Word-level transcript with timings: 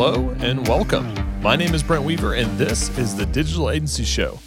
Hello 0.00 0.30
and 0.38 0.64
welcome. 0.68 1.12
My 1.42 1.56
name 1.56 1.74
is 1.74 1.82
Brent 1.82 2.04
Weaver, 2.04 2.34
and 2.34 2.56
this 2.56 2.96
is 2.96 3.16
the 3.16 3.26
Digital 3.26 3.68
Agency 3.68 4.04
Show. 4.04 4.38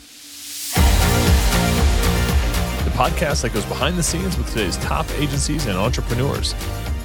The 2.86 2.92
podcast 2.92 3.42
that 3.42 3.52
goes 3.54 3.66
behind 3.66 3.98
the 3.98 4.02
scenes 4.02 4.38
with 4.38 4.48
today's 4.48 4.78
top 4.78 5.06
agencies 5.18 5.66
and 5.66 5.78
entrepreneurs. 5.78 6.56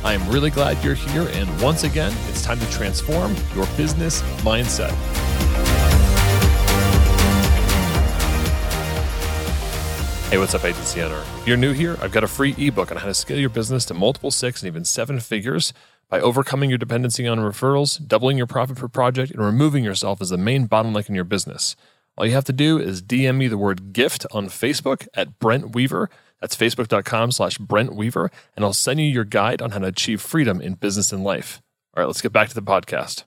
I 0.05 0.13
am 0.13 0.29
really 0.29 0.51
glad 0.51 0.81
you're 0.85 0.95
here, 0.95 1.29
and 1.33 1.61
once 1.61 1.83
again, 1.83 2.15
it's 2.29 2.45
time 2.45 2.61
to 2.61 2.71
transform 2.71 3.35
your 3.57 3.67
business 3.77 4.23
mindset. 4.43 4.93
Hey, 10.31 10.39
what's 10.39 10.55
up, 10.55 10.65
agency 10.65 11.03
owner? 11.03 11.21
If 11.41 11.49
you're 11.49 11.57
new 11.57 11.73
here, 11.73 11.97
I've 12.01 12.13
got 12.13 12.23
a 12.23 12.29
free 12.29 12.55
ebook 12.57 12.93
on 12.93 12.99
how 12.99 13.07
to 13.07 13.15
scale 13.15 13.41
your 13.41 13.51
business 13.51 13.85
to 13.87 13.95
multiple 13.95 14.31
six 14.31 14.63
and 14.63 14.69
even 14.69 14.85
seven 14.85 15.19
figures 15.19 15.73
by 16.09 16.21
overcoming 16.21 16.71
your 16.71 16.79
dependency 16.79 17.27
on 17.27 17.39
referrals, 17.39 18.05
doubling 18.07 18.37
your 18.37 18.47
profit 18.47 18.77
per 18.77 18.89
project, 18.89 19.33
and 19.33 19.45
removing 19.45 19.83
yourself 19.85 20.21
as 20.21 20.31
the 20.31 20.39
main 20.39 20.69
bottleneck 20.69 21.09
in 21.09 21.15
your 21.15 21.25
business. 21.25 21.75
All 22.17 22.27
you 22.27 22.33
have 22.33 22.45
to 22.45 22.53
do 22.53 22.79
is 22.79 23.03
DM 23.03 23.37
me 23.37 23.49
the 23.49 23.59
word 23.59 23.93
gift 23.93 24.25
on 24.31 24.47
Facebook 24.47 25.07
at 25.15 25.39
Brent 25.39 25.75
Weaver. 25.75 26.09
That's 26.41 26.57
facebook.com 26.57 27.33
slash 27.33 27.59
Brent 27.59 27.95
Weaver, 27.95 28.31
and 28.55 28.65
I'll 28.65 28.73
send 28.73 29.01
you 29.01 29.07
your 29.07 29.25
guide 29.25 29.61
on 29.61 29.73
how 29.73 29.81
to 29.81 29.87
achieve 29.87 30.21
freedom 30.21 30.61
in 30.61 30.75
business 30.75 31.13
and 31.13 31.25
life. 31.25 31.61
All 31.97 32.03
right, 32.03 32.07
let's 32.07 32.23
get 32.23 32.33
back 32.33 32.49
to 32.49 32.55
the 32.55 32.63
podcast. 32.63 33.25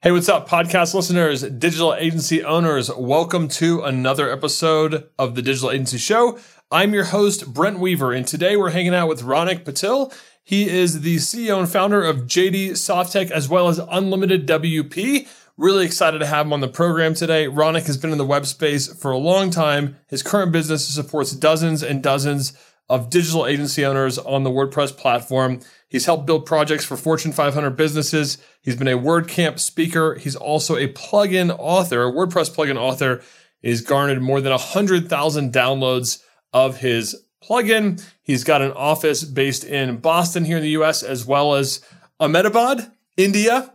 Hey, 0.00 0.10
what's 0.10 0.28
up, 0.28 0.48
podcast 0.48 0.94
listeners, 0.94 1.42
digital 1.42 1.94
agency 1.94 2.42
owners? 2.42 2.90
Welcome 2.92 3.46
to 3.48 3.82
another 3.82 4.32
episode 4.32 5.08
of 5.16 5.36
the 5.36 5.42
Digital 5.42 5.70
Agency 5.70 5.98
Show. 5.98 6.40
I'm 6.72 6.94
your 6.94 7.04
host, 7.04 7.52
Brent 7.52 7.78
Weaver, 7.78 8.12
and 8.12 8.26
today 8.26 8.56
we're 8.56 8.70
hanging 8.70 8.94
out 8.94 9.06
with 9.06 9.22
Ronik 9.22 9.64
Patel. 9.64 10.12
He 10.44 10.68
is 10.68 11.02
the 11.02 11.16
CEO 11.16 11.58
and 11.58 11.68
founder 11.68 12.02
of 12.02 12.22
JD 12.22 12.72
Softtech 12.72 13.30
as 13.30 13.48
well 13.48 13.68
as 13.68 13.78
Unlimited 13.78 14.46
WP. 14.46 15.28
Really 15.56 15.86
excited 15.86 16.18
to 16.18 16.26
have 16.26 16.46
him 16.46 16.52
on 16.52 16.60
the 16.60 16.68
program 16.68 17.14
today. 17.14 17.46
Ronik 17.46 17.86
has 17.86 17.96
been 17.96 18.10
in 18.10 18.18
the 18.18 18.24
web 18.24 18.46
space 18.46 18.92
for 18.92 19.12
a 19.12 19.18
long 19.18 19.50
time. 19.50 19.96
His 20.08 20.22
current 20.22 20.50
business 20.50 20.88
supports 20.88 21.32
dozens 21.32 21.82
and 21.82 22.02
dozens 22.02 22.54
of 22.88 23.08
digital 23.08 23.46
agency 23.46 23.86
owners 23.86 24.18
on 24.18 24.42
the 24.42 24.50
WordPress 24.50 24.96
platform. 24.96 25.60
He's 25.88 26.06
helped 26.06 26.26
build 26.26 26.44
projects 26.44 26.84
for 26.84 26.96
Fortune 26.96 27.32
500 27.32 27.70
businesses. 27.70 28.38
He's 28.62 28.76
been 28.76 28.88
a 28.88 28.98
WordCamp 28.98 29.60
speaker. 29.60 30.16
He's 30.16 30.36
also 30.36 30.76
a 30.76 30.88
plugin 30.88 31.54
author, 31.56 32.08
a 32.08 32.12
WordPress 32.12 32.54
plugin 32.54 32.76
author. 32.76 33.22
He's 33.60 33.80
garnered 33.80 34.20
more 34.20 34.40
than 34.40 34.50
100,000 34.50 35.52
downloads 35.52 36.22
of 36.52 36.78
his 36.78 37.16
plugin. 37.42 38.04
He's 38.22 38.44
got 38.44 38.62
an 38.62 38.72
office 38.72 39.24
based 39.24 39.64
in 39.64 39.98
Boston 39.98 40.44
here 40.44 40.56
in 40.56 40.62
the 40.62 40.70
US, 40.70 41.02
as 41.02 41.26
well 41.26 41.54
as 41.54 41.80
Ahmedabad, 42.20 42.90
India. 43.16 43.72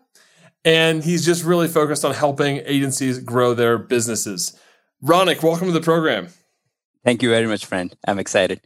And 0.65 1.03
he's 1.03 1.25
just 1.25 1.43
really 1.43 1.67
focused 1.67 2.03
on 2.03 2.13
helping 2.13 2.57
agencies 2.65 3.19
grow 3.19 3.53
their 3.53 3.77
businesses. 3.77 4.57
Ronik, 5.03 5.43
welcome 5.43 5.67
to 5.67 5.73
the 5.73 5.81
program. 5.81 6.29
Thank 7.03 7.21
you 7.21 7.29
very 7.29 7.47
much, 7.47 7.65
friend. 7.65 7.95
I'm 8.07 8.19
excited. 8.19 8.61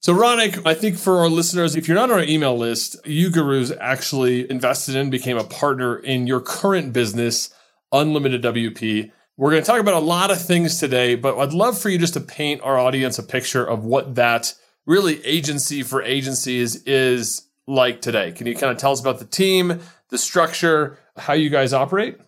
So, 0.00 0.14
Ronik, 0.14 0.66
I 0.66 0.72
think 0.72 0.96
for 0.96 1.18
our 1.18 1.28
listeners, 1.28 1.76
if 1.76 1.86
you're 1.86 1.94
not 1.94 2.10
on 2.10 2.18
our 2.18 2.24
email 2.24 2.56
list, 2.56 2.96
UGurus 3.04 3.76
actually 3.78 4.50
invested 4.50 4.96
in, 4.96 5.10
became 5.10 5.36
a 5.36 5.44
partner 5.44 5.98
in 5.98 6.26
your 6.26 6.40
current 6.40 6.92
business, 6.94 7.50
Unlimited 7.92 8.42
WP. 8.42 9.12
We're 9.40 9.52
going 9.52 9.62
to 9.62 9.66
talk 9.66 9.80
about 9.80 9.94
a 9.94 10.04
lot 10.04 10.30
of 10.30 10.38
things 10.38 10.78
today, 10.78 11.14
but 11.14 11.38
I'd 11.38 11.54
love 11.54 11.80
for 11.80 11.88
you 11.88 11.96
just 11.96 12.12
to 12.12 12.20
paint 12.20 12.60
our 12.60 12.78
audience 12.78 13.18
a 13.18 13.22
picture 13.22 13.64
of 13.64 13.86
what 13.86 14.16
that 14.16 14.52
really 14.84 15.24
agency 15.24 15.82
for 15.82 16.02
agencies 16.02 16.84
is 16.84 17.48
like 17.66 18.02
today. 18.02 18.32
Can 18.32 18.46
you 18.46 18.54
kind 18.54 18.70
of 18.70 18.76
tell 18.76 18.92
us 18.92 19.00
about 19.00 19.18
the 19.18 19.24
team, 19.24 19.80
the 20.10 20.18
structure, 20.18 20.98
how 21.16 21.32
you 21.32 21.48
guys 21.48 21.72
operate? 21.72 22.18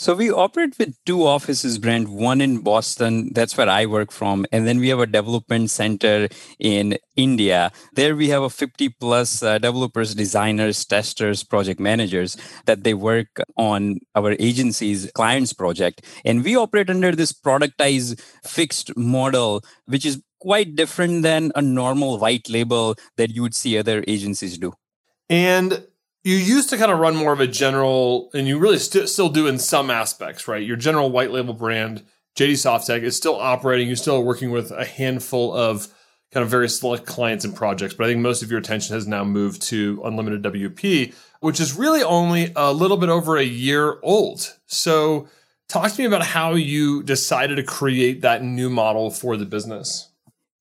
So 0.00 0.14
we 0.14 0.30
operate 0.30 0.78
with 0.78 0.96
two 1.04 1.26
offices, 1.26 1.76
Brent. 1.76 2.08
One 2.08 2.40
in 2.40 2.62
Boston, 2.62 3.32
that's 3.34 3.54
where 3.58 3.68
I 3.68 3.84
work 3.84 4.10
from, 4.10 4.46
and 4.50 4.66
then 4.66 4.78
we 4.78 4.88
have 4.88 4.98
a 4.98 5.06
development 5.06 5.68
center 5.68 6.26
in 6.58 6.96
India. 7.16 7.70
There 7.92 8.16
we 8.16 8.30
have 8.30 8.42
a 8.42 8.48
50 8.48 8.88
plus 8.98 9.42
uh, 9.42 9.58
developers, 9.58 10.14
designers, 10.14 10.86
testers, 10.86 11.44
project 11.44 11.80
managers 11.80 12.38
that 12.64 12.82
they 12.82 12.94
work 12.94 13.42
on 13.58 13.98
our 14.14 14.36
agency's 14.38 15.12
clients 15.14 15.52
project, 15.52 16.02
and 16.24 16.42
we 16.44 16.56
operate 16.56 16.88
under 16.88 17.12
this 17.12 17.34
productized 17.34 18.18
fixed 18.42 18.96
model, 18.96 19.62
which 19.84 20.06
is 20.06 20.22
quite 20.40 20.76
different 20.76 21.24
than 21.24 21.52
a 21.54 21.60
normal 21.60 22.18
white 22.18 22.48
label 22.48 22.94
that 23.18 23.32
you 23.32 23.42
would 23.42 23.54
see 23.54 23.76
other 23.76 24.02
agencies 24.08 24.56
do. 24.56 24.72
And 25.28 25.84
you 26.22 26.36
used 26.36 26.70
to 26.70 26.76
kind 26.76 26.92
of 26.92 26.98
run 26.98 27.16
more 27.16 27.32
of 27.32 27.40
a 27.40 27.46
general, 27.46 28.30
and 28.34 28.46
you 28.46 28.58
really 28.58 28.78
st- 28.78 29.08
still 29.08 29.28
do 29.28 29.46
in 29.46 29.58
some 29.58 29.90
aspects, 29.90 30.46
right? 30.46 30.64
Your 30.64 30.76
general 30.76 31.10
white 31.10 31.30
label 31.30 31.54
brand, 31.54 32.04
JD 32.36 32.52
Softtech, 32.52 33.02
is 33.02 33.16
still 33.16 33.36
operating. 33.36 33.86
You're 33.86 33.96
still 33.96 34.22
working 34.22 34.50
with 34.50 34.70
a 34.70 34.84
handful 34.84 35.54
of 35.54 35.88
kind 36.32 36.44
of 36.44 36.50
very 36.50 36.68
select 36.68 37.06
clients 37.06 37.44
and 37.44 37.56
projects, 37.56 37.94
but 37.94 38.04
I 38.04 38.08
think 38.08 38.20
most 38.20 38.42
of 38.42 38.50
your 38.50 38.60
attention 38.60 38.94
has 38.94 39.06
now 39.06 39.24
moved 39.24 39.62
to 39.62 40.00
Unlimited 40.04 40.42
WP, 40.42 41.14
which 41.40 41.58
is 41.58 41.74
really 41.74 42.02
only 42.02 42.52
a 42.54 42.72
little 42.72 42.96
bit 42.96 43.08
over 43.08 43.36
a 43.36 43.42
year 43.42 43.98
old. 44.02 44.56
So, 44.66 45.28
talk 45.68 45.90
to 45.90 46.00
me 46.00 46.06
about 46.06 46.22
how 46.22 46.54
you 46.54 47.02
decided 47.02 47.56
to 47.56 47.62
create 47.62 48.20
that 48.20 48.44
new 48.44 48.70
model 48.70 49.10
for 49.10 49.36
the 49.36 49.46
business. 49.46 50.09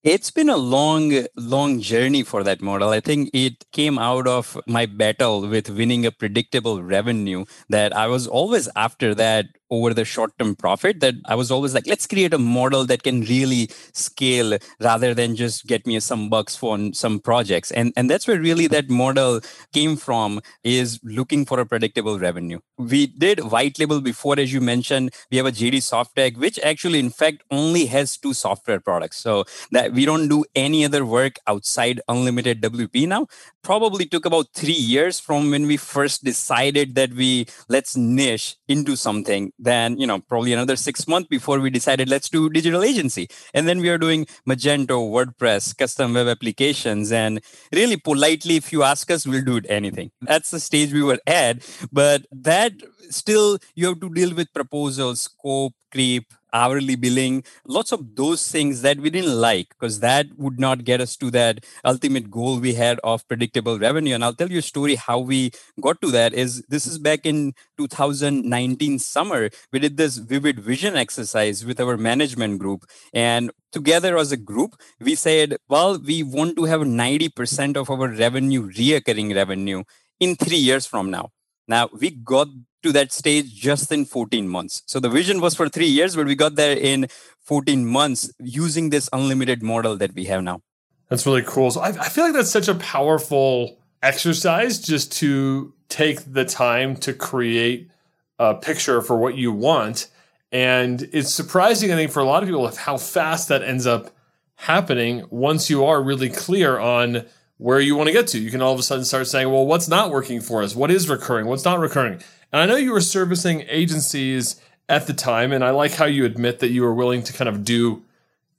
It's 0.02 0.32
been 0.32 0.48
a 0.48 0.56
long, 0.56 1.26
long 1.36 1.82
journey 1.82 2.24
for 2.24 2.42
that 2.44 2.62
model. 2.62 2.88
I 2.92 3.02
think 3.02 3.32
it 3.34 3.66
came 3.74 4.00
out 4.00 4.28
of 4.28 4.58
my 4.66 4.86
battle 4.86 5.42
with 5.46 5.70
winning 5.70 6.06
a 6.06 6.12
predictable 6.12 6.82
revenue 6.82 7.44
that 7.68 7.94
I 7.94 8.08
was 8.08 8.26
always 8.26 8.70
after 8.78 9.14
that 9.16 9.48
over 9.72 9.94
the 9.94 10.06
short 10.06 10.32
term 10.40 10.56
profit 10.56 11.00
that 11.00 11.16
I 11.26 11.36
was 11.36 11.52
always 11.52 11.74
like, 11.74 11.88
let's 11.88 12.08
create 12.08 12.34
a 12.34 12.38
model 12.38 12.86
that 12.86 13.04
can 13.04 13.22
really 13.22 13.70
scale 13.94 14.58
rather 14.80 15.14
than 15.14 15.36
just 15.36 15.68
get 15.68 15.86
me 15.86 16.00
some 16.00 16.30
bucks 16.30 16.56
for 16.56 16.78
some 16.94 17.20
projects. 17.20 17.72
And, 17.72 17.94
and 17.96 18.10
that's 18.10 18.28
where 18.28 18.40
really 18.40 18.68
that 18.68 18.90
model 18.90 19.42
came 19.74 19.96
from 19.96 20.42
is 20.64 21.00
looking 21.04 21.46
for 21.46 21.60
a 21.60 21.66
predictable 21.66 22.20
revenue. 22.20 22.60
We 22.78 23.08
did 23.08 23.52
white 23.52 23.78
label 23.80 24.02
before, 24.02 24.40
as 24.40 24.52
you 24.52 24.62
mentioned, 24.62 25.12
we 25.32 25.38
have 25.38 25.46
a 25.46 25.52
JD 25.52 25.78
Softtech, 25.78 26.38
which 26.38 26.60
actually 26.64 27.00
in 27.00 27.10
fact 27.10 27.44
only 27.52 27.86
has 27.88 28.18
two 28.18 28.34
software 28.34 28.80
products. 28.80 29.18
So 29.18 29.46
that 29.72 29.89
we 29.94 30.06
don't 30.06 30.28
do 30.28 30.46
any 30.56 30.86
other 30.86 31.06
work 31.06 31.38
outside 31.48 32.02
unlimited 32.08 32.62
WP 32.62 33.08
now. 33.08 33.28
Probably 33.64 34.06
took 34.06 34.26
about 34.26 34.48
three 34.54 34.72
years 34.74 35.20
from 35.20 35.52
when 35.52 35.68
we 35.68 35.78
first 35.78 36.24
decided 36.24 36.96
that 36.96 37.14
we 37.14 37.46
let's 37.68 37.96
niche 37.98 38.58
into 38.68 38.96
something. 38.96 39.52
Then 39.60 39.98
you 40.00 40.08
know 40.08 40.20
probably 40.20 40.54
another 40.54 40.76
six 40.76 41.08
months 41.08 41.28
before 41.28 41.60
we 41.60 41.70
decided 41.70 42.10
let's 42.10 42.30
do 42.30 42.50
digital 42.50 42.84
agency. 42.84 43.30
And 43.54 43.68
then 43.68 43.80
we 43.80 43.90
are 43.90 43.98
doing 43.98 44.26
magento 44.48 45.00
wordpress 45.10 45.78
custom 45.78 46.14
web 46.14 46.28
applications. 46.28 47.12
And 47.12 47.42
really 47.74 47.98
politely 47.98 48.56
if 48.56 48.72
you 48.72 48.84
ask 48.84 49.10
us 49.12 49.28
we'll 49.28 49.44
do 49.44 49.62
anything. 49.68 50.12
That's 50.22 50.52
the 50.52 50.60
stage 50.60 50.94
we 50.94 51.04
were 51.04 51.20
at. 51.28 51.68
But 51.92 52.26
that 52.32 52.74
still 53.10 53.60
you 53.76 53.88
have 53.88 54.00
to 54.02 54.10
deal 54.10 54.34
with 54.34 54.54
proposals 54.54 55.22
scope 55.22 55.74
creep 55.92 56.34
hourly 56.54 56.96
billing, 56.96 57.44
lots 57.68 57.92
of 57.92 58.16
those 58.16 58.52
things 58.52 58.82
that 58.82 58.98
we 59.00 59.10
didn't 59.10 59.36
like 59.40 59.70
because 59.70 60.00
that 60.00 60.28
would 60.38 60.60
not 60.60 60.84
get 60.84 61.02
us 61.02 61.16
to 61.18 61.32
that 61.32 61.66
ultimate 61.86 62.30
goal 62.32 62.60
we 62.60 62.74
had 62.74 63.00
of 63.04 63.28
predictable 63.28 63.80
revenue. 63.80 64.16
And 64.16 64.24
I'll 64.24 64.34
tell 64.34 64.52
you 64.52 64.60
a 64.60 64.62
story 64.62 64.96
how 64.96 65.20
we 65.20 65.52
got 65.82 66.02
to 66.02 66.12
that 66.12 66.34
is 66.34 66.64
this 66.70 66.86
is 66.88 67.00
back 67.00 67.26
in 67.26 67.54
2019 67.78 69.00
summer. 69.00 69.50
We 69.72 69.80
did 69.80 69.98
this 69.98 70.18
vivid 70.18 70.60
vision 70.60 70.96
exercise 70.96 71.66
with 71.66 71.80
our 71.80 71.98
management 71.98 72.60
group. 72.60 72.86
And 73.14 73.52
together 73.72 74.18
as 74.18 74.32
a 74.32 74.38
group, 74.38 74.76
we 75.00 75.16
said, 75.16 75.58
well, 75.68 76.00
we 76.00 76.24
want 76.24 76.56
to 76.58 76.66
have 76.66 76.82
90% 76.82 77.78
of 77.78 77.90
our 77.90 78.08
revenue, 78.08 78.70
reoccurring 78.72 79.36
revenue 79.36 79.84
in 80.20 80.36
three 80.36 80.58
years 80.58 80.86
from 80.86 81.12
now. 81.12 81.32
Now 81.70 81.90
we 81.98 82.10
got 82.10 82.48
to 82.82 82.92
that 82.94 83.14
stage 83.14 83.54
just 83.54 83.92
in 83.92 84.06
14 84.06 84.50
months. 84.50 84.82
So 84.88 85.00
the 85.00 85.10
vision 85.10 85.40
was 85.40 85.56
for 85.56 85.70
three 85.70 85.86
years, 85.86 86.16
but 86.16 86.26
we 86.26 86.34
got 86.34 86.56
there 86.56 86.76
in 86.76 87.08
14 87.46 87.86
months 87.86 88.32
using 88.40 88.90
this 88.90 89.08
unlimited 89.14 89.62
model 89.62 89.96
that 89.98 90.16
we 90.16 90.26
have 90.26 90.44
now. 90.44 90.62
That's 91.10 91.26
really 91.26 91.44
cool. 91.44 91.70
So 91.72 91.82
I, 91.82 91.90
I 91.90 92.10
feel 92.10 92.24
like 92.24 92.34
that's 92.34 92.50
such 92.50 92.68
a 92.68 92.76
powerful 92.76 93.78
exercise 94.02 94.80
just 94.80 95.12
to 95.20 95.74
take 95.90 96.34
the 96.34 96.46
time 96.46 96.96
to 96.98 97.14
create 97.14 97.92
a 98.40 98.56
picture 98.56 99.02
for 99.02 99.18
what 99.18 99.36
you 99.36 99.52
want. 99.52 100.08
And 100.52 101.08
it's 101.14 101.32
surprising, 101.32 101.92
I 101.92 101.96
think, 101.96 102.12
for 102.12 102.22
a 102.22 102.26
lot 102.26 102.42
of 102.42 102.50
people, 102.50 102.68
how 102.76 102.98
fast 102.98 103.50
that 103.50 103.62
ends 103.62 103.86
up 103.86 104.16
happening 104.56 105.26
once 105.30 105.70
you 105.70 105.86
are 105.86 106.02
really 106.02 106.30
clear 106.30 106.80
on 106.80 107.26
where 107.60 107.82
you 107.82 107.96
want 107.96 108.08
to 108.08 108.14
get 108.14 108.26
to. 108.26 108.40
You 108.40 108.50
can 108.50 108.62
all 108.62 108.74
of 108.74 108.80
a 108.80 108.84
sudden 108.84 109.04
start 109.04 109.28
saying, 109.28 109.52
well, 109.52 109.66
what's 109.66 109.90
not 109.90 110.12
working 110.12 110.40
for 110.40 110.64
us? 110.64 110.76
What 110.76 110.90
is 110.90 111.10
recurring? 111.10 111.46
What's 111.46 111.66
not 111.66 111.80
recurring? 111.80 112.14
And 112.52 112.62
I 112.62 112.66
know 112.66 112.78
you 112.78 112.94
were 112.94 113.02
servicing 113.02 113.66
agencies 113.68 114.60
at 114.88 115.08
the 115.08 115.14
time, 115.14 115.52
and 115.52 115.64
I 115.64 115.70
like 115.72 115.92
how 115.92 116.06
you 116.06 116.26
admit 116.26 116.60
that 116.60 116.70
you 116.70 116.82
were 116.82 116.94
willing 116.94 117.22
to 117.24 117.34
kind 117.34 117.50
of 117.50 117.64
do 117.66 118.04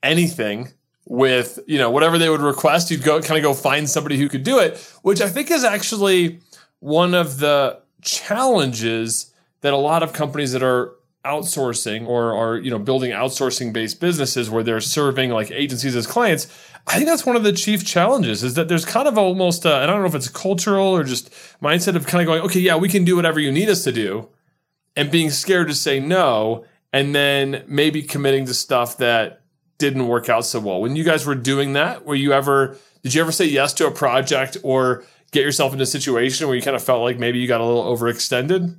anything 0.03 0.69
with, 1.07 1.59
you 1.67 1.79
know, 1.79 1.91
whatever 1.91 2.19
they 2.19 2.29
would 2.29 2.43
request. 2.43 2.91
You'd 2.91 3.03
go 3.03 3.21
kind 3.21 3.39
of 3.39 3.43
go 3.43 3.55
find 3.55 3.89
somebody 3.89 4.19
who 4.19 4.29
could 4.29 4.45
do 4.45 4.59
it, 4.59 4.77
which 5.03 5.23
I 5.23 5.29
think 5.29 5.51
is 5.51 5.65
actually 5.65 6.41
one 6.81 7.15
of 7.15 7.39
the 7.39 7.81
challenges 8.03 9.33
that 9.63 9.73
a 9.73 9.79
lot 9.79 10.03
of 10.03 10.13
companies 10.13 10.53
that 10.53 10.63
are 10.63 10.93
outsourcing 11.25 12.07
or 12.07 12.35
are 12.35 12.57
you 12.57 12.71
know 12.71 12.79
building 12.79 13.11
outsourcing 13.11 13.75
based 13.75 14.01
businesses 14.01 14.49
where 14.49 14.63
they're 14.63 14.81
serving 14.81 15.29
like 15.29 15.51
agencies 15.51 15.95
as 15.95 16.07
clients 16.07 16.47
i 16.87 16.97
think 16.97 17.07
that's 17.07 17.27
one 17.27 17.37
of 17.37 17.43
the 17.43 17.53
chief 17.53 17.85
challenges 17.85 18.43
is 18.43 18.55
that 18.55 18.69
there's 18.69 18.85
kind 18.85 19.09
of 19.09 19.17
almost 19.19 19.65
I 19.67 19.85
i 19.85 19.87
don't 19.87 20.01
know 20.01 20.07
if 20.07 20.15
it's 20.15 20.29
cultural 20.29 20.89
or 20.89 21.05
just 21.05 21.31
mindset 21.63 21.97
of 21.97 22.07
kind 22.07 22.23
of 22.23 22.27
going 22.27 22.43
okay 22.43 22.61
yeah 22.61 22.77
we 22.77 22.89
can 22.89 23.05
do 23.05 23.17
whatever 23.17 23.41
you 23.41 23.53
need 23.53 23.69
us 23.69 23.85
to 23.85 23.93
do 23.93 24.29
and 24.97 25.11
being 25.11 25.31
scared 25.31 25.69
to 25.69 25.75
say 25.75 26.01
no 26.01 26.65
and 26.93 27.15
then 27.15 27.65
maybe 27.67 28.03
committing 28.03 28.47
to 28.47 28.55
stuff 28.55 28.97
that 28.99 29.43
didn't 29.79 30.07
work 30.07 30.29
out 30.29 30.45
so 30.45 30.61
well. 30.61 30.81
When 30.81 30.95
you 30.95 31.05
guys 31.05 31.25
were 31.25 31.35
doing 31.35 31.73
that 31.75 32.05
were 32.05 32.15
you 32.15 32.33
ever 32.33 32.77
did 33.03 33.15
you 33.15 33.23
ever 33.23 33.33
say 33.33 33.47
yes 33.47 33.73
to 33.75 33.87
a 33.87 33.91
project 33.91 34.59
or 34.63 35.05
get 35.33 35.43
yourself 35.43 35.73
into 35.73 35.85
a 35.85 35.87
situation 35.87 36.47
where 36.47 36.57
you 36.57 36.63
kind 36.63 36.77
of 36.77 36.83
felt 36.83 37.03
like 37.03 37.19
maybe 37.19 37.39
you 37.39 37.49
got 37.49 37.61
a 37.61 37.65
little 37.65 37.85
overextended 37.85 38.77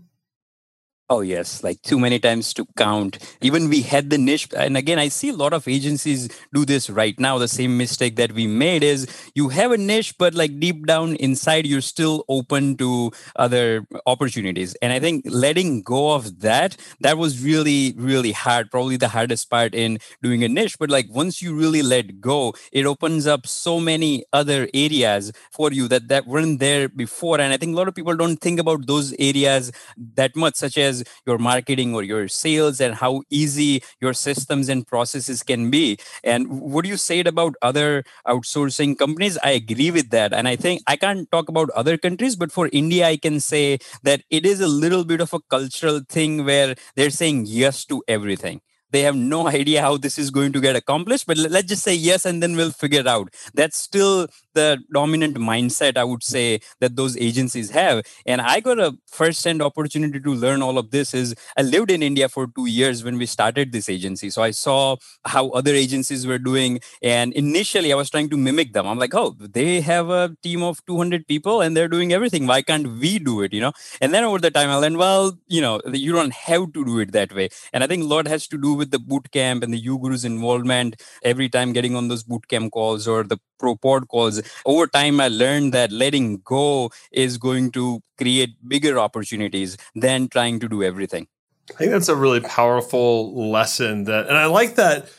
Oh, 1.14 1.20
yes, 1.20 1.62
like 1.62 1.82
too 1.82 2.00
many 2.00 2.20
times 2.20 2.54
to 2.54 2.66
count. 2.78 3.18
Even 3.42 3.68
we 3.68 3.82
had 3.82 4.10
the 4.10 4.18
niche. 4.18 4.48
And 4.56 4.78
again, 4.78 4.98
I 4.98 5.10
see 5.10 5.28
a 5.28 5.34
lot 5.36 5.52
of 5.52 5.68
agencies 5.68 6.30
do 6.54 6.64
this 6.64 6.90
right 6.90 7.20
now. 7.20 7.38
The 7.38 7.50
same 7.50 7.78
mistake 7.78 8.16
that 8.16 8.32
we 8.32 8.48
made 8.48 8.82
is 8.82 9.08
you 9.36 9.50
have 9.50 9.74
a 9.74 9.78
niche, 9.78 10.18
but 10.18 10.34
like 10.34 10.58
deep 10.62 10.88
down 10.88 11.18
inside, 11.18 11.68
you're 11.68 11.82
still 11.82 12.24
open 12.30 12.78
to 12.78 13.12
other 13.36 13.86
opportunities. 14.06 14.74
And 14.76 14.94
I 14.94 15.00
think 15.02 15.26
letting 15.28 15.82
go 15.82 16.14
of 16.14 16.40
that, 16.40 16.78
that 17.02 17.18
was 17.18 17.44
really, 17.44 17.94
really 17.98 18.32
hard. 18.32 18.72
Probably 18.72 18.96
the 18.96 19.10
hardest 19.10 19.50
part 19.50 19.76
in 19.76 20.00
doing 20.24 20.46
a 20.46 20.48
niche. 20.48 20.80
But 20.80 20.90
like 20.90 21.08
once 21.10 21.42
you 21.42 21.54
really 21.54 21.82
let 21.82 22.22
go, 22.22 22.54
it 22.72 22.86
opens 22.86 23.28
up 23.28 23.48
so 23.48 23.82
many 23.82 24.24
other 24.32 24.70
areas 24.74 25.34
for 25.52 25.74
you 25.74 25.90
that, 25.90 26.08
that 26.08 26.26
weren't 26.26 26.62
there 26.62 26.88
before. 26.88 27.42
And 27.42 27.52
I 27.52 27.58
think 27.58 27.74
a 27.74 27.76
lot 27.78 27.90
of 27.90 27.96
people 27.96 28.16
don't 28.16 28.38
think 28.38 28.62
about 28.62 28.88
those 28.88 29.14
areas 29.20 29.74
that 30.16 30.38
much, 30.38 30.56
such 30.56 30.78
as 30.78 31.01
your 31.26 31.38
marketing 31.38 31.94
or 31.94 32.04
your 32.04 32.28
sales 32.28 32.80
and 32.82 32.96
how 32.96 33.24
easy 33.30 33.84
your 34.00 34.14
systems 34.14 34.70
and 34.70 34.88
processes 34.88 35.44
can 35.44 35.70
be. 35.70 35.98
And 36.24 36.62
what 36.62 36.86
you 36.86 36.98
said 36.98 37.28
about 37.28 37.56
other 37.62 38.04
outsourcing 38.28 38.98
companies, 38.98 39.38
I 39.44 39.52
agree 39.52 39.92
with 39.92 40.10
that. 40.12 40.34
And 40.34 40.48
I 40.48 40.56
think 40.56 40.82
I 40.88 40.96
can't 40.96 41.30
talk 41.32 41.50
about 41.50 41.70
other 41.72 41.98
countries, 41.98 42.36
but 42.36 42.52
for 42.52 42.70
India, 42.72 43.08
I 43.08 43.18
can 43.18 43.40
say 43.40 43.80
that 44.04 44.24
it 44.30 44.46
is 44.46 44.62
a 44.62 44.68
little 44.68 45.06
bit 45.06 45.22
of 45.22 45.34
a 45.34 45.40
cultural 45.50 46.02
thing 46.08 46.46
where 46.46 46.76
they're 46.96 47.10
saying 47.10 47.46
yes 47.48 47.86
to 47.86 48.04
everything 48.08 48.62
they 48.92 49.02
have 49.02 49.16
no 49.16 49.48
idea 49.60 49.82
how 49.82 49.98
this 49.98 50.18
is 50.18 50.30
going 50.30 50.52
to 50.54 50.62
get 50.62 50.76
accomplished 50.76 51.26
but 51.26 51.38
let's 51.38 51.68
just 51.68 51.84
say 51.84 51.94
yes 51.94 52.26
and 52.26 52.42
then 52.44 52.56
we'll 52.56 52.72
figure 52.72 53.00
it 53.00 53.08
out 53.08 53.34
that's 53.54 53.78
still 53.78 54.28
the 54.54 54.78
dominant 54.94 55.36
mindset 55.38 55.98
i 55.98 56.04
would 56.04 56.24
say 56.24 56.60
that 56.80 56.96
those 56.96 57.18
agencies 57.18 57.70
have. 57.72 58.04
And 58.26 58.42
i 58.42 58.60
got 58.60 58.80
a 58.80 58.98
first 59.08 59.44
hand 59.44 59.62
opportunity 59.62 60.20
to 60.20 60.34
learn 60.34 60.62
all 60.62 60.78
of 60.78 60.92
this 60.92 61.14
is 61.14 61.36
i 61.58 61.62
lived 61.62 61.92
in 61.92 62.04
india 62.04 62.30
for 62.30 62.48
2 62.48 62.66
years 62.68 63.04
when 63.04 63.18
we 63.18 63.26
started 63.26 63.72
this 63.72 63.90
agency. 63.90 64.30
So 64.30 64.42
i 64.44 64.52
saw 64.52 64.98
how 65.26 65.50
other 65.50 65.74
agencies 65.74 66.26
were 66.28 66.40
doing 66.40 66.80
and 67.02 67.34
initially 67.34 67.94
i 67.94 67.96
was 67.96 68.10
trying 68.10 68.30
to 68.30 68.38
mimic 68.38 68.74
them. 68.74 68.88
I'm 68.88 69.00
like 69.00 69.16
oh 69.16 69.36
they 69.40 69.82
have 69.82 70.10
a 70.10 70.36
team 70.44 70.64
of 70.64 70.84
200 70.86 71.28
people 71.28 71.62
and 71.62 71.76
they're 71.76 71.88
doing 71.88 72.14
everything. 72.14 72.48
Why 72.48 72.62
can't 72.62 72.88
we 73.00 73.20
do 73.20 73.42
it? 73.42 73.54
You 73.54 73.62
know? 73.62 73.74
And 74.02 74.14
then 74.14 74.24
over 74.24 74.40
the 74.40 74.52
time 74.52 74.70
i 74.70 74.76
learned 74.76 74.98
well 74.98 75.38
you 75.48 75.62
know 75.62 75.82
you 75.94 76.12
don't 76.14 76.34
have 76.34 76.74
to 76.74 76.86
do 76.86 77.00
it 77.00 77.12
that 77.14 77.34
way. 77.34 77.50
And 77.74 77.84
i 77.84 77.88
think 77.88 78.04
a 78.04 78.08
lot 78.08 78.28
has 78.28 78.48
to 78.48 78.58
do 78.58 78.74
with 78.74 78.92
the 78.92 79.00
boot 79.00 79.32
camp 79.32 79.64
and 79.64 79.74
the 79.74 79.80
uguru's 79.80 80.26
involvement 80.26 81.02
every 81.24 81.50
time 81.50 81.74
getting 81.74 81.96
on 81.96 82.08
those 82.08 82.24
boot 82.24 82.48
camp 82.48 82.72
calls 82.72 83.08
or 83.08 83.24
the 83.24 83.38
pod 83.62 84.08
calls. 84.08 84.42
Over 84.66 84.88
time 84.88 85.20
i 85.20 85.28
learned 85.28 85.74
that 85.74 85.92
letting 85.92 86.38
go 86.44 86.92
is 87.12 87.38
going 87.38 87.72
to 87.72 88.02
create 88.18 88.56
bigger 88.68 89.00
opportunities 89.00 89.78
than 89.96 90.28
trying 90.28 90.60
to 90.60 90.70
do 90.70 90.84
everything. 90.84 91.28
I 91.70 91.74
think 91.74 91.92
that's 91.92 92.10
a 92.10 92.16
really 92.16 92.42
powerful 92.42 93.50
lesson 93.50 94.06
that 94.06 94.28
and 94.28 94.38
i 94.38 94.46
like 94.46 94.76
that 94.76 95.10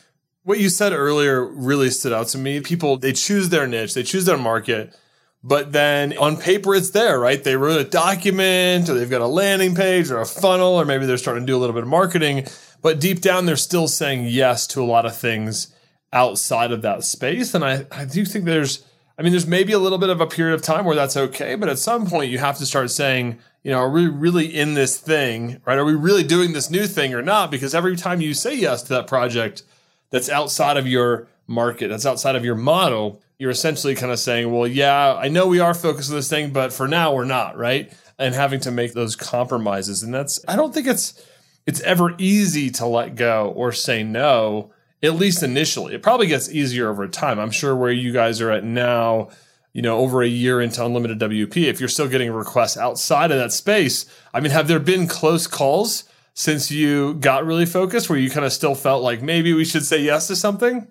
what 0.43 0.59
you 0.59 0.69
said 0.69 0.91
earlier 0.91 1.45
really 1.45 1.89
stood 1.89 2.11
out 2.11 2.27
to 2.27 2.37
me. 2.37 2.59
People 2.59 2.97
they 2.97 3.13
choose 3.13 3.49
their 3.49 3.67
niche 3.67 3.93
they 3.93 4.03
choose 4.03 4.25
their 4.25 4.37
market 4.37 4.95
but 5.45 5.73
then 5.73 6.17
on 6.17 6.37
paper 6.37 6.75
it's 6.75 6.91
there 6.91 7.19
right? 7.19 7.43
They 7.43 7.55
wrote 7.55 7.79
a 7.79 7.89
document 7.89 8.89
or 8.89 8.93
they've 8.93 9.09
got 9.09 9.21
a 9.21 9.27
landing 9.27 9.75
page 9.75 10.11
or 10.11 10.19
a 10.19 10.25
funnel 10.25 10.73
or 10.75 10.85
maybe 10.85 11.05
they're 11.05 11.17
starting 11.17 11.43
to 11.43 11.47
do 11.47 11.57
a 11.57 11.59
little 11.59 11.73
bit 11.73 11.83
of 11.83 11.89
marketing 11.89 12.45
but 12.81 12.99
deep 12.99 13.21
down 13.21 13.45
they're 13.45 13.55
still 13.55 13.87
saying 13.87 14.25
yes 14.27 14.67
to 14.67 14.81
a 14.81 14.85
lot 14.85 15.05
of 15.05 15.15
things 15.17 15.72
outside 16.13 16.71
of 16.71 16.81
that 16.81 17.03
space 17.03 17.53
and 17.53 17.65
i, 17.65 17.85
I 17.91 18.05
do 18.05 18.23
think 18.23 18.45
there's 18.45 18.85
I 19.17 19.21
mean, 19.21 19.31
there's 19.31 19.45
maybe 19.45 19.73
a 19.73 19.79
little 19.79 19.99
bit 19.99 20.09
of 20.09 20.21
a 20.21 20.27
period 20.27 20.55
of 20.55 20.63
time 20.63 20.85
where 20.85 20.95
that's 20.95 21.15
okay, 21.15 21.55
but 21.55 21.69
at 21.69 21.77
some 21.77 22.07
point 22.07 22.31
you 22.31 22.39
have 22.39 22.57
to 22.57 22.65
start 22.65 22.89
saying, 22.89 23.37
you 23.63 23.71
know, 23.71 23.77
are 23.77 23.89
we 23.89 24.07
really 24.07 24.47
in 24.47 24.73
this 24.73 24.97
thing, 24.97 25.61
right? 25.65 25.77
Are 25.77 25.85
we 25.85 25.93
really 25.93 26.23
doing 26.23 26.53
this 26.53 26.71
new 26.71 26.87
thing 26.87 27.13
or 27.13 27.21
not? 27.21 27.51
Because 27.51 27.75
every 27.75 27.95
time 27.95 28.21
you 28.21 28.33
say 28.33 28.55
yes 28.55 28.81
to 28.83 28.89
that 28.89 29.07
project 29.07 29.63
that's 30.09 30.29
outside 30.29 30.77
of 30.77 30.87
your 30.87 31.27
market, 31.45 31.89
that's 31.89 32.05
outside 32.05 32.35
of 32.35 32.43
your 32.43 32.55
model, 32.55 33.21
you're 33.37 33.51
essentially 33.51 33.93
kind 33.93 34.11
of 34.11 34.19
saying, 34.19 34.51
well, 34.51 34.67
yeah, 34.67 35.15
I 35.15 35.27
know 35.27 35.47
we 35.47 35.59
are 35.59 35.73
focused 35.75 36.09
on 36.09 36.15
this 36.15 36.29
thing, 36.29 36.51
but 36.51 36.73
for 36.73 36.87
now 36.87 37.13
we're 37.13 37.25
not, 37.25 37.55
right? 37.55 37.93
And 38.17 38.33
having 38.33 38.59
to 38.61 38.71
make 38.71 38.93
those 38.93 39.15
compromises. 39.15 40.01
And 40.01 40.13
that's, 40.13 40.43
I 40.47 40.55
don't 40.55 40.73
think 40.73 40.87
it's, 40.87 41.23
it's 41.67 41.81
ever 41.81 42.15
easy 42.17 42.71
to 42.71 42.85
let 42.87 43.15
go 43.15 43.53
or 43.55 43.71
say 43.71 44.01
no 44.01 44.71
at 45.03 45.15
least 45.15 45.43
initially. 45.43 45.93
It 45.93 46.01
probably 46.01 46.27
gets 46.27 46.49
easier 46.49 46.89
over 46.89 47.07
time. 47.07 47.37
I'm 47.37 47.51
sure 47.51 47.75
where 47.75 47.91
you 47.91 48.13
guys 48.13 48.39
are 48.39 48.49
at 48.49 48.63
now, 48.63 49.29
you 49.73 49.81
know, 49.81 49.97
over 49.97 50.23
a 50.23 50.27
year 50.27 50.61
into 50.61 50.83
unlimited 50.83 51.19
WP, 51.19 51.65
if 51.65 51.79
you're 51.79 51.89
still 51.89 52.07
getting 52.07 52.31
requests 52.31 52.77
outside 52.77 53.29
of 53.29 53.37
that 53.37 53.51
space, 53.51 54.05
I 54.33 54.39
mean, 54.39 54.51
have 54.51 54.67
there 54.69 54.79
been 54.79 55.07
close 55.07 55.45
calls 55.45 56.05
since 56.33 56.71
you 56.71 57.15
got 57.15 57.45
really 57.45 57.65
focused 57.65 58.09
where 58.09 58.17
you 58.17 58.29
kind 58.29 58.45
of 58.45 58.53
still 58.53 58.75
felt 58.75 59.03
like 59.03 59.21
maybe 59.21 59.53
we 59.53 59.65
should 59.65 59.85
say 59.85 60.01
yes 60.01 60.27
to 60.27 60.35
something? 60.35 60.87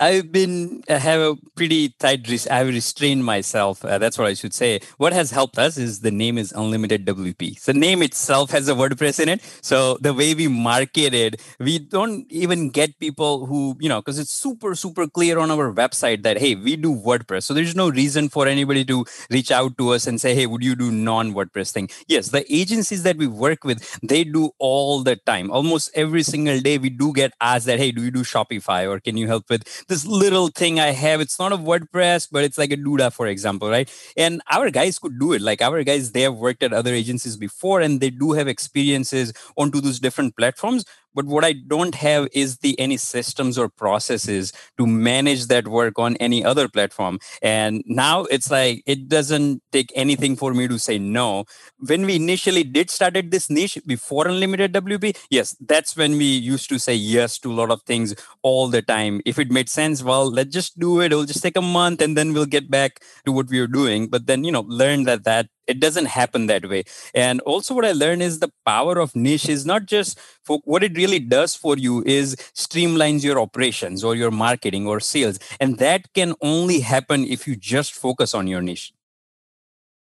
I've 0.00 0.30
been 0.30 0.84
I 0.88 0.94
have 0.94 1.20
a 1.20 1.36
pretty 1.56 1.88
tight. 1.98 2.20
I've 2.50 2.68
restrained 2.68 3.24
myself. 3.24 3.84
Uh, 3.84 3.98
that's 3.98 4.16
what 4.16 4.28
I 4.28 4.34
should 4.34 4.54
say. 4.54 4.80
What 4.96 5.12
has 5.12 5.32
helped 5.32 5.58
us 5.58 5.76
is 5.76 6.00
the 6.00 6.12
name 6.12 6.38
is 6.38 6.52
Unlimited 6.52 7.04
WP. 7.04 7.64
The 7.64 7.74
name 7.74 8.02
itself 8.02 8.50
has 8.52 8.68
a 8.68 8.74
WordPress 8.74 9.18
in 9.18 9.28
it. 9.28 9.42
So 9.60 9.98
the 10.00 10.14
way 10.14 10.34
we 10.34 10.46
market 10.46 11.14
it, 11.14 11.40
we 11.58 11.80
don't 11.80 12.30
even 12.30 12.70
get 12.70 12.98
people 13.00 13.46
who 13.46 13.76
you 13.80 13.88
know 13.88 14.00
because 14.00 14.20
it's 14.20 14.30
super 14.30 14.76
super 14.76 15.08
clear 15.08 15.38
on 15.40 15.50
our 15.50 15.72
website 15.72 16.22
that 16.22 16.38
hey 16.38 16.54
we 16.54 16.76
do 16.76 16.94
WordPress. 16.94 17.42
So 17.44 17.54
there's 17.54 17.74
no 17.74 17.88
reason 17.90 18.28
for 18.28 18.46
anybody 18.46 18.84
to 18.84 19.04
reach 19.30 19.50
out 19.50 19.76
to 19.78 19.90
us 19.90 20.06
and 20.06 20.20
say 20.20 20.32
hey 20.32 20.46
would 20.46 20.62
you 20.62 20.76
do 20.76 20.92
non 20.92 21.34
WordPress 21.34 21.72
thing? 21.72 21.90
Yes, 22.06 22.28
the 22.28 22.44
agencies 22.54 23.02
that 23.02 23.16
we 23.16 23.26
work 23.26 23.64
with 23.64 23.98
they 24.02 24.22
do 24.22 24.50
all 24.60 25.02
the 25.02 25.16
time. 25.16 25.50
Almost 25.50 25.90
every 25.94 26.22
single 26.22 26.60
day 26.60 26.78
we 26.78 26.88
do 26.88 27.12
get 27.12 27.32
asked 27.40 27.66
that 27.66 27.80
hey 27.80 27.90
do 27.90 28.04
you 28.04 28.12
do 28.12 28.20
Shopify 28.22 28.88
or 28.88 29.00
can 29.00 29.16
you 29.16 29.26
help 29.26 29.50
with 29.50 29.66
this 29.88 30.06
little 30.06 30.48
thing 30.48 30.78
I 30.78 30.92
have. 30.92 31.20
It's 31.20 31.38
not 31.38 31.52
a 31.52 31.56
WordPress, 31.56 32.28
but 32.30 32.44
it's 32.44 32.58
like 32.58 32.72
a 32.72 32.76
Duda, 32.76 33.12
for 33.12 33.26
example, 33.26 33.68
right? 33.68 33.90
And 34.16 34.42
our 34.50 34.70
guys 34.70 34.98
could 34.98 35.18
do 35.18 35.32
it. 35.32 35.42
Like 35.42 35.62
our 35.62 35.82
guys, 35.82 36.12
they 36.12 36.22
have 36.22 36.36
worked 36.36 36.62
at 36.62 36.72
other 36.72 36.92
agencies 36.92 37.36
before 37.36 37.80
and 37.80 38.00
they 38.00 38.10
do 38.10 38.32
have 38.32 38.48
experiences 38.48 39.32
onto 39.56 39.80
those 39.80 39.98
different 39.98 40.36
platforms 40.36 40.84
but 41.18 41.26
what 41.34 41.44
i 41.44 41.52
don't 41.74 41.96
have 42.06 42.28
is 42.42 42.58
the 42.58 42.72
any 42.78 42.96
systems 42.96 43.58
or 43.58 43.68
processes 43.84 44.52
to 44.78 44.86
manage 44.86 45.46
that 45.52 45.68
work 45.68 45.98
on 45.98 46.16
any 46.16 46.44
other 46.44 46.68
platform. 46.68 47.18
And 47.42 47.82
now 47.86 48.24
it's 48.24 48.50
like 48.50 48.82
it 48.86 49.08
doesn't 49.08 49.62
take 49.72 49.90
anything 49.94 50.36
for 50.36 50.54
me 50.54 50.68
to 50.68 50.78
say 50.78 50.98
no. 50.98 51.44
When 51.78 52.06
we 52.06 52.16
initially 52.16 52.64
did 52.64 52.90
started 52.90 53.30
this 53.30 53.50
niche 53.50 53.78
before 53.86 54.28
unlimited 54.28 54.72
wp 54.72 55.16
yes 55.30 55.56
that's 55.72 55.96
when 55.96 56.16
we 56.18 56.24
used 56.24 56.68
to 56.70 56.78
say 56.78 56.94
yes 56.94 57.38
to 57.38 57.52
a 57.52 57.58
lot 57.60 57.70
of 57.70 57.82
things 57.82 58.14
all 58.42 58.68
the 58.68 58.82
time. 58.82 59.20
If 59.24 59.38
it 59.38 59.50
made 59.50 59.68
sense 59.68 60.02
well 60.02 60.30
let's 60.30 60.52
just 60.52 60.78
do 60.78 61.00
it. 61.00 61.06
It'll 61.06 61.24
just 61.24 61.42
take 61.42 61.56
a 61.56 61.62
month 61.62 62.00
and 62.00 62.16
then 62.16 62.32
we'll 62.32 62.46
get 62.46 62.70
back 62.70 63.00
to 63.26 63.32
what 63.32 63.48
we 63.48 63.60
were 63.60 63.66
doing. 63.80 64.08
But 64.08 64.26
then 64.26 64.44
you 64.44 64.52
know 64.52 64.64
learn 64.68 65.04
that 65.04 65.24
that 65.24 65.48
it 65.68 65.78
doesn't 65.80 66.06
happen 66.06 66.46
that 66.46 66.68
way 66.68 66.82
and 67.14 67.40
also 67.42 67.74
what 67.74 67.84
i 67.84 67.92
learned 67.92 68.22
is 68.22 68.40
the 68.40 68.50
power 68.66 68.98
of 68.98 69.14
niche 69.14 69.48
is 69.48 69.64
not 69.64 69.86
just 69.86 70.18
for 70.42 70.58
what 70.64 70.82
it 70.82 70.96
really 70.96 71.18
does 71.18 71.54
for 71.54 71.76
you 71.76 72.02
is 72.04 72.34
streamlines 72.54 73.22
your 73.22 73.38
operations 73.38 74.02
or 74.02 74.16
your 74.16 74.30
marketing 74.30 74.86
or 74.86 74.98
sales 74.98 75.38
and 75.60 75.78
that 75.78 76.12
can 76.14 76.34
only 76.40 76.80
happen 76.80 77.24
if 77.24 77.46
you 77.46 77.54
just 77.54 77.92
focus 77.92 78.34
on 78.34 78.46
your 78.46 78.62
niche 78.62 78.92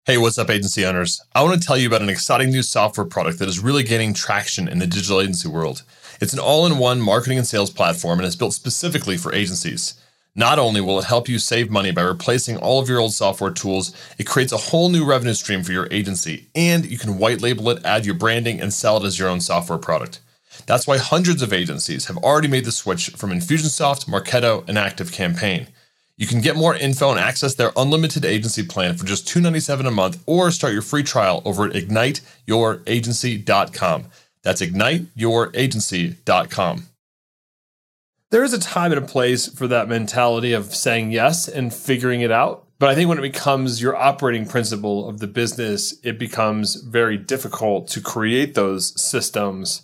Hey, 0.07 0.19
what's 0.19 0.39
up, 0.39 0.51
agency 0.51 0.87
owners? 0.87 1.21
I 1.35 1.43
want 1.43 1.61
to 1.61 1.67
tell 1.67 1.77
you 1.77 1.89
about 1.89 2.01
an 2.01 2.09
exciting 2.09 2.51
new 2.51 2.63
software 2.63 3.05
product 3.09 3.41
that 3.41 3.49
is 3.49 3.59
really 3.59 3.83
gaining 3.83 4.15
traction 4.15 4.69
in 4.69 4.79
the 4.79 4.87
digital 4.87 5.21
agency 5.21 5.49
world. 5.49 5.83
It's 6.21 6.33
an 6.33 6.39
all 6.39 6.65
in 6.65 6.79
one 6.79 7.01
marketing 7.01 7.39
and 7.39 7.47
sales 7.47 7.71
platform 7.71 8.21
and 8.21 8.29
is 8.29 8.37
built 8.37 8.55
specifically 8.55 9.17
for 9.17 9.35
agencies. 9.35 10.01
Not 10.39 10.59
only 10.59 10.83
will 10.83 10.99
it 10.99 11.07
help 11.07 11.31
you 11.31 11.39
save 11.39 11.71
money 11.71 11.93
by 11.93 12.03
replacing 12.03 12.59
all 12.59 12.79
of 12.79 12.91
your 12.91 13.01
old 13.01 13.15
software 13.15 13.51
tools, 13.51 13.97
it 14.19 14.27
creates 14.27 14.53
a 14.53 14.59
whole 14.59 14.91
new 14.91 15.03
revenue 15.03 15.33
stream 15.33 15.63
for 15.63 15.73
your 15.73 15.89
agency, 15.91 16.49
and 16.55 16.85
you 16.85 16.99
can 16.99 17.17
white 17.17 17.41
label 17.41 17.71
it, 17.71 17.83
add 17.87 18.05
your 18.05 18.17
branding, 18.17 18.61
and 18.61 18.75
sell 18.75 18.99
it 18.99 19.05
as 19.07 19.19
your 19.19 19.31
own 19.31 19.41
software 19.41 19.79
product. 19.79 20.21
That's 20.67 20.87
why 20.87 20.99
hundreds 20.99 21.41
of 21.41 21.55
agencies 21.55 22.05
have 22.07 22.19
already 22.19 22.49
made 22.49 22.67
the 22.67 22.73
switch 22.73 23.09
from 23.11 23.31
Infusionsoft, 23.31 24.11
Marketo, 24.11 24.69
and 24.69 24.77
ActiveCampaign. 24.77 25.69
You 26.19 26.27
can 26.27 26.43
get 26.43 26.55
more 26.55 26.75
info 26.75 27.11
and 27.11 27.19
access 27.19 27.55
their 27.55 27.73
unlimited 27.75 28.27
agency 28.27 28.63
plan 28.63 28.99
for 28.99 29.07
just 29.07 29.27
297 29.29 29.87
a 29.87 29.91
month 29.91 30.23
or 30.27 30.51
start 30.51 30.75
your 30.75 30.83
free 30.83 31.03
trial 31.03 31.41
over 31.47 31.65
at 31.65 31.73
igniteyouragency.com. 31.73 34.05
That's 34.43 34.61
igniteyouragency.com. 34.63 36.87
There 38.31 38.43
is 38.43 38.53
a 38.53 38.59
time 38.59 38.93
and 38.93 39.05
a 39.05 39.07
place 39.07 39.47
for 39.47 39.69
that 39.69 39.89
mentality 39.89 40.53
of 40.53 40.75
saying 40.75 41.13
yes 41.13 41.47
and 41.47 41.73
figuring 41.73 42.23
it 42.23 42.33
out. 42.33 42.67
But 42.79 42.91
I 42.91 42.95
think 42.95 43.09
when 43.09 43.19
it 43.19 43.23
becomes 43.23 43.81
your 43.81 43.97
operating 43.97 44.47
principle 44.47 45.09
of 45.09 45.21
the 45.21 45.27
business, 45.29 45.95
it 46.03 46.19
becomes 46.19 46.75
very 46.75 47.17
difficult 47.17 47.89
to 47.89 48.01
create 48.01 48.55
those 48.55 49.01
systems 49.01 49.83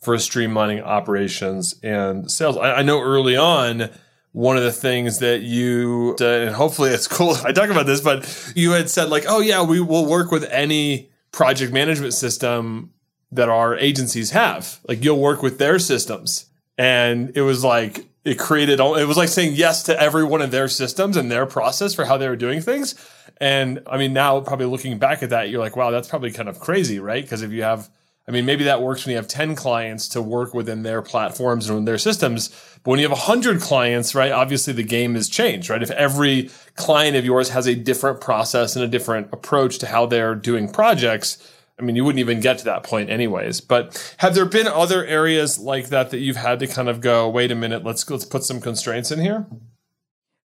for 0.00 0.16
streamlining 0.16 0.82
operations 0.82 1.76
and 1.82 2.30
sales. 2.30 2.56
I, 2.58 2.74
I 2.74 2.82
know 2.82 3.00
early 3.00 3.36
on, 3.36 3.90
one 4.32 4.56
of 4.56 4.64
the 4.64 4.72
things 4.72 5.20
that 5.20 5.42
you 5.42 6.16
did, 6.18 6.48
and 6.48 6.56
hopefully 6.56 6.90
it's 6.90 7.06
cool. 7.06 7.36
I 7.44 7.52
talk 7.52 7.70
about 7.70 7.86
this, 7.86 8.00
but 8.00 8.52
you 8.56 8.72
had 8.72 8.90
said 8.90 9.08
like, 9.08 9.24
oh 9.28 9.40
yeah, 9.40 9.62
we 9.62 9.80
will 9.80 10.04
work 10.04 10.32
with 10.32 10.44
any 10.50 11.10
project 11.30 11.72
management 11.72 12.12
system 12.12 12.92
that 13.30 13.48
our 13.48 13.76
agencies 13.78 14.32
have. 14.32 14.80
Like 14.88 15.04
you'll 15.04 15.20
work 15.20 15.42
with 15.42 15.58
their 15.58 15.78
systems. 15.78 16.46
And 16.76 17.36
it 17.36 17.42
was 17.42 17.62
like, 17.62 18.06
it 18.24 18.38
created, 18.38 18.80
it 18.80 19.06
was 19.06 19.16
like 19.16 19.28
saying 19.28 19.54
yes 19.54 19.82
to 19.84 20.00
every 20.00 20.24
one 20.24 20.40
of 20.40 20.50
their 20.50 20.68
systems 20.68 21.16
and 21.16 21.30
their 21.30 21.46
process 21.46 21.94
for 21.94 22.04
how 22.04 22.16
they 22.16 22.28
were 22.28 22.36
doing 22.36 22.60
things. 22.60 22.94
And 23.38 23.82
I 23.86 23.98
mean, 23.98 24.12
now 24.12 24.40
probably 24.40 24.66
looking 24.66 24.98
back 24.98 25.22
at 25.22 25.30
that, 25.30 25.50
you're 25.50 25.60
like, 25.60 25.76
wow, 25.76 25.90
that's 25.90 26.08
probably 26.08 26.30
kind 26.30 26.48
of 26.48 26.58
crazy, 26.60 26.98
right? 26.98 27.22
Because 27.22 27.42
if 27.42 27.50
you 27.50 27.62
have, 27.62 27.90
I 28.26 28.30
mean, 28.30 28.46
maybe 28.46 28.64
that 28.64 28.80
works 28.80 29.04
when 29.04 29.10
you 29.10 29.16
have 29.16 29.28
10 29.28 29.54
clients 29.54 30.08
to 30.10 30.22
work 30.22 30.54
within 30.54 30.82
their 30.82 31.02
platforms 31.02 31.68
and 31.68 31.86
their 31.86 31.98
systems. 31.98 32.48
But 32.82 32.92
when 32.92 33.00
you 33.00 33.04
have 33.04 33.18
100 33.18 33.60
clients, 33.60 34.14
right, 34.14 34.32
obviously 34.32 34.72
the 34.72 34.82
game 34.82 35.14
has 35.14 35.28
changed, 35.28 35.68
right? 35.68 35.82
If 35.82 35.90
every 35.90 36.50
client 36.76 37.16
of 37.16 37.24
yours 37.24 37.50
has 37.50 37.66
a 37.66 37.74
different 37.74 38.20
process 38.20 38.76
and 38.76 38.84
a 38.84 38.88
different 38.88 39.28
approach 39.32 39.78
to 39.80 39.86
how 39.86 40.06
they're 40.06 40.34
doing 40.34 40.72
projects, 40.72 41.36
I 41.78 41.82
mean, 41.82 41.96
you 41.96 42.04
wouldn't 42.04 42.20
even 42.20 42.40
get 42.40 42.58
to 42.58 42.64
that 42.66 42.84
point 42.84 43.10
anyways. 43.10 43.60
But 43.60 44.14
have 44.18 44.34
there 44.34 44.44
been 44.44 44.68
other 44.68 45.04
areas 45.04 45.58
like 45.58 45.88
that 45.88 46.10
that 46.10 46.18
you've 46.18 46.36
had 46.36 46.60
to 46.60 46.66
kind 46.66 46.88
of 46.88 47.00
go, 47.00 47.28
wait 47.28 47.50
a 47.50 47.54
minute, 47.54 47.84
let's 47.84 48.08
let's 48.08 48.24
put 48.24 48.44
some 48.44 48.60
constraints 48.60 49.10
in 49.10 49.20
here? 49.20 49.46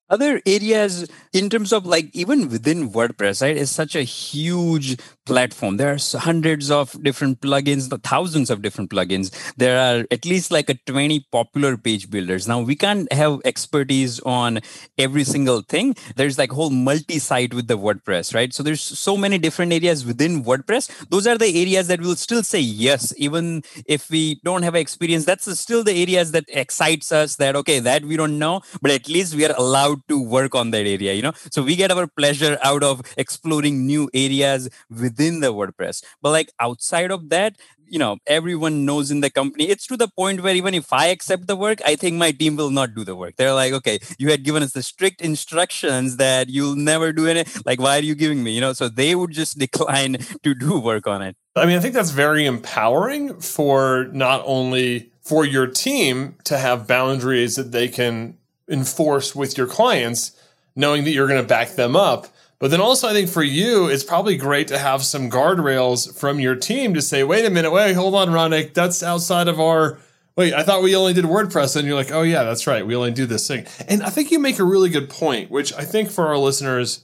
Other 0.09 0.41
areas 0.45 1.07
in 1.33 1.49
terms 1.49 1.73
of 1.73 1.85
like 1.85 2.09
even 2.13 2.49
within 2.49 2.89
wordpress 2.91 3.41
right 3.41 3.57
is 3.57 3.69
such 3.69 3.95
a 3.95 4.03
huge 4.03 4.97
platform. 5.25 5.77
There 5.77 5.93
are 5.93 6.19
hundreds 6.19 6.71
of 6.71 7.03
different 7.03 7.41
plugins 7.41 7.89
the 7.89 7.97
thousands 7.97 8.49
of 8.49 8.61
different 8.61 8.89
plugins. 8.89 9.31
There 9.57 9.77
are 9.77 10.05
at 10.11 10.25
least 10.25 10.51
like 10.51 10.69
a 10.69 10.75
20 10.85 11.25
popular 11.31 11.77
page 11.77 12.09
builders. 12.09 12.47
Now 12.47 12.61
we 12.61 12.75
can't 12.75 13.11
have 13.11 13.41
expertise 13.43 14.19
on 14.21 14.59
every 14.97 15.23
single 15.23 15.61
thing. 15.61 15.95
There's 16.15 16.37
like 16.37 16.51
whole 16.51 16.69
multi-site 16.69 17.53
with 17.53 17.67
the 17.67 17.77
wordpress 17.77 18.33
right? 18.33 18.53
So 18.53 18.63
there's 18.63 18.81
so 18.81 19.17
many 19.17 19.37
different 19.37 19.73
areas 19.73 20.05
within 20.05 20.43
wordpress. 20.43 20.89
Those 21.09 21.27
are 21.27 21.37
the 21.37 21.61
areas 21.61 21.87
that 21.87 21.99
we'll 21.99 22.15
still 22.15 22.43
say 22.43 22.59
yes 22.59 23.13
even 23.17 23.63
if 23.85 24.09
we 24.09 24.39
don't 24.43 24.63
have 24.63 24.75
experience. 24.75 25.25
That's 25.25 25.47
still 25.59 25.83
the 25.83 26.01
areas 26.01 26.31
that 26.31 26.45
excites 26.47 27.11
us 27.11 27.35
that 27.35 27.55
okay 27.57 27.79
that 27.79 28.05
we 28.05 28.15
don't 28.15 28.39
know 28.39 28.61
but 28.81 28.91
at 28.91 29.07
least 29.09 29.35
we 29.35 29.45
are 29.45 29.55
allowed 29.57 29.96
to 30.07 30.21
work 30.21 30.55
on 30.55 30.71
that 30.71 30.85
area 30.85 31.13
you 31.13 31.21
know? 31.21 31.33
So 31.51 31.63
we 31.63 31.75
get 31.75 31.91
our 31.91 32.07
pleasure 32.07 32.57
out 32.63 32.83
of 32.83 33.01
exploring 33.17 33.85
new 33.85 34.09
areas 34.13 34.69
within 34.89 35.39
the 35.39 35.53
wordpress. 35.53 36.03
But 36.21 36.31
like 36.31 36.51
outside 36.59 37.11
of 37.11 37.29
that 37.29 37.55
you 37.89 37.99
know 37.99 38.17
everyone 38.27 38.85
knows 38.85 39.11
in 39.11 39.21
the 39.21 39.29
company 39.29 39.69
it's 39.69 39.87
to 39.87 39.97
the 39.97 40.07
point 40.07 40.41
where 40.41 40.55
even 40.55 40.73
if 40.73 40.91
i 40.91 41.05
accept 41.07 41.47
the 41.47 41.55
work 41.55 41.79
i 41.85 41.95
think 41.95 42.17
my 42.17 42.31
team 42.31 42.55
will 42.55 42.69
not 42.69 42.93
do 42.93 43.03
the 43.03 43.15
work. 43.15 43.35
They're 43.35 43.53
like 43.53 43.73
okay 43.73 43.99
you 44.17 44.29
had 44.29 44.43
given 44.43 44.63
us 44.63 44.73
the 44.73 44.83
strict 44.83 45.21
instructions 45.21 46.17
that 46.17 46.49
you'll 46.49 46.75
never 46.75 47.13
do 47.13 47.27
it 47.27 47.47
like 47.65 47.79
why 47.79 47.97
are 47.97 48.01
you 48.01 48.15
giving 48.15 48.43
me? 48.43 48.51
You 48.51 48.61
know? 48.61 48.73
So 48.73 48.89
they 48.89 49.15
would 49.15 49.31
just 49.31 49.57
decline 49.65 50.17
to 50.43 50.53
do 50.53 50.79
work 50.79 51.07
on 51.07 51.21
it. 51.21 51.35
I 51.55 51.65
mean 51.65 51.77
i 51.77 51.79
think 51.79 51.93
that's 51.93 52.11
very 52.11 52.45
empowering 52.45 53.39
for 53.39 54.09
not 54.11 54.41
only 54.45 55.11
for 55.21 55.45
your 55.45 55.67
team 55.67 56.35
to 56.45 56.57
have 56.57 56.87
boundaries 56.87 57.55
that 57.55 57.71
they 57.71 57.87
can 57.87 58.37
enforce 58.67 59.35
with 59.35 59.57
your 59.57 59.67
clients, 59.67 60.31
knowing 60.75 61.03
that 61.03 61.11
you're 61.11 61.27
going 61.27 61.41
to 61.41 61.47
back 61.47 61.71
them 61.71 61.95
up. 61.95 62.27
But 62.59 62.71
then 62.71 62.81
also, 62.81 63.07
I 63.07 63.13
think 63.13 63.29
for 63.29 63.43
you, 63.43 63.87
it's 63.87 64.03
probably 64.03 64.35
great 64.35 64.67
to 64.69 64.79
have 64.79 65.03
some 65.03 65.29
guardrails 65.29 66.17
from 66.17 66.39
your 66.39 66.55
team 66.55 66.93
to 66.95 67.01
say, 67.01 67.23
wait 67.23 67.45
a 67.45 67.49
minute, 67.51 67.71
wait, 67.71 67.93
hold 67.93 68.15
on, 68.15 68.29
Ronik, 68.29 68.73
that's 68.73 69.03
outside 69.03 69.47
of 69.47 69.59
our. 69.59 69.99
Wait, 70.35 70.53
I 70.53 70.63
thought 70.63 70.83
we 70.83 70.95
only 70.95 71.13
did 71.13 71.25
WordPress. 71.25 71.75
And 71.75 71.87
you're 71.87 71.95
like, 71.95 72.11
oh, 72.11 72.21
yeah, 72.21 72.43
that's 72.43 72.67
right. 72.67 72.85
We 72.85 72.95
only 72.95 73.11
do 73.11 73.25
this 73.25 73.47
thing. 73.47 73.65
And 73.87 74.03
I 74.03 74.09
think 74.09 74.31
you 74.31 74.39
make 74.39 74.59
a 74.59 74.63
really 74.63 74.89
good 74.89 75.09
point, 75.09 75.49
which 75.49 75.73
I 75.73 75.83
think 75.83 76.09
for 76.09 76.27
our 76.27 76.37
listeners, 76.37 77.03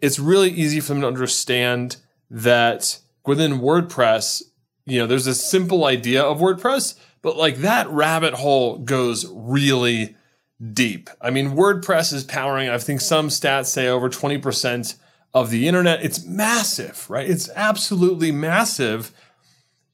it's 0.00 0.18
really 0.18 0.50
easy 0.50 0.80
for 0.80 0.94
them 0.94 1.02
to 1.02 1.06
understand 1.06 1.96
that 2.30 3.00
within 3.26 3.60
WordPress, 3.60 4.42
you 4.86 4.98
know, 4.98 5.06
there's 5.06 5.26
a 5.26 5.34
simple 5.34 5.84
idea 5.84 6.22
of 6.22 6.38
WordPress, 6.38 6.98
but 7.22 7.36
like 7.36 7.56
that 7.56 7.88
rabbit 7.90 8.34
hole 8.34 8.78
goes 8.78 9.26
really 9.30 10.16
deep. 10.72 11.10
I 11.20 11.30
mean, 11.30 11.50
WordPress 11.50 12.12
is 12.12 12.24
powering, 12.24 12.68
I 12.68 12.78
think 12.78 13.00
some 13.00 13.28
stats 13.28 13.66
say 13.66 13.88
over 13.88 14.08
20% 14.08 14.96
of 15.32 15.50
the 15.50 15.68
internet. 15.68 16.04
It's 16.04 16.24
massive, 16.24 17.08
right? 17.08 17.28
It's 17.28 17.48
absolutely 17.54 18.32
massive. 18.32 19.12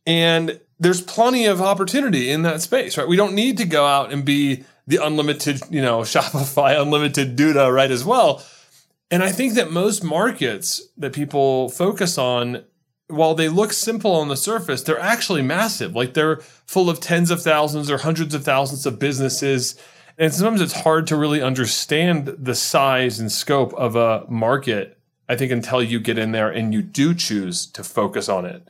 And 0.06 0.60
there's 0.78 1.02
plenty 1.02 1.46
of 1.46 1.60
opportunity 1.60 2.30
in 2.30 2.42
that 2.42 2.60
space, 2.60 2.96
right? 2.98 3.08
We 3.08 3.16
don't 3.16 3.34
need 3.34 3.58
to 3.58 3.64
go 3.64 3.86
out 3.86 4.12
and 4.12 4.24
be 4.24 4.64
the 4.86 5.04
unlimited, 5.04 5.60
you 5.70 5.82
know, 5.82 6.00
Shopify 6.02 6.80
unlimited 6.80 7.36
Duda, 7.36 7.72
right, 7.72 7.90
as 7.90 8.04
well. 8.04 8.44
And 9.10 9.22
I 9.22 9.30
think 9.30 9.54
that 9.54 9.70
most 9.70 10.02
markets 10.02 10.82
that 10.96 11.12
people 11.12 11.68
focus 11.68 12.18
on, 12.18 12.64
while 13.08 13.36
they 13.36 13.48
look 13.48 13.72
simple 13.72 14.12
on 14.12 14.28
the 14.28 14.36
surface, 14.36 14.82
they're 14.82 14.98
actually 14.98 15.42
massive. 15.42 15.94
Like 15.94 16.14
they're 16.14 16.38
full 16.38 16.90
of 16.90 16.98
tens 16.98 17.30
of 17.30 17.40
thousands 17.40 17.88
or 17.88 17.98
hundreds 17.98 18.34
of 18.34 18.44
thousands 18.44 18.84
of 18.84 18.98
businesses 18.98 19.80
and 20.18 20.32
sometimes 20.32 20.60
it's 20.60 20.80
hard 20.82 21.06
to 21.08 21.16
really 21.16 21.42
understand 21.42 22.26
the 22.26 22.54
size 22.54 23.20
and 23.20 23.30
scope 23.30 23.74
of 23.74 23.96
a 23.96 24.24
market, 24.28 24.98
I 25.28 25.36
think, 25.36 25.52
until 25.52 25.82
you 25.82 26.00
get 26.00 26.18
in 26.18 26.32
there 26.32 26.50
and 26.50 26.72
you 26.72 26.82
do 26.82 27.14
choose 27.14 27.66
to 27.66 27.84
focus 27.84 28.28
on 28.28 28.44
it. 28.44 28.68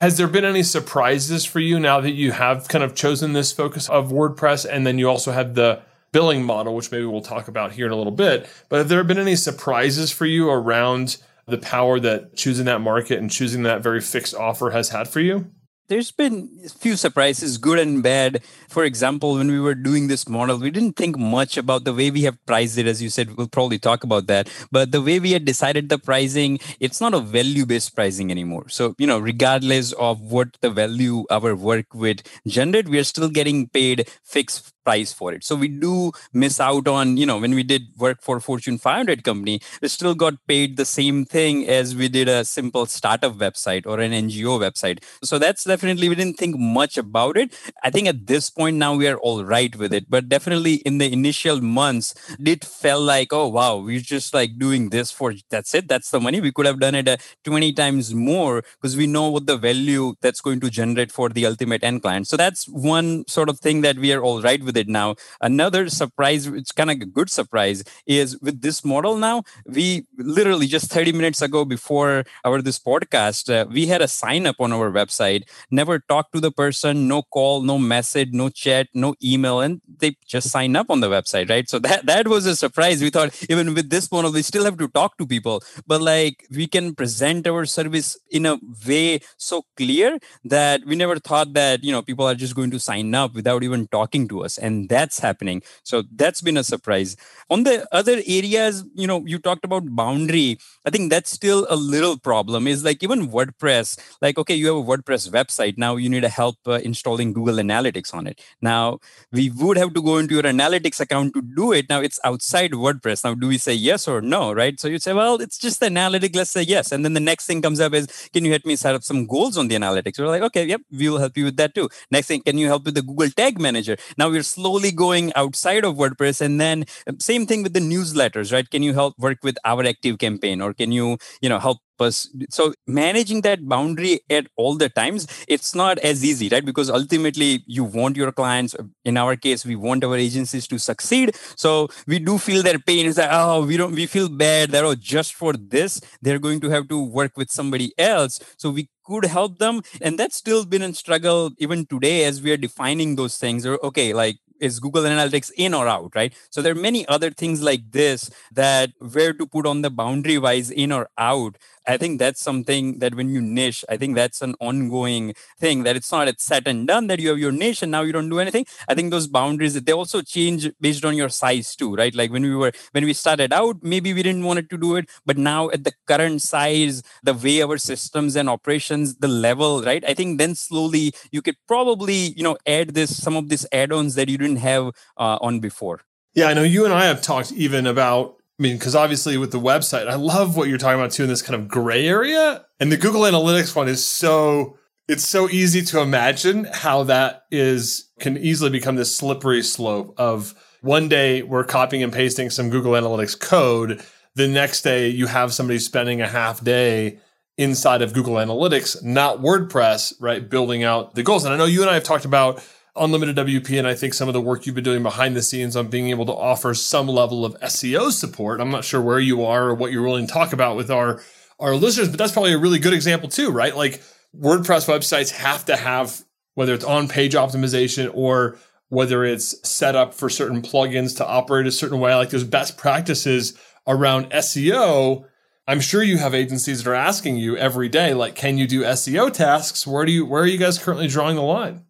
Has 0.00 0.18
there 0.18 0.28
been 0.28 0.44
any 0.44 0.62
surprises 0.62 1.44
for 1.44 1.60
you 1.60 1.80
now 1.80 2.00
that 2.00 2.10
you 2.10 2.32
have 2.32 2.68
kind 2.68 2.84
of 2.84 2.94
chosen 2.94 3.32
this 3.32 3.52
focus 3.52 3.88
of 3.88 4.10
WordPress 4.10 4.66
and 4.70 4.86
then 4.86 4.98
you 4.98 5.08
also 5.08 5.32
have 5.32 5.54
the 5.54 5.80
billing 6.12 6.44
model, 6.44 6.74
which 6.74 6.92
maybe 6.92 7.06
we'll 7.06 7.22
talk 7.22 7.48
about 7.48 7.72
here 7.72 7.86
in 7.86 7.92
a 7.92 7.96
little 7.96 8.12
bit? 8.12 8.46
But 8.68 8.78
have 8.78 8.88
there 8.88 9.02
been 9.04 9.18
any 9.18 9.36
surprises 9.36 10.10
for 10.10 10.26
you 10.26 10.50
around 10.50 11.16
the 11.46 11.58
power 11.58 11.98
that 12.00 12.36
choosing 12.36 12.66
that 12.66 12.80
market 12.80 13.18
and 13.18 13.30
choosing 13.30 13.62
that 13.62 13.82
very 13.82 14.00
fixed 14.00 14.34
offer 14.34 14.70
has 14.70 14.90
had 14.90 15.08
for 15.08 15.20
you? 15.20 15.50
There's 15.88 16.10
been 16.10 16.48
a 16.64 16.68
few 16.68 16.96
surprises, 16.96 17.58
good 17.58 17.78
and 17.78 18.02
bad. 18.02 18.42
For 18.68 18.84
example, 18.84 19.34
when 19.34 19.48
we 19.50 19.60
were 19.60 19.74
doing 19.74 20.08
this 20.08 20.28
model, 20.28 20.58
we 20.58 20.70
didn't 20.70 20.96
think 20.96 21.18
much 21.18 21.56
about 21.56 21.84
the 21.84 21.94
way 21.94 22.10
we 22.10 22.22
have 22.22 22.44
priced 22.46 22.78
it. 22.78 22.86
As 22.86 23.02
you 23.02 23.10
said, 23.10 23.36
we'll 23.36 23.48
probably 23.48 23.78
talk 23.78 24.04
about 24.04 24.26
that. 24.26 24.50
But 24.70 24.92
the 24.92 25.02
way 25.02 25.20
we 25.20 25.32
had 25.32 25.44
decided 25.44 25.88
the 25.88 25.98
pricing, 25.98 26.58
it's 26.80 27.00
not 27.00 27.14
a 27.14 27.20
value 27.20 27.66
based 27.66 27.94
pricing 27.94 28.30
anymore. 28.30 28.68
So, 28.68 28.94
you 28.98 29.06
know, 29.06 29.18
regardless 29.18 29.92
of 29.92 30.20
what 30.20 30.56
the 30.60 30.70
value 30.70 31.24
our 31.30 31.54
work 31.54 31.94
would 31.94 32.22
generate, 32.46 32.88
we 32.88 32.98
are 32.98 33.04
still 33.04 33.28
getting 33.28 33.68
paid 33.68 34.08
fixed 34.22 34.73
price 34.84 35.12
for 35.12 35.32
it. 35.32 35.44
So 35.44 35.56
we 35.56 35.68
do 35.68 36.12
miss 36.32 36.60
out 36.60 36.86
on, 36.88 37.16
you 37.16 37.26
know, 37.26 37.38
when 37.38 37.54
we 37.54 37.62
did 37.62 37.82
work 37.98 38.22
for 38.22 38.40
Fortune 38.40 38.78
500 38.78 39.24
company, 39.24 39.60
we 39.80 39.88
still 39.88 40.14
got 40.14 40.34
paid 40.46 40.76
the 40.76 40.84
same 40.84 41.24
thing 41.24 41.66
as 41.68 41.96
we 41.96 42.08
did 42.08 42.28
a 42.28 42.44
simple 42.44 42.86
startup 42.86 43.34
website 43.34 43.86
or 43.86 44.00
an 44.00 44.12
NGO 44.12 44.58
website. 44.60 45.02
So 45.22 45.38
that's 45.38 45.64
definitely, 45.64 46.08
we 46.08 46.14
didn't 46.14 46.38
think 46.38 46.56
much 46.58 46.98
about 46.98 47.36
it. 47.36 47.52
I 47.82 47.90
think 47.90 48.08
at 48.08 48.26
this 48.26 48.50
point 48.50 48.76
now 48.76 48.94
we 48.94 49.08
are 49.08 49.18
all 49.18 49.44
right 49.44 49.74
with 49.74 49.92
it. 49.92 50.10
But 50.10 50.28
definitely 50.28 50.74
in 50.74 50.98
the 50.98 51.12
initial 51.12 51.60
months, 51.60 52.14
it 52.44 52.64
felt 52.64 53.02
like, 53.02 53.32
oh, 53.32 53.48
wow, 53.48 53.76
we're 53.76 54.00
just 54.00 54.34
like 54.34 54.58
doing 54.58 54.90
this 54.90 55.10
for, 55.10 55.34
that's 55.50 55.74
it. 55.74 55.88
That's 55.88 56.10
the 56.10 56.20
money. 56.20 56.40
We 56.40 56.52
could 56.52 56.66
have 56.66 56.80
done 56.80 56.94
it 56.94 57.08
uh, 57.08 57.16
20 57.44 57.72
times 57.72 58.14
more 58.14 58.62
because 58.80 58.96
we 58.96 59.06
know 59.06 59.28
what 59.30 59.46
the 59.46 59.56
value 59.56 60.14
that's 60.20 60.40
going 60.40 60.60
to 60.60 60.70
generate 60.70 61.10
for 61.10 61.28
the 61.28 61.46
ultimate 61.46 61.82
end 61.82 62.02
client. 62.02 62.28
So 62.28 62.36
that's 62.36 62.68
one 62.68 63.24
sort 63.28 63.48
of 63.48 63.60
thing 63.60 63.80
that 63.82 63.96
we 63.96 64.12
are 64.12 64.22
all 64.22 64.42
right 64.42 64.62
with 64.62 64.73
with 64.74 64.88
it 64.88 64.88
now. 64.88 65.14
Another 65.40 65.88
surprise, 65.88 66.46
it's 66.46 66.72
kind 66.72 66.90
of 66.90 67.00
a 67.00 67.04
good 67.04 67.30
surprise, 67.30 67.84
is 68.06 68.38
with 68.40 68.60
this 68.60 68.84
model 68.84 69.16
now, 69.16 69.42
we 69.66 70.06
literally 70.18 70.66
just 70.66 70.90
30 70.90 71.12
minutes 71.12 71.42
ago 71.42 71.64
before 71.64 72.24
our 72.44 72.60
this 72.62 72.78
podcast, 72.78 73.52
uh, 73.52 73.66
we 73.70 73.86
had 73.86 74.02
a 74.02 74.08
sign 74.08 74.46
up 74.46 74.56
on 74.58 74.72
our 74.72 74.90
website, 74.90 75.44
never 75.70 75.98
talked 75.98 76.32
to 76.32 76.40
the 76.40 76.50
person, 76.50 77.06
no 77.08 77.22
call, 77.22 77.62
no 77.62 77.78
message, 77.78 78.30
no 78.32 78.48
chat, 78.48 78.88
no 78.94 79.14
email, 79.22 79.60
and 79.60 79.80
they 79.98 80.16
just 80.26 80.50
sign 80.50 80.76
up 80.76 80.90
on 80.90 81.00
the 81.00 81.08
website, 81.08 81.48
right? 81.50 81.68
So 81.68 81.78
that 81.80 82.06
that 82.06 82.28
was 82.28 82.46
a 82.46 82.56
surprise. 82.56 83.02
We 83.02 83.10
thought 83.10 83.34
even 83.48 83.74
with 83.74 83.90
this 83.90 84.10
model, 84.10 84.32
we 84.32 84.42
still 84.42 84.64
have 84.64 84.78
to 84.78 84.88
talk 84.88 85.18
to 85.18 85.26
people, 85.26 85.62
but 85.86 86.00
like 86.00 86.46
we 86.50 86.66
can 86.66 86.94
present 86.94 87.46
our 87.46 87.64
service 87.66 88.16
in 88.30 88.46
a 88.46 88.58
way 88.86 89.20
so 89.36 89.64
clear 89.76 90.18
that 90.44 90.84
we 90.86 90.96
never 90.96 91.18
thought 91.18 91.52
that 91.54 91.84
you 91.84 91.92
know 91.92 92.02
people 92.02 92.26
are 92.26 92.34
just 92.34 92.54
going 92.54 92.70
to 92.70 92.80
sign 92.80 93.14
up 93.14 93.34
without 93.34 93.62
even 93.62 93.86
talking 93.88 94.26
to 94.28 94.44
us 94.44 94.58
and 94.64 94.88
that's 94.94 95.18
happening. 95.26 95.62
So 95.90 96.02
that's 96.22 96.40
been 96.48 96.56
a 96.56 96.64
surprise. 96.72 97.16
On 97.50 97.64
the 97.68 97.76
other 98.00 98.16
areas, 98.38 98.84
you 99.02 99.06
know, 99.10 99.18
you 99.32 99.38
talked 99.48 99.64
about 99.68 99.84
boundary. 100.00 100.58
I 100.86 100.90
think 100.90 101.10
that's 101.14 101.30
still 101.38 101.66
a 101.76 101.78
little 101.94 102.16
problem. 102.28 102.66
Is 102.74 102.84
like 102.88 103.02
even 103.06 103.28
WordPress. 103.36 103.88
Like, 104.24 104.38
okay, 104.42 104.56
you 104.60 104.66
have 104.70 104.80
a 104.82 104.88
WordPress 104.90 105.28
website 105.38 105.76
now. 105.84 105.92
You 106.04 106.08
need 106.14 106.24
a 106.24 106.34
help 106.40 106.56
uh, 106.66 106.80
installing 106.90 107.32
Google 107.38 107.56
Analytics 107.64 108.14
on 108.18 108.26
it. 108.26 108.40
Now 108.70 108.98
we 109.38 109.50
would 109.62 109.76
have 109.82 109.92
to 109.98 110.02
go 110.08 110.18
into 110.18 110.34
your 110.38 110.48
analytics 110.54 111.00
account 111.06 111.34
to 111.34 111.42
do 111.60 111.72
it. 111.72 111.88
Now 111.88 112.00
it's 112.00 112.20
outside 112.24 112.72
WordPress. 112.72 113.24
Now 113.24 113.34
do 113.34 113.48
we 113.54 113.58
say 113.58 113.74
yes 113.74 114.08
or 114.08 114.20
no? 114.20 114.42
Right. 114.52 114.80
So 114.80 114.88
you 114.88 114.98
say, 114.98 115.12
well, 115.12 115.36
it's 115.46 115.58
just 115.58 115.80
the 115.80 115.86
analytic. 115.86 116.34
Let's 116.40 116.54
say 116.58 116.62
yes, 116.62 116.92
and 116.92 117.04
then 117.04 117.14
the 117.20 117.26
next 117.30 117.46
thing 117.46 117.60
comes 117.66 117.80
up 117.80 117.94
is, 117.94 118.06
can 118.32 118.44
you 118.44 118.52
help 118.56 118.64
me 118.64 118.76
set 118.76 118.94
up 118.94 119.04
some 119.10 119.26
goals 119.26 119.58
on 119.58 119.68
the 119.68 119.76
analytics? 119.82 120.18
We're 120.18 120.32
like, 120.36 120.46
okay, 120.50 120.64
yep, 120.72 120.82
we 120.90 121.08
will 121.08 121.18
help 121.18 121.36
you 121.36 121.44
with 121.44 121.56
that 121.62 121.74
too. 121.74 121.88
Next 122.10 122.28
thing, 122.28 122.42
can 122.48 122.58
you 122.58 122.68
help 122.72 122.84
with 122.84 122.94
the 122.94 123.02
Google 123.02 123.30
Tag 123.30 123.60
Manager? 123.60 123.96
Now 124.16 124.30
we're 124.30 124.42
slowly 124.54 124.92
going 124.92 125.32
outside 125.34 125.84
of 125.84 125.96
WordPress. 125.96 126.40
And 126.40 126.60
then 126.60 126.84
um, 127.06 127.20
same 127.20 127.46
thing 127.46 127.62
with 127.62 127.72
the 127.72 127.80
newsletters, 127.80 128.52
right? 128.52 128.68
Can 128.68 128.82
you 128.82 128.94
help 128.94 129.18
work 129.18 129.38
with 129.42 129.56
our 129.64 129.84
active 129.84 130.18
campaign 130.18 130.60
or 130.60 130.72
can 130.74 130.92
you, 130.92 131.18
you 131.40 131.48
know, 131.48 131.58
help 131.58 131.78
us 132.00 132.28
so 132.50 132.74
managing 132.88 133.42
that 133.42 133.68
boundary 133.68 134.18
at 134.28 134.48
all 134.56 134.74
the 134.74 134.88
times 134.88 135.28
it's 135.46 135.76
not 135.76 135.96
as 136.00 136.24
easy 136.24 136.48
right 136.48 136.64
because 136.64 136.90
ultimately 136.90 137.62
you 137.68 137.84
want 137.84 138.16
your 138.16 138.32
clients 138.32 138.74
in 139.04 139.16
our 139.16 139.36
case 139.36 139.64
we 139.64 139.76
want 139.76 140.02
our 140.02 140.16
agencies 140.16 140.66
to 140.66 140.76
succeed 140.78 141.36
so 141.56 141.88
we 142.06 142.18
do 142.18 142.36
feel 142.36 142.62
their 142.62 142.78
pain 142.80 143.06
is 143.06 143.14
that 143.16 143.30
oh 143.32 143.64
we 143.64 143.76
don't 143.76 143.94
we 143.94 144.06
feel 144.06 144.28
bad 144.28 144.70
that 144.70 144.84
oh 144.84 144.94
just 144.94 145.34
for 145.34 145.52
this 145.52 146.00
they're 146.20 146.38
going 146.38 146.60
to 146.60 146.68
have 146.68 146.88
to 146.88 147.02
work 147.02 147.36
with 147.36 147.50
somebody 147.50 147.92
else 147.96 148.40
so 148.56 148.70
we 148.70 148.88
could 149.04 149.26
help 149.26 149.58
them 149.58 149.82
and 150.00 150.18
that's 150.18 150.36
still 150.36 150.64
been 150.64 150.82
a 150.82 150.92
struggle 150.94 151.50
even 151.58 151.84
today 151.86 152.24
as 152.24 152.40
we 152.42 152.50
are 152.50 152.56
defining 152.56 153.16
those 153.16 153.36
things 153.36 153.66
or 153.66 153.78
okay 153.84 154.12
like 154.14 154.38
is 154.60 154.80
google 154.80 155.02
analytics 155.02 155.50
in 155.56 155.74
or 155.74 155.88
out 155.88 156.12
right? 156.14 156.34
So 156.50 156.62
there 156.62 156.72
are 156.72 156.76
many 156.76 157.06
other 157.08 157.30
things 157.30 157.62
like 157.62 157.90
this 157.92 158.30
that 158.52 158.90
where 158.98 159.32
to 159.32 159.46
put 159.46 159.66
on 159.66 159.82
the 159.82 159.90
boundary 159.90 160.38
wise 160.38 160.70
in 160.70 160.92
or 160.92 161.08
out 161.18 161.56
I 161.86 161.96
think 161.96 162.18
that's 162.18 162.40
something 162.40 162.98
that 162.98 163.14
when 163.14 163.28
you 163.28 163.40
niche, 163.40 163.84
I 163.88 163.96
think 163.96 164.14
that's 164.14 164.40
an 164.42 164.54
ongoing 164.60 165.34
thing 165.58 165.82
that 165.84 165.96
it's 165.96 166.10
not 166.10 166.28
it's 166.28 166.44
set 166.44 166.66
and 166.66 166.86
done 166.86 167.06
that 167.08 167.20
you 167.20 167.28
have 167.30 167.38
your 167.38 167.52
niche 167.52 167.82
and 167.82 167.92
now 167.92 168.02
you 168.02 168.12
don't 168.12 168.28
do 168.28 168.38
anything. 168.38 168.66
I 168.88 168.94
think 168.94 169.10
those 169.10 169.26
boundaries 169.26 169.74
they 169.74 169.92
also 169.92 170.22
change 170.22 170.70
based 170.80 171.04
on 171.04 171.16
your 171.16 171.28
size 171.28 171.76
too, 171.76 171.94
right? 171.94 172.14
Like 172.14 172.30
when 172.30 172.42
we 172.42 172.54
were 172.54 172.72
when 172.92 173.04
we 173.04 173.12
started 173.12 173.52
out, 173.52 173.76
maybe 173.82 174.14
we 174.14 174.22
didn't 174.22 174.44
want 174.44 174.58
it 174.58 174.70
to 174.70 174.78
do 174.78 174.96
it, 174.96 175.08
but 175.26 175.36
now 175.36 175.70
at 175.70 175.84
the 175.84 175.92
current 176.06 176.42
size, 176.42 177.02
the 177.22 177.34
way 177.34 177.62
our 177.62 177.78
systems 177.78 178.36
and 178.36 178.48
operations, 178.48 179.16
the 179.16 179.28
level, 179.28 179.82
right? 179.82 180.04
I 180.06 180.14
think 180.14 180.38
then 180.38 180.54
slowly 180.54 181.12
you 181.30 181.42
could 181.42 181.56
probably 181.66 182.32
you 182.36 182.42
know 182.42 182.56
add 182.66 182.94
this 182.94 183.22
some 183.22 183.36
of 183.36 183.48
these 183.48 183.66
add-ons 183.72 184.14
that 184.14 184.28
you 184.28 184.38
didn't 184.38 184.56
have 184.56 184.88
uh, 185.16 185.38
on 185.40 185.60
before. 185.60 186.00
Yeah, 186.34 186.46
I 186.46 186.54
know 186.54 186.62
you 186.62 186.84
and 186.84 186.92
I 186.92 187.04
have 187.04 187.22
talked 187.22 187.52
even 187.52 187.86
about 187.86 188.36
I 188.58 188.62
mean, 188.62 188.78
because 188.78 188.94
obviously 188.94 189.36
with 189.36 189.50
the 189.50 189.60
website, 189.60 190.08
I 190.08 190.14
love 190.14 190.56
what 190.56 190.68
you're 190.68 190.78
talking 190.78 191.00
about 191.00 191.10
too 191.10 191.24
in 191.24 191.28
this 191.28 191.42
kind 191.42 191.60
of 191.60 191.66
gray 191.66 192.06
area. 192.06 192.64
And 192.78 192.92
the 192.92 192.96
Google 192.96 193.22
Analytics 193.22 193.74
one 193.74 193.88
is 193.88 194.04
so 194.04 194.78
it's 195.08 195.28
so 195.28 195.50
easy 195.50 195.82
to 195.82 196.00
imagine 196.00 196.64
how 196.72 197.02
that 197.04 197.44
is 197.50 198.10
can 198.20 198.38
easily 198.38 198.70
become 198.70 198.96
this 198.96 199.14
slippery 199.14 199.62
slope 199.62 200.14
of 200.18 200.54
one 200.80 201.08
day 201.08 201.42
we're 201.42 201.64
copying 201.64 202.02
and 202.02 202.12
pasting 202.12 202.48
some 202.48 202.70
Google 202.70 202.92
Analytics 202.92 203.38
code. 203.38 204.02
The 204.36 204.48
next 204.48 204.82
day 204.82 205.08
you 205.08 205.26
have 205.26 205.52
somebody 205.52 205.78
spending 205.78 206.20
a 206.20 206.28
half 206.28 206.62
day 206.62 207.18
inside 207.56 208.02
of 208.02 208.12
Google 208.12 208.34
Analytics, 208.34 209.02
not 209.02 209.38
WordPress, 209.38 210.14
right? 210.20 210.48
Building 210.48 210.84
out 210.84 211.14
the 211.14 211.22
goals. 211.22 211.44
And 211.44 211.52
I 211.52 211.56
know 211.56 211.64
you 211.64 211.82
and 211.82 211.90
I 211.90 211.94
have 211.94 212.04
talked 212.04 212.24
about 212.24 212.62
Unlimited 212.96 213.36
WP 213.36 213.76
and 213.78 213.88
I 213.88 213.94
think 213.94 214.14
some 214.14 214.28
of 214.28 214.34
the 214.34 214.40
work 214.40 214.66
you've 214.66 214.74
been 214.76 214.84
doing 214.84 215.02
behind 215.02 215.34
the 215.34 215.42
scenes 215.42 215.74
on 215.74 215.88
being 215.88 216.10
able 216.10 216.26
to 216.26 216.32
offer 216.32 216.74
some 216.74 217.08
level 217.08 217.44
of 217.44 217.58
SEO 217.60 218.12
support. 218.12 218.60
I'm 218.60 218.70
not 218.70 218.84
sure 218.84 219.00
where 219.00 219.18
you 219.18 219.44
are 219.44 219.70
or 219.70 219.74
what 219.74 219.90
you're 219.90 220.02
willing 220.02 220.26
to 220.28 220.32
talk 220.32 220.52
about 220.52 220.76
with 220.76 220.90
our 220.90 221.20
our 221.58 221.74
listeners, 221.74 222.08
but 222.08 222.18
that's 222.18 222.32
probably 222.32 222.52
a 222.52 222.58
really 222.58 222.78
good 222.78 222.92
example 222.92 223.28
too, 223.28 223.50
right? 223.50 223.76
Like 223.76 224.02
WordPress 224.38 224.88
websites 224.88 225.30
have 225.30 225.64
to 225.66 225.76
have 225.76 226.22
whether 226.54 226.74
it's 226.74 226.84
on 226.84 227.08
page 227.08 227.34
optimization 227.34 228.10
or 228.14 228.58
whether 228.88 229.24
it's 229.24 229.68
set 229.68 229.96
up 229.96 230.14
for 230.14 230.28
certain 230.30 230.62
plugins 230.62 231.16
to 231.16 231.26
operate 231.26 231.66
a 231.66 231.72
certain 231.72 231.98
way, 231.98 232.14
like 232.14 232.30
there's 232.30 232.44
best 232.44 232.76
practices 232.76 233.58
around 233.86 234.30
SEO. 234.30 235.24
I'm 235.66 235.80
sure 235.80 236.02
you 236.02 236.18
have 236.18 236.34
agencies 236.34 236.82
that 236.84 236.90
are 236.90 236.94
asking 236.94 237.38
you 237.38 237.56
every 237.56 237.88
day, 237.88 238.14
like, 238.14 238.34
can 238.34 238.58
you 238.58 238.66
do 238.66 238.82
SEO 238.82 239.32
tasks? 239.32 239.86
Where 239.86 240.04
do 240.04 240.12
you 240.12 240.26
where 240.26 240.42
are 240.42 240.46
you 240.46 240.58
guys 240.58 240.78
currently 240.78 241.08
drawing 241.08 241.36
the 241.36 241.42
line? 241.42 241.86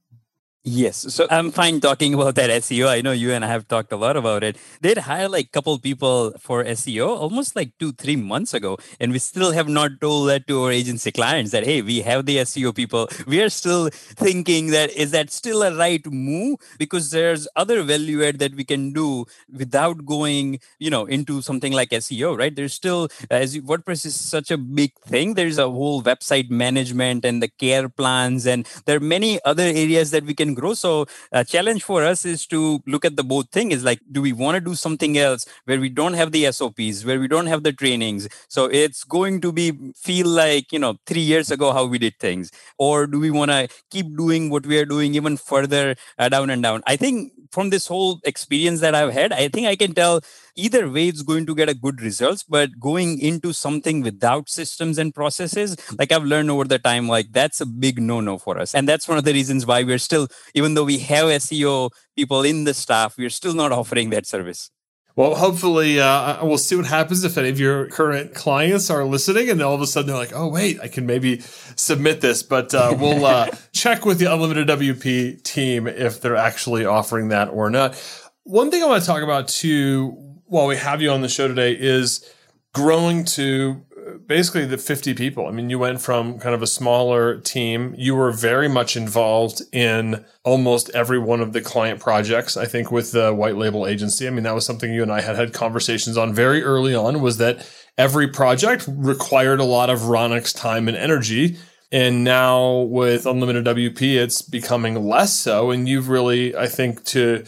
Yes. 0.67 1.13
So 1.13 1.27
I'm 1.31 1.51
fine 1.51 1.79
talking 1.79 2.15
about 2.15 2.37
that 2.37 2.49
SEO. 2.49 2.89
I 2.89 3.03
know 3.03 3.13
you 3.13 3.33
and 3.33 3.45
I 3.45 3.49
have 3.49 3.69
talked 3.69 3.93
a 3.93 3.97
lot 3.97 4.17
about 4.17 4.43
it. 4.43 4.57
They'd 4.81 4.97
hire 4.97 5.29
like 5.29 5.47
a 5.47 5.51
couple 5.51 5.79
people 5.79 6.33
for 6.41 6.65
SEO 6.65 7.07
almost 7.07 7.55
like 7.55 7.73
two, 7.79 7.93
three 7.93 8.17
months 8.17 8.55
ago. 8.55 8.79
And 8.99 9.13
we 9.13 9.19
still 9.19 9.53
have 9.53 9.69
not 9.69 10.01
told 10.01 10.31
that 10.31 10.47
to 10.49 10.63
our 10.65 10.73
agency 10.73 11.13
clients 11.13 11.51
that, 11.51 11.65
hey, 11.67 11.83
we 11.83 12.01
have 12.01 12.25
the 12.25 12.39
SEO 12.39 12.73
people. 12.73 13.09
We 13.27 13.43
are 13.43 13.51
still 13.51 13.91
thinking 13.93 14.69
that 14.71 14.91
is 14.93 15.11
that 15.11 15.31
still 15.31 15.63
a 15.63 15.77
right 15.77 16.05
move? 16.07 16.61
Because 16.79 17.11
there's 17.11 17.47
other 17.57 17.83
value 17.83 18.25
add 18.25 18.39
that 18.39 18.55
we 18.55 18.65
can 18.65 18.95
do 18.95 19.27
without 19.53 20.07
going, 20.07 20.61
you 20.79 20.89
know, 20.89 21.05
into 21.05 21.43
something 21.43 21.75
like 21.75 21.93
SEO, 21.93 22.35
right? 22.35 22.57
There's 22.57 22.73
still, 22.73 23.09
as 23.31 23.55
WordPress 23.59 24.07
is 24.07 24.19
such 24.19 24.51
a 24.51 24.57
big 24.57 24.93
thing, 25.01 25.35
there's 25.35 25.59
a 25.59 25.69
whole 25.71 26.03
website 26.03 26.49
management 26.49 27.27
and 27.27 27.43
the 27.43 27.49
care 27.49 27.91
plans. 27.91 28.47
And 28.47 28.67
there 28.87 28.97
are 28.97 29.01
many 29.01 29.41
other 29.45 29.65
areas 29.65 30.11
that 30.13 30.25
we 30.25 30.35
can 30.35 30.54
grow. 30.55 30.75
So 30.75 31.07
a 31.33 31.45
challenge 31.45 31.83
for 31.83 32.03
us 32.05 32.25
is 32.25 32.47
to 32.49 32.81
look 32.87 33.05
at 33.05 33.17
the 33.17 33.25
both 33.25 33.51
thing 33.51 33.73
is 33.73 33.85
like 33.85 34.01
do 34.11 34.23
we 34.23 34.33
want 34.33 34.57
to 34.57 34.61
do 34.61 34.75
something 34.75 35.17
else 35.19 35.47
where 35.65 35.81
we 35.81 35.89
don't 35.89 36.15
have 36.15 36.33
the 36.33 36.51
sops 36.53 37.05
where 37.05 37.21
we 37.21 37.29
don't 37.29 37.47
have 37.47 37.63
the 37.63 37.73
trainings? 37.73 38.29
So 38.49 38.67
it's 38.67 39.05
going 39.05 39.41
to 39.43 39.53
be 39.53 39.73
feel 39.97 40.29
like 40.29 40.73
you 40.73 40.79
know 40.79 40.97
3 41.07 41.21
years 41.21 41.51
ago 41.51 41.73
how 41.73 41.87
we 41.87 41.99
did 41.99 42.19
things. 42.19 42.51
Or 42.79 43.07
do 43.07 43.19
we 43.21 43.31
want 43.31 43.51
to 43.51 43.69
keep 43.91 44.17
doing 44.17 44.51
what 44.51 44.67
we 44.67 44.79
are 44.79 44.85
doing 44.87 45.15
even 45.15 45.37
further 45.37 45.97
uh, 46.19 46.29
down 46.29 46.51
and 46.51 46.63
down? 46.63 46.83
I 46.87 46.97
think 46.97 47.33
from 47.51 47.71
this 47.71 47.87
whole 47.87 48.21
experience 48.25 48.81
that 48.81 48.95
I've 48.95 49.13
had, 49.13 49.33
I 49.33 49.49
think 49.49 49.67
I 49.67 49.77
can 49.77 49.95
tell 49.95 50.21
either 50.57 50.89
way 50.89 51.09
it's 51.09 51.23
going 51.23 51.47
to 51.47 51.55
get 51.55 51.69
a 51.69 51.75
good 51.75 52.01
results. 52.01 52.43
But 52.43 52.79
going 52.79 53.19
into 53.19 53.53
something 53.53 54.03
without 54.03 54.49
systems 54.49 54.99
and 54.99 55.15
processes, 55.15 55.77
like 55.99 56.13
I've 56.13 56.25
learned 56.25 56.51
over 56.51 56.65
the 56.65 56.79
time, 56.79 57.09
like 57.09 57.33
that's 57.33 57.61
a 57.61 57.67
big 57.67 58.01
no-no 58.01 58.39
for 58.39 58.59
us. 58.59 58.75
And 58.75 58.89
that's 58.89 59.09
one 59.09 59.19
of 59.19 59.25
the 59.25 59.33
reasons 59.33 59.67
why 59.67 59.83
we're 59.83 59.99
still, 59.99 60.29
even 60.55 60.75
though 60.75 60.85
we 60.85 60.99
have 60.99 61.27
SEO 61.27 61.91
people 62.17 62.43
in 62.43 62.65
the 62.65 62.75
staff, 62.75 63.17
we're 63.19 63.31
still 63.31 63.55
not 63.55 63.73
offering 63.73 64.11
that 64.11 64.27
service. 64.27 64.71
Well, 65.17 65.37
hopefully, 65.37 66.01
uh, 66.01 66.45
we'll 66.45 66.59
see 66.59 66.75
what 66.75 66.87
happens 66.87 67.23
if 67.23 67.39
any 67.39 67.49
of 67.49 67.61
your 67.61 67.87
current 67.87 68.35
clients 68.35 68.91
are 68.91 69.05
listening, 69.05 69.49
and 69.49 69.63
all 69.63 69.73
of 69.73 69.81
a 69.81 69.87
sudden 69.87 70.09
they're 70.09 70.17
like, 70.17 70.33
"Oh, 70.35 70.49
wait, 70.49 70.81
I 70.81 70.89
can 70.89 71.07
maybe 71.07 71.39
submit 71.77 72.21
this." 72.21 72.43
But 72.43 72.75
uh, 72.75 72.97
we'll 72.99 73.25
uh, 73.25 73.47
check 73.73 74.05
with 74.05 74.19
the 74.19 74.33
Unlimited 74.33 74.67
WP 74.67 75.41
team 75.45 75.87
if 75.87 76.21
they're 76.21 76.35
actually 76.35 76.85
offering 76.85 77.29
that 77.29 77.49
or 77.51 77.71
not. 77.71 77.95
One 78.43 78.73
thing 78.73 78.83
I 78.83 78.87
want 78.87 79.03
to 79.03 79.07
talk 79.07 79.23
about 79.23 79.47
too, 79.47 80.34
while 80.47 80.67
we 80.67 80.77
have 80.77 81.01
you 81.01 81.11
on 81.11 81.23
the 81.23 81.29
show 81.29 81.49
today, 81.49 81.73
is 81.73 82.29
growing 82.73 83.25
to 83.25 83.85
uh, 83.97 84.19
basically 84.27 84.67
the 84.67 84.79
50 84.79 85.15
people. 85.15 85.47
I 85.47 85.51
mean, 85.51 85.71
you 85.71 85.79
went 85.79 86.01
from 86.01 86.39
kind 86.39 86.55
of 86.55 86.63
a 86.63 86.67
smaller 86.67 87.41
team. 87.41 87.95
You 87.97 88.15
were 88.15 88.33
very 88.33 88.69
much 88.69 88.97
involved 88.97 89.63
in 89.73 90.25
almost 90.43 90.91
every 90.91 91.19
one 91.19 91.41
of 91.41 91.53
the 91.53 91.61
client 91.61 92.01
projects. 92.01 92.57
I 92.57 92.67
think 92.67 92.91
with 92.91 93.13
the 93.13 93.33
white 93.33 93.57
label 93.57 93.87
agency. 93.87 94.27
I 94.27 94.31
mean, 94.31 94.45
that 94.45 94.55
was 94.55 94.67
something 94.67 94.93
you 94.93 95.03
and 95.03 95.13
I 95.13 95.21
had 95.21 95.37
had 95.37 95.53
conversations 95.53 96.17
on 96.17 96.35
very 96.35 96.63
early 96.63 96.95
on 96.95 97.21
was 97.21 97.39
that 97.39 97.67
every 97.97 98.29
project 98.29 98.85
required 98.89 99.61
a 99.61 99.65
lot 99.65 99.89
of 99.89 100.01
Ronik's 100.01 100.53
time 100.53 100.89
and 100.89 100.97
energy. 100.97 101.57
And 101.93 102.25
now 102.25 102.81
with 102.81 103.25
Unlimited 103.25 103.65
WP, 103.67 104.17
it's 104.17 104.43
becoming 104.43 105.07
less 105.07 105.39
so. 105.39 105.71
And 105.71 105.89
you've 105.89 106.09
really, 106.09 106.57
I 106.57 106.67
think, 106.67 107.05
to 107.05 107.45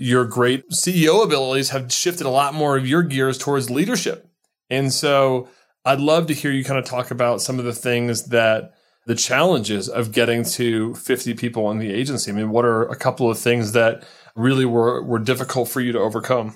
your 0.00 0.24
great 0.24 0.70
CEO 0.70 1.22
abilities 1.22 1.70
have 1.70 1.92
shifted 1.92 2.26
a 2.26 2.30
lot 2.30 2.54
more 2.54 2.76
of 2.76 2.86
your 2.86 3.02
gears 3.02 3.38
towards 3.38 3.70
leadership. 3.70 4.28
And 4.68 4.92
so 4.92 5.48
I'd 5.84 6.00
love 6.00 6.26
to 6.28 6.34
hear 6.34 6.50
you 6.50 6.64
kind 6.64 6.78
of 6.78 6.84
talk 6.84 7.10
about 7.10 7.40
some 7.40 7.58
of 7.58 7.64
the 7.64 7.72
things 7.72 8.26
that 8.26 8.74
the 9.06 9.14
challenges 9.14 9.88
of 9.88 10.12
getting 10.12 10.44
to 10.44 10.94
50 10.94 11.34
people 11.34 11.70
in 11.70 11.78
the 11.78 11.92
agency. 11.92 12.30
I 12.30 12.34
mean, 12.34 12.50
what 12.50 12.64
are 12.64 12.82
a 12.82 12.96
couple 12.96 13.30
of 13.30 13.38
things 13.38 13.72
that 13.72 14.04
really 14.36 14.64
were, 14.64 15.02
were 15.02 15.18
difficult 15.18 15.68
for 15.68 15.80
you 15.80 15.92
to 15.92 15.98
overcome? 15.98 16.54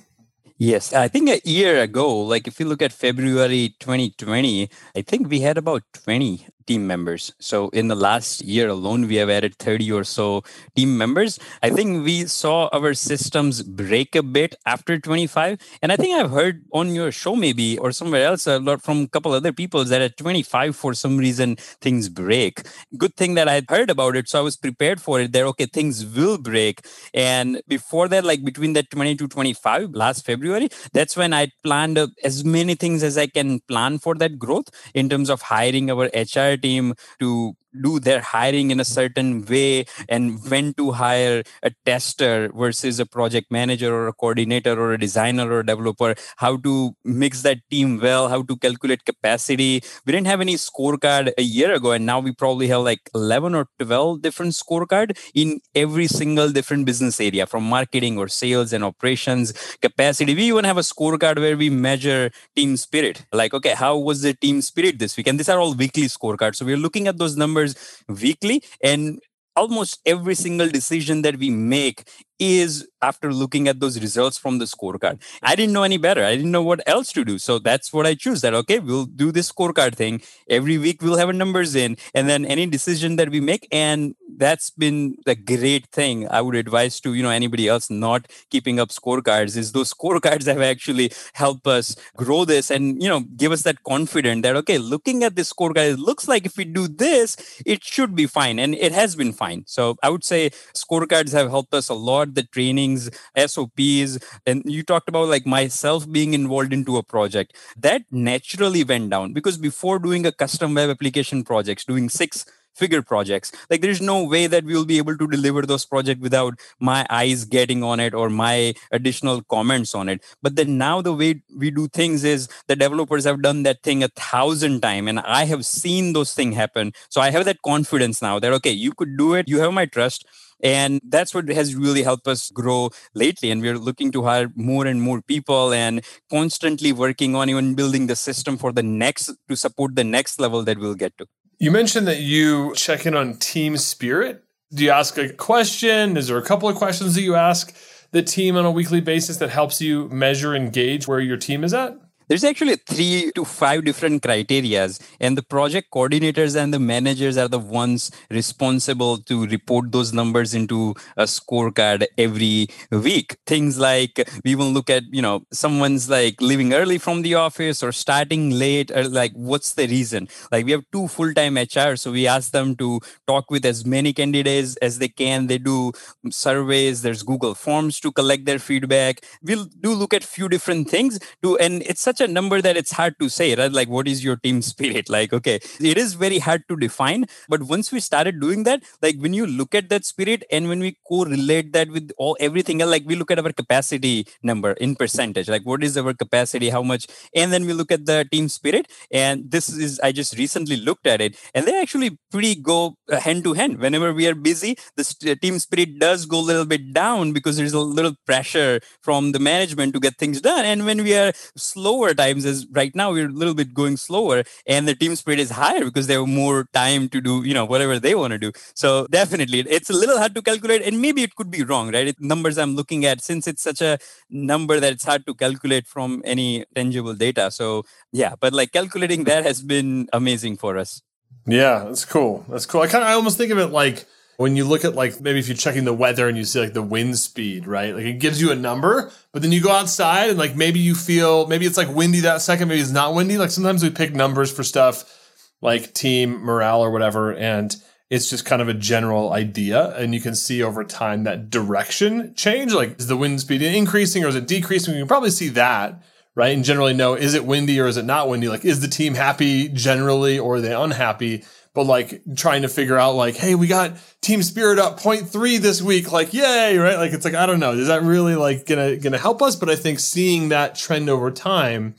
Yes, 0.57 0.93
I 0.93 1.09
think 1.09 1.29
a 1.29 1.41
year 1.45 1.83
ago, 1.83 2.17
like 2.17 2.47
if 2.47 2.61
you 2.61 2.67
look 2.67 2.81
at 2.81 2.93
February 2.93 3.75
2020, 3.81 4.71
I 4.97 5.03
think 5.03 5.29
we 5.29 5.41
had 5.41 5.59
about 5.59 5.83
20 5.93 6.47
team 6.67 6.87
members. 6.87 7.33
So 7.39 7.69
in 7.71 7.89
the 7.89 7.95
last 7.95 8.43
year 8.43 8.69
alone, 8.69 9.07
we 9.09 9.17
have 9.17 9.31
added 9.31 9.57
30 9.59 9.91
or 9.93 10.05
so 10.05 10.43
team 10.75 10.97
members. 10.97 11.39
I 11.63 11.71
think 11.71 12.05
we 12.05 12.27
saw 12.27 12.69
our 12.73 12.95
systems 12.95 13.63
break 13.63 14.15
a 14.15 14.23
bit 14.23 14.55
after 14.67 14.99
25. 14.99 15.59
And 15.83 15.93
I 15.93 15.97
think 15.97 16.17
I've 16.17 16.31
heard 16.31 16.65
on 16.73 16.95
your 16.95 17.13
show 17.13 17.37
maybe 17.37 17.79
or 17.79 17.93
somewhere 17.93 18.25
else 18.25 18.47
a 18.47 18.59
lot 18.59 18.83
from 18.83 19.03
a 19.03 19.09
couple 19.09 19.33
other 19.33 19.53
people 19.53 19.85
that 19.85 20.03
at 20.03 20.17
25 20.17 20.77
for 20.77 20.95
some 20.95 21.17
reason 21.17 21.57
things 21.81 22.09
break. 22.09 22.63
Good 22.97 23.15
thing 23.17 23.35
that 23.35 23.49
I 23.49 23.55
had 23.55 23.67
heard 23.69 23.91
about 23.91 24.17
it. 24.17 24.29
So 24.29 24.39
I 24.39 24.43
was 24.43 24.57
prepared 24.57 25.01
for 25.01 25.21
it 25.21 25.33
there. 25.33 25.47
Okay, 25.47 25.67
things 25.67 26.05
will 26.05 26.39
break. 26.39 26.87
And 27.13 27.63
before 27.69 28.09
that, 28.09 28.25
like 28.25 28.45
between 28.45 28.73
that 28.75 28.91
20 28.91 29.17
to 29.17 29.29
25 29.29 29.91
last 29.95 30.25
February, 30.25 30.69
that's 30.93 31.17
when 31.17 31.33
I 31.33 31.49
planned 31.63 31.99
as 32.23 32.45
many 32.45 32.75
things 32.75 33.03
as 33.03 33.19
I 33.19 33.27
can 33.27 33.61
plan 33.61 33.99
for 33.99 34.15
that 34.17 34.39
growth 34.39 34.69
in 34.95 35.09
terms 35.09 35.31
of 35.31 35.43
hiring 35.43 35.91
our 35.91 36.07
HR 36.15 36.54
team 36.57 36.95
to 37.21 37.57
do 37.83 37.99
their 38.01 38.21
hiring 38.21 38.71
in 38.71 38.81
a 38.81 38.85
certain 38.85 39.45
way 39.47 39.85
and 40.09 40.39
when 40.51 40.73
to 40.75 40.93
hire 40.93 41.43
a 41.63 41.71
tester 41.85 42.51
versus 42.55 43.01
a 43.01 43.07
project 43.07 43.51
manager 43.51 43.95
or 43.95 44.09
a 44.09 44.13
coordinator 44.13 44.79
or 44.79 44.93
a 44.93 44.99
designer 44.99 45.51
or 45.51 45.61
a 45.61 45.67
developer 45.67 46.15
how 46.37 46.57
to 46.57 46.95
mix 47.05 47.43
that 47.43 47.59
team 47.71 47.99
well 48.01 48.29
how 48.29 48.43
to 48.43 48.57
calculate 48.57 49.05
capacity. 49.05 49.83
We 50.07 50.13
didn't 50.13 50.27
have 50.27 50.41
any 50.41 50.55
scorecard 50.55 51.33
a 51.37 51.43
year 51.43 51.73
ago 51.75 51.93
and 51.93 52.07
now 52.07 52.21
we 52.21 52.33
probably 52.33 52.69
have 52.69 52.83
like 52.83 53.01
11 53.15 53.55
or 53.55 53.67
12 53.79 54.23
different 54.23 54.53
scorecard 54.53 55.19
in 55.35 55.61
every 55.75 56.07
single 56.07 56.51
different 56.51 56.87
business 56.87 57.21
area 57.21 57.47
from 57.47 57.65
marketing 57.65 58.19
or 58.19 58.29
sales 58.29 58.73
and 58.73 58.85
operations 58.85 59.53
capacity. 59.81 60.35
We 60.35 60.45
even 60.45 60.65
have 60.65 60.79
a 60.79 60.87
scorecard 60.93 61.39
where 61.39 61.57
we 61.57 61.71
measure 61.71 62.31
team 62.57 62.77
spirit. 62.77 63.25
Like 63.33 63.55
okay 63.55 63.75
how 63.75 63.97
was 63.99 64.23
the 64.23 64.35
team 64.35 64.63
spirit 64.63 64.99
this 64.99 65.17
week? 65.17 65.27
And 65.27 65.39
these 65.39 65.49
are 65.49 65.59
all 65.59 65.75
weekly 65.75 66.05
scorecards. 66.05 66.57
So 66.57 66.65
we're 66.65 66.77
looking 66.77 67.09
at 67.09 67.19
those 67.19 67.37
numbers 67.37 67.64
weekly 68.09 68.63
and 68.83 69.21
almost 69.57 70.01
every 70.05 70.35
single 70.35 70.69
decision 70.69 71.23
that 71.23 71.37
we 71.37 71.51
make 71.51 72.03
is 72.39 72.89
after 73.03 73.33
looking 73.33 73.69
at 73.69 73.79
those 73.79 74.01
results 74.01 74.37
from 74.37 74.59
the 74.59 74.65
scorecard. 74.65 75.21
I 75.43 75.55
didn't 75.55 75.73
know 75.73 75.85
any 75.85 75.97
better. 75.97 76.25
I 76.25 76.35
didn't 76.35 76.51
know 76.51 76.63
what 76.63 76.83
else 76.87 77.13
to 77.13 77.25
do. 77.25 77.39
So 77.39 77.61
that's 77.61 77.93
what 77.93 78.07
I 78.07 78.15
choose 78.15 78.41
that, 78.41 78.55
okay, 78.55 78.81
we'll 78.81 79.07
do 79.07 79.31
this 79.31 79.51
scorecard 79.51 79.95
thing. 79.95 80.23
Every 80.51 80.77
week 80.79 81.03
we'll 81.03 81.17
have 81.17 81.29
a 81.29 81.33
numbers 81.33 81.77
in 81.77 81.97
and 82.15 82.29
then 82.29 82.45
any 82.45 82.67
decision 82.67 83.17
that 83.17 83.31
we 83.31 83.41
make. 83.41 83.69
And 83.71 84.17
that's 84.37 84.71
been 84.71 85.17
the 85.27 85.35
great 85.35 85.87
thing 85.89 86.29
I 86.29 86.41
would 86.41 86.55
advise 86.55 87.01
to, 87.01 87.15
you 87.15 87.23
know, 87.23 87.31
anybody 87.31 87.69
else 87.69 87.91
not 87.91 88.27
keeping 88.51 88.81
up 88.81 88.91
scorecards 88.91 89.57
is 89.57 89.73
those 89.73 89.93
scorecards 89.93 90.47
have 90.53 90.61
actually 90.61 91.13
helped 91.33 91.67
us 91.67 91.97
grow 92.17 92.45
this 92.45 92.71
and, 92.71 93.03
you 93.03 93.09
know, 93.09 93.21
give 93.37 93.53
us 93.53 93.63
that 93.63 93.83
confidence 93.85 94.43
that, 94.43 94.57
okay, 94.57 94.79
looking 94.79 95.23
at 95.25 95.37
this 95.37 95.53
scorecard, 95.53 95.95
it 95.95 95.99
looks 95.99 96.29
like 96.29 96.47
if 96.47 96.57
we 96.57 96.65
do 96.65 96.89
this, 96.89 97.37
it 97.65 97.83
should 97.85 98.15
be 98.15 98.27
fine. 98.27 98.59
And 98.59 98.75
it 98.75 98.93
has 98.93 99.17
been 99.17 99.33
fine. 99.33 99.65
So 99.67 99.97
I 100.03 100.11
would 100.11 100.25
say 100.25 100.51
scorecards 100.75 101.33
have 101.33 101.51
helped 101.51 101.75
us 101.75 101.89
a 101.89 101.95
lot 101.95 102.35
the 102.35 102.43
trainings 102.43 103.11
sops 103.37 104.19
and 104.47 104.63
you 104.65 104.83
talked 104.83 105.09
about 105.09 105.29
like 105.29 105.47
myself 105.47 106.11
being 106.11 106.35
involved 106.35 106.73
into 106.73 106.97
a 106.97 107.03
project 107.03 107.57
that 107.77 108.03
naturally 108.11 108.85
went 108.85 109.11
down 109.11 109.33
because 109.33 109.59
before 109.59 109.99
doing 109.99 110.27
a 110.27 110.33
custom 110.33 110.75
web 110.75 110.91
application 110.91 111.45
projects 111.45 111.85
doing 111.85 112.09
six 112.09 112.45
figure 112.75 113.03
projects 113.03 113.53
like 113.71 113.81
there's 113.81 114.01
no 114.01 114.23
way 114.25 114.47
that 114.47 114.65
we'll 114.65 114.85
be 114.85 114.99
able 114.99 115.17
to 115.17 115.27
deliver 115.29 115.63
those 115.63 115.85
projects 115.85 116.21
without 116.21 116.55
my 116.81 117.07
eyes 117.11 117.45
getting 117.45 117.83
on 117.83 118.01
it 118.01 118.15
or 118.15 118.29
my 118.29 118.75
additional 118.93 119.43
comments 119.43 119.95
on 119.95 120.09
it 120.09 120.23
but 120.43 120.57
then 120.57 120.77
now 120.79 121.01
the 121.01 121.13
way 121.13 121.43
we 121.57 121.71
do 121.71 121.89
things 121.89 122.25
is 122.25 122.49
the 122.69 122.77
developers 122.77 123.25
have 123.25 123.43
done 123.43 123.63
that 123.63 123.83
thing 123.83 124.03
a 124.03 124.09
thousand 124.09 124.81
times 124.81 125.09
and 125.09 125.21
i 125.21 125.45
have 125.45 125.65
seen 125.65 126.13
those 126.13 126.35
things 126.35 126.55
happen 126.57 126.93
so 127.09 127.21
i 127.21 127.31
have 127.31 127.45
that 127.45 127.63
confidence 127.63 128.21
now 128.23 128.39
that 128.39 128.53
okay 128.53 128.71
you 128.71 128.93
could 128.93 129.17
do 129.17 129.35
it 129.35 129.49
you 129.49 129.61
have 129.61 129.73
my 129.73 129.87
trust 129.87 130.27
and 130.63 131.01
that's 131.09 131.35
what 131.35 131.49
has 131.49 131.75
really 131.75 132.03
helped 132.03 132.27
us 132.27 132.51
grow 132.51 132.91
lately. 133.15 133.51
And 133.51 133.61
we're 133.61 133.79
looking 133.79 134.11
to 134.13 134.23
hire 134.23 134.51
more 134.55 134.87
and 134.87 135.03
more 135.03 135.21
people 135.21 135.73
and 135.73 136.03
constantly 136.31 136.93
working 136.93 137.35
on 137.35 137.51
even 137.51 137.75
building 137.75 138.07
the 138.07 138.17
system 138.17 138.57
for 138.57 138.73
the 138.73 138.83
next 138.83 139.31
to 139.49 139.57
support 139.57 139.95
the 139.97 140.05
next 140.05 140.41
level 140.41 140.63
that 140.65 140.79
we'll 140.79 140.95
get 140.95 141.17
to. 141.19 141.27
You 141.59 141.71
mentioned 141.71 142.07
that 142.09 142.21
you 142.21 142.75
check 142.75 143.07
in 143.07 143.15
on 143.15 143.35
team 143.35 143.77
spirit. 143.77 144.45
Do 144.73 144.85
you 144.85 144.91
ask 144.91 145.17
a 145.19 145.33
question? 145.33 146.17
Is 146.17 146.29
there 146.29 146.39
a 146.39 146.43
couple 146.43 146.69
of 146.69 146.77
questions 146.77 147.15
that 147.15 147.23
you 147.23 147.37
ask 147.37 147.75
the 148.11 148.23
team 148.23 148.57
on 148.57 148.65
a 148.65 148.71
weekly 148.71 149.01
basis 149.01 149.37
that 149.39 149.51
helps 149.51 149.81
you 149.81 150.09
measure 150.09 150.55
and 150.55 150.73
gauge 150.73 151.07
where 151.07 151.21
your 151.21 151.37
team 151.37 151.65
is 151.65 151.73
at? 151.73 151.97
There's 152.29 152.45
actually 152.45 152.77
three 152.77 153.31
to 153.35 153.45
five 153.45 153.85
different 153.85 154.23
criterias 154.23 155.01
and 155.21 155.37
the 155.37 155.43
project 155.43 155.89
coordinators 155.93 156.57
and 156.61 156.73
the 156.73 156.79
managers 156.79 157.37
are 157.37 157.49
the 157.49 157.59
ones 157.59 158.11
responsible 158.31 159.19
to 159.19 159.47
report 159.47 159.93
those 159.93 160.13
numbers 160.13 160.55
into 160.55 160.95
a 161.17 161.25
scorecard 161.25 162.05
every 162.19 162.69
week. 162.91 163.37
Things 163.47 163.79
like 163.79 164.29
we 164.45 164.55
will 164.55 164.71
look 164.71 164.91
at 164.91 165.05
you 165.13 165.23
know 165.23 165.45
someone's 165.53 166.09
like 166.09 166.41
leaving 166.41 166.73
early 166.73 166.99
from 166.99 167.23
the 167.23 167.35
office 167.35 167.83
or 167.83 167.93
starting 167.93 168.51
late 168.51 168.91
or 168.91 169.09
like 169.09 169.33
what's 169.33 169.75
the 169.75 169.87
reason? 169.87 170.29
Like 170.53 170.65
we 170.67 170.73
have 170.73 170.85
two 170.93 171.09
full-time 171.09 171.57
hr 171.57 171.97
so 171.97 172.13
we 172.13 172.27
ask 172.27 172.53
them 172.53 172.77
to 172.77 173.01
talk 173.27 173.51
with 173.51 173.65
as 173.65 173.85
many 173.85 174.13
candidates 174.13 174.77
as 174.77 174.99
they 174.99 175.09
can. 175.09 175.47
They 175.47 175.59
do 175.59 175.93
surveys 176.31 177.03
there's 177.03 177.23
google 177.23 177.55
forms 177.55 178.01
to 178.01 178.13
collect 178.13 178.45
their 178.47 178.59
feedback. 178.59 179.21
We'll 179.43 179.67
do 179.81 179.93
look 179.95 180.15
at 180.15 180.25
few 180.25 180.49
different 180.49 180.89
things 180.89 181.19
to 181.43 181.59
and 181.59 181.83
it's 181.83 182.01
such 182.01 182.14
such 182.15 182.29
a 182.29 182.33
number 182.33 182.61
that 182.63 182.77
it's 182.77 182.93
hard 182.93 183.15
to 183.21 183.29
say, 183.29 183.55
right? 183.55 183.73
Like, 183.73 183.89
what 183.89 184.07
is 184.07 184.23
your 184.25 184.37
team 184.37 184.63
spirit? 184.73 185.09
Like, 185.09 185.33
okay, 185.33 185.57
it 185.81 185.99
is 185.99 186.15
very 186.15 186.39
hard 186.39 186.63
to 186.69 186.77
define. 186.77 187.25
But 187.49 187.63
once 187.63 187.93
we 187.93 188.01
started 188.01 188.41
doing 188.41 188.65
that, 188.65 188.83
like 189.03 189.17
when 189.19 189.35
you 189.35 189.47
look 189.47 189.75
at 189.75 189.89
that 189.89 190.05
spirit 190.05 190.45
and 190.51 190.69
when 190.69 190.81
we 190.81 190.97
correlate 191.07 191.73
that 191.73 191.89
with 191.91 192.13
all 192.17 192.37
everything 192.41 192.81
else, 192.83 192.91
like 192.91 193.05
we 193.07 193.17
look 193.17 193.31
at 193.31 193.39
our 193.39 193.53
capacity 193.53 194.27
number 194.43 194.73
in 194.73 194.95
percentage, 194.95 195.49
like 195.49 195.63
what 195.65 195.83
is 195.83 195.97
our 195.97 196.15
capacity, 196.15 196.71
how 196.71 196.83
much, 196.83 197.07
and 197.35 197.53
then 197.53 197.67
we 197.67 197.73
look 197.73 197.91
at 197.91 198.07
the 198.07 198.27
team 198.31 198.49
spirit. 198.49 198.89
And 199.11 199.51
this 199.51 199.69
is, 199.69 200.01
I 200.01 200.13
just 200.13 200.37
recently 200.39 200.77
looked 200.77 201.07
at 201.07 201.21
it, 201.21 201.37
and 201.55 201.67
they 201.67 201.81
actually 201.81 202.19
pretty 202.31 202.55
go 202.55 202.97
uh, 203.11 203.21
hand 203.21 203.45
to 203.45 203.53
hand. 203.55 203.79
Whenever 203.79 204.13
we 204.13 204.27
are 204.29 204.35
busy, 204.35 204.77
the 204.97 205.05
uh, 205.31 205.35
team 205.41 205.59
spirit 205.59 205.99
does 205.99 206.27
go 206.27 206.39
a 206.39 206.49
little 206.51 206.65
bit 206.65 206.93
down 206.93 207.33
because 207.33 207.57
there's 207.57 207.73
a 207.73 207.81
little 207.81 208.15
pressure 208.27 208.81
from 209.03 209.33
the 209.33 209.39
management 209.39 209.95
to 209.95 210.01
get 210.01 210.17
things 210.19 210.41
done. 210.41 210.65
And 210.65 210.87
when 210.87 211.03
we 211.03 211.15
are 211.15 211.33
slower 211.57 212.04
slower 212.05 212.15
times 212.15 212.45
is 212.45 212.67
right 212.73 212.95
now 212.95 213.13
we're 213.13 213.29
a 213.29 213.33
little 213.33 213.55
bit 213.55 213.73
going 213.73 213.97
slower 213.97 214.45
and 214.67 214.87
the 214.87 214.95
team 214.95 215.17
spirit 215.17 215.41
is 215.41 215.51
higher 215.51 215.85
because 215.85 216.07
they 216.07 216.15
have 216.15 216.29
more 216.29 216.67
time 216.73 217.09
to 217.09 217.21
do 217.21 217.43
you 217.45 217.55
know 217.55 217.65
whatever 217.65 217.99
they 217.99 218.15
want 218.15 218.33
to 218.33 218.39
do. 218.39 218.53
So 218.75 219.07
definitely 219.11 219.61
it's 219.61 219.91
a 219.91 219.93
little 219.93 220.19
hard 220.19 220.35
to 220.35 220.43
calculate 220.43 220.83
and 220.83 221.01
maybe 221.01 221.23
it 221.23 221.35
could 221.35 221.51
be 221.51 221.63
wrong 221.63 221.93
right? 221.93 222.09
It, 222.09 222.21
numbers 222.21 222.59
i'm 222.59 222.75
looking 222.77 223.05
at 223.05 223.23
since 223.23 223.47
it's 223.47 223.63
such 223.63 223.81
a 223.81 223.99
number 224.31 224.81
that 224.81 224.93
it's 224.93 225.05
hard 225.05 225.27
to 225.27 225.35
calculate 225.35 225.87
from 225.87 226.23
any 226.25 226.65
tangible 226.75 227.15
data. 227.15 227.51
So 227.51 227.85
yeah 228.13 228.35
but 228.39 228.53
like 228.53 228.73
calculating 228.73 229.25
that 229.25 229.45
has 229.45 229.63
been 229.63 230.09
amazing 230.13 230.57
for 230.57 230.77
us. 230.77 231.03
Yeah 231.47 231.85
that's 231.85 232.05
cool. 232.05 232.45
That's 232.49 232.67
cool. 232.67 232.83
I 232.83 232.89
kind 232.89 233.05
of 233.05 233.11
i 233.11 233.15
almost 233.15 233.39
think 233.39 233.53
of 233.53 233.59
it 233.59 233.71
like 233.83 234.07
when 234.37 234.57
you 234.57 234.65
look 234.65 234.85
at 234.85 234.95
like 234.95 235.21
maybe 235.21 235.39
if 235.39 235.49
you're 235.49 235.57
checking 235.57 235.85
the 235.85 235.95
weather 235.95 236.29
and 236.29 236.37
you 236.37 236.45
see 236.45 236.61
like 236.61 236.73
the 236.73 236.83
wind 236.83 237.19
speed, 237.19 237.67
right? 237.67 237.95
Like 237.95 238.05
it 238.05 238.19
gives 238.19 238.41
you 238.41 238.51
a 238.51 238.57
number, 238.57 239.11
but 239.33 239.43
then 239.43 239.53
you 239.53 239.61
go 239.61 239.71
outside 239.71 240.31
and 240.31 240.39
like 240.39 240.57
maybe 240.57 240.81
you 240.81 240.95
feel 240.95 241.47
maybe 241.47 241.67
it's 241.67 241.77
like 241.77 241.89
windy 241.89 242.21
that 242.21 242.43
second, 242.43 242.69
maybe 242.69 242.81
it's 242.81 242.91
not 242.91 243.15
windy. 243.15 243.39
Like 243.39 243.51
sometimes 243.51 243.83
we 243.83 243.91
pick 243.91 244.15
numbers 244.15 244.53
for 244.53 244.65
stuff 244.65 245.21
like 245.61 245.95
team 245.95 246.33
morale 246.45 246.81
or 246.81 246.91
whatever, 246.91 247.35
and 247.35 247.75
it's 248.11 248.29
just 248.29 248.45
kind 248.45 248.61
of 248.61 248.69
a 248.69 248.75
general 248.75 249.33
idea. 249.33 249.97
And 249.97 250.15
you 250.15 250.21
can 250.21 250.35
see 250.35 250.63
over 250.63 250.85
time 250.85 251.25
that 251.25 251.51
direction 251.51 252.35
change. 252.35 252.73
Like 252.73 252.99
is 252.99 253.07
the 253.07 253.17
wind 253.17 253.41
speed 253.41 253.63
increasing 253.63 254.25
or 254.25 254.29
is 254.29 254.37
it 254.37 254.47
decreasing? 254.47 254.95
You 254.95 255.01
can 255.01 255.09
probably 255.09 255.31
see 255.31 255.49
that. 255.51 256.03
Right. 256.37 256.53
And 256.53 256.65
generally 256.65 256.95
know, 256.95 257.15
is 257.15 257.35
it 257.35 257.45
windy 257.45 257.79
or 257.79 257.87
is 257.87 257.97
it 257.97 258.05
not 258.05 258.29
windy? 258.29 258.49
Like, 258.49 258.65
is 258.65 258.81
the 258.81 258.89
team 258.89 259.15
happy 259.15 259.69
generally 259.69 260.37
or 260.37 260.57
are 260.57 260.61
they 260.61 260.75
unhappy? 260.75 261.45
But 261.75 261.85
like 261.85 262.23
trying 262.37 262.63
to 262.63 262.69
figure 262.69 262.97
out 262.97 263.17
like, 263.17 263.35
hey, 263.35 263.57
we 263.57 263.67
got 263.67 263.97
team 264.21 264.43
spirit 264.43 264.79
up 264.79 265.01
0.3 265.01 265.59
this 265.59 265.83
week. 265.83 266.13
Like, 266.13 266.33
yay, 266.33 266.79
right? 266.79 266.97
Like, 266.97 267.13
it's 267.13 267.25
like, 267.25 267.35
I 267.35 267.47
don't 267.47 267.59
know. 267.61 267.73
Is 267.73 267.89
that 267.89 268.03
really 268.03 268.37
like 268.37 268.65
gonna, 268.65 268.97
gonna 268.97 269.19
help 269.19 269.43
us? 269.43 269.57
But 269.57 269.69
I 269.69 269.75
think 269.75 269.99
seeing 269.99 270.51
that 270.51 270.77
trend 270.77 271.11
over 271.11 271.33
time, 271.33 271.97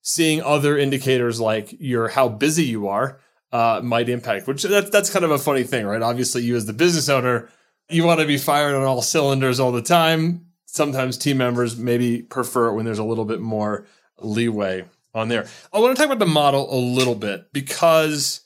seeing 0.00 0.40
other 0.42 0.78
indicators 0.78 1.40
like 1.40 1.74
your, 1.80 2.08
how 2.08 2.28
busy 2.28 2.64
you 2.64 2.86
are, 2.86 3.20
uh, 3.50 3.80
might 3.82 4.08
impact, 4.08 4.46
which 4.46 4.62
that's, 4.62 4.90
that's 4.90 5.10
kind 5.10 5.24
of 5.24 5.32
a 5.32 5.38
funny 5.38 5.64
thing, 5.64 5.86
right? 5.86 6.02
Obviously 6.02 6.42
you 6.42 6.54
as 6.54 6.66
the 6.66 6.72
business 6.72 7.08
owner, 7.08 7.48
you 7.88 8.04
want 8.04 8.20
to 8.20 8.26
be 8.26 8.38
firing 8.38 8.76
on 8.76 8.84
all 8.84 9.02
cylinders 9.02 9.58
all 9.58 9.72
the 9.72 9.82
time. 9.82 10.46
Sometimes 10.66 11.18
team 11.18 11.38
members 11.38 11.76
maybe 11.76 12.22
prefer 12.22 12.68
it 12.68 12.74
when 12.74 12.84
there's 12.84 12.98
a 12.98 13.04
little 13.04 13.24
bit 13.24 13.40
more 13.40 13.86
leeway 14.20 14.84
on 15.14 15.28
there. 15.28 15.46
I 15.72 15.80
want 15.80 15.96
to 15.96 16.00
talk 16.00 16.12
about 16.12 16.24
the 16.24 16.30
model 16.30 16.72
a 16.72 16.78
little 16.78 17.14
bit 17.14 17.52
because 17.52 18.45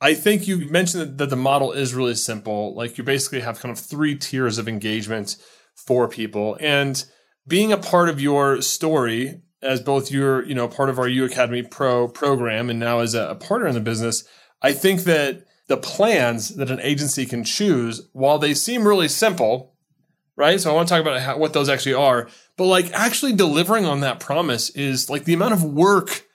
I 0.00 0.14
think 0.14 0.48
you 0.48 0.70
mentioned 0.70 1.18
that 1.18 1.30
the 1.30 1.36
model 1.36 1.72
is 1.72 1.94
really 1.94 2.14
simple. 2.14 2.74
Like 2.74 2.96
you 2.96 3.04
basically 3.04 3.40
have 3.40 3.60
kind 3.60 3.70
of 3.70 3.78
three 3.78 4.16
tiers 4.16 4.56
of 4.56 4.66
engagement 4.66 5.36
for 5.74 6.08
people. 6.08 6.56
And 6.60 7.04
being 7.46 7.72
a 7.72 7.76
part 7.76 8.08
of 8.08 8.20
your 8.20 8.62
story 8.62 9.42
as 9.62 9.80
both 9.80 10.10
your, 10.10 10.44
you 10.44 10.54
know, 10.54 10.68
part 10.68 10.88
of 10.88 10.98
our 10.98 11.08
U 11.08 11.24
Academy 11.24 11.62
Pro 11.62 12.08
program 12.08 12.70
and 12.70 12.78
now 12.78 13.00
as 13.00 13.14
a, 13.14 13.34
partner 13.34 13.66
in 13.66 13.74
the 13.74 13.80
business, 13.80 14.24
I 14.62 14.72
think 14.72 15.02
that 15.02 15.44
the 15.68 15.76
plans 15.76 16.56
that 16.56 16.70
an 16.70 16.80
agency 16.80 17.26
can 17.26 17.44
choose, 17.44 18.08
while 18.12 18.38
they 18.38 18.54
seem 18.54 18.86
really 18.86 19.08
simple, 19.08 19.74
right? 20.34 20.58
So 20.60 20.70
I 20.70 20.74
want 20.74 20.88
to 20.88 20.94
talk 20.94 21.02
about 21.02 21.20
how, 21.20 21.38
what 21.38 21.52
those 21.52 21.68
actually 21.68 21.94
are, 21.94 22.28
but 22.56 22.64
like 22.64 22.90
actually 22.92 23.34
delivering 23.34 23.84
on 23.84 24.00
that 24.00 24.18
promise 24.18 24.70
is 24.70 25.10
like 25.10 25.24
the 25.24 25.34
amount 25.34 25.54
of 25.54 25.62
work 25.62 26.26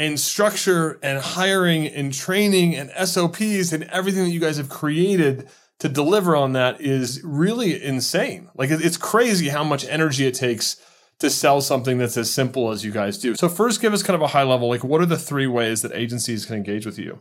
and 0.00 0.18
structure 0.18 0.98
and 1.02 1.18
hiring 1.18 1.86
and 1.86 2.10
training 2.10 2.74
and 2.74 2.90
SOPs 3.06 3.70
and 3.70 3.84
everything 3.84 4.24
that 4.24 4.30
you 4.30 4.40
guys 4.40 4.56
have 4.56 4.70
created 4.70 5.46
to 5.78 5.90
deliver 5.90 6.34
on 6.34 6.54
that 6.54 6.80
is 6.80 7.20
really 7.22 7.84
insane. 7.84 8.48
Like 8.54 8.70
it's 8.70 8.96
crazy 8.96 9.50
how 9.50 9.62
much 9.62 9.84
energy 9.84 10.26
it 10.26 10.32
takes 10.32 10.80
to 11.18 11.28
sell 11.28 11.60
something 11.60 11.98
that's 11.98 12.16
as 12.16 12.32
simple 12.32 12.70
as 12.70 12.82
you 12.82 12.92
guys 12.92 13.18
do. 13.18 13.34
So 13.34 13.50
first 13.50 13.82
give 13.82 13.92
us 13.92 14.02
kind 14.02 14.14
of 14.14 14.22
a 14.22 14.28
high 14.28 14.42
level 14.42 14.70
like 14.70 14.82
what 14.82 15.02
are 15.02 15.06
the 15.06 15.18
three 15.18 15.46
ways 15.46 15.82
that 15.82 15.92
agencies 15.92 16.46
can 16.46 16.56
engage 16.56 16.86
with 16.86 16.98
you? 16.98 17.18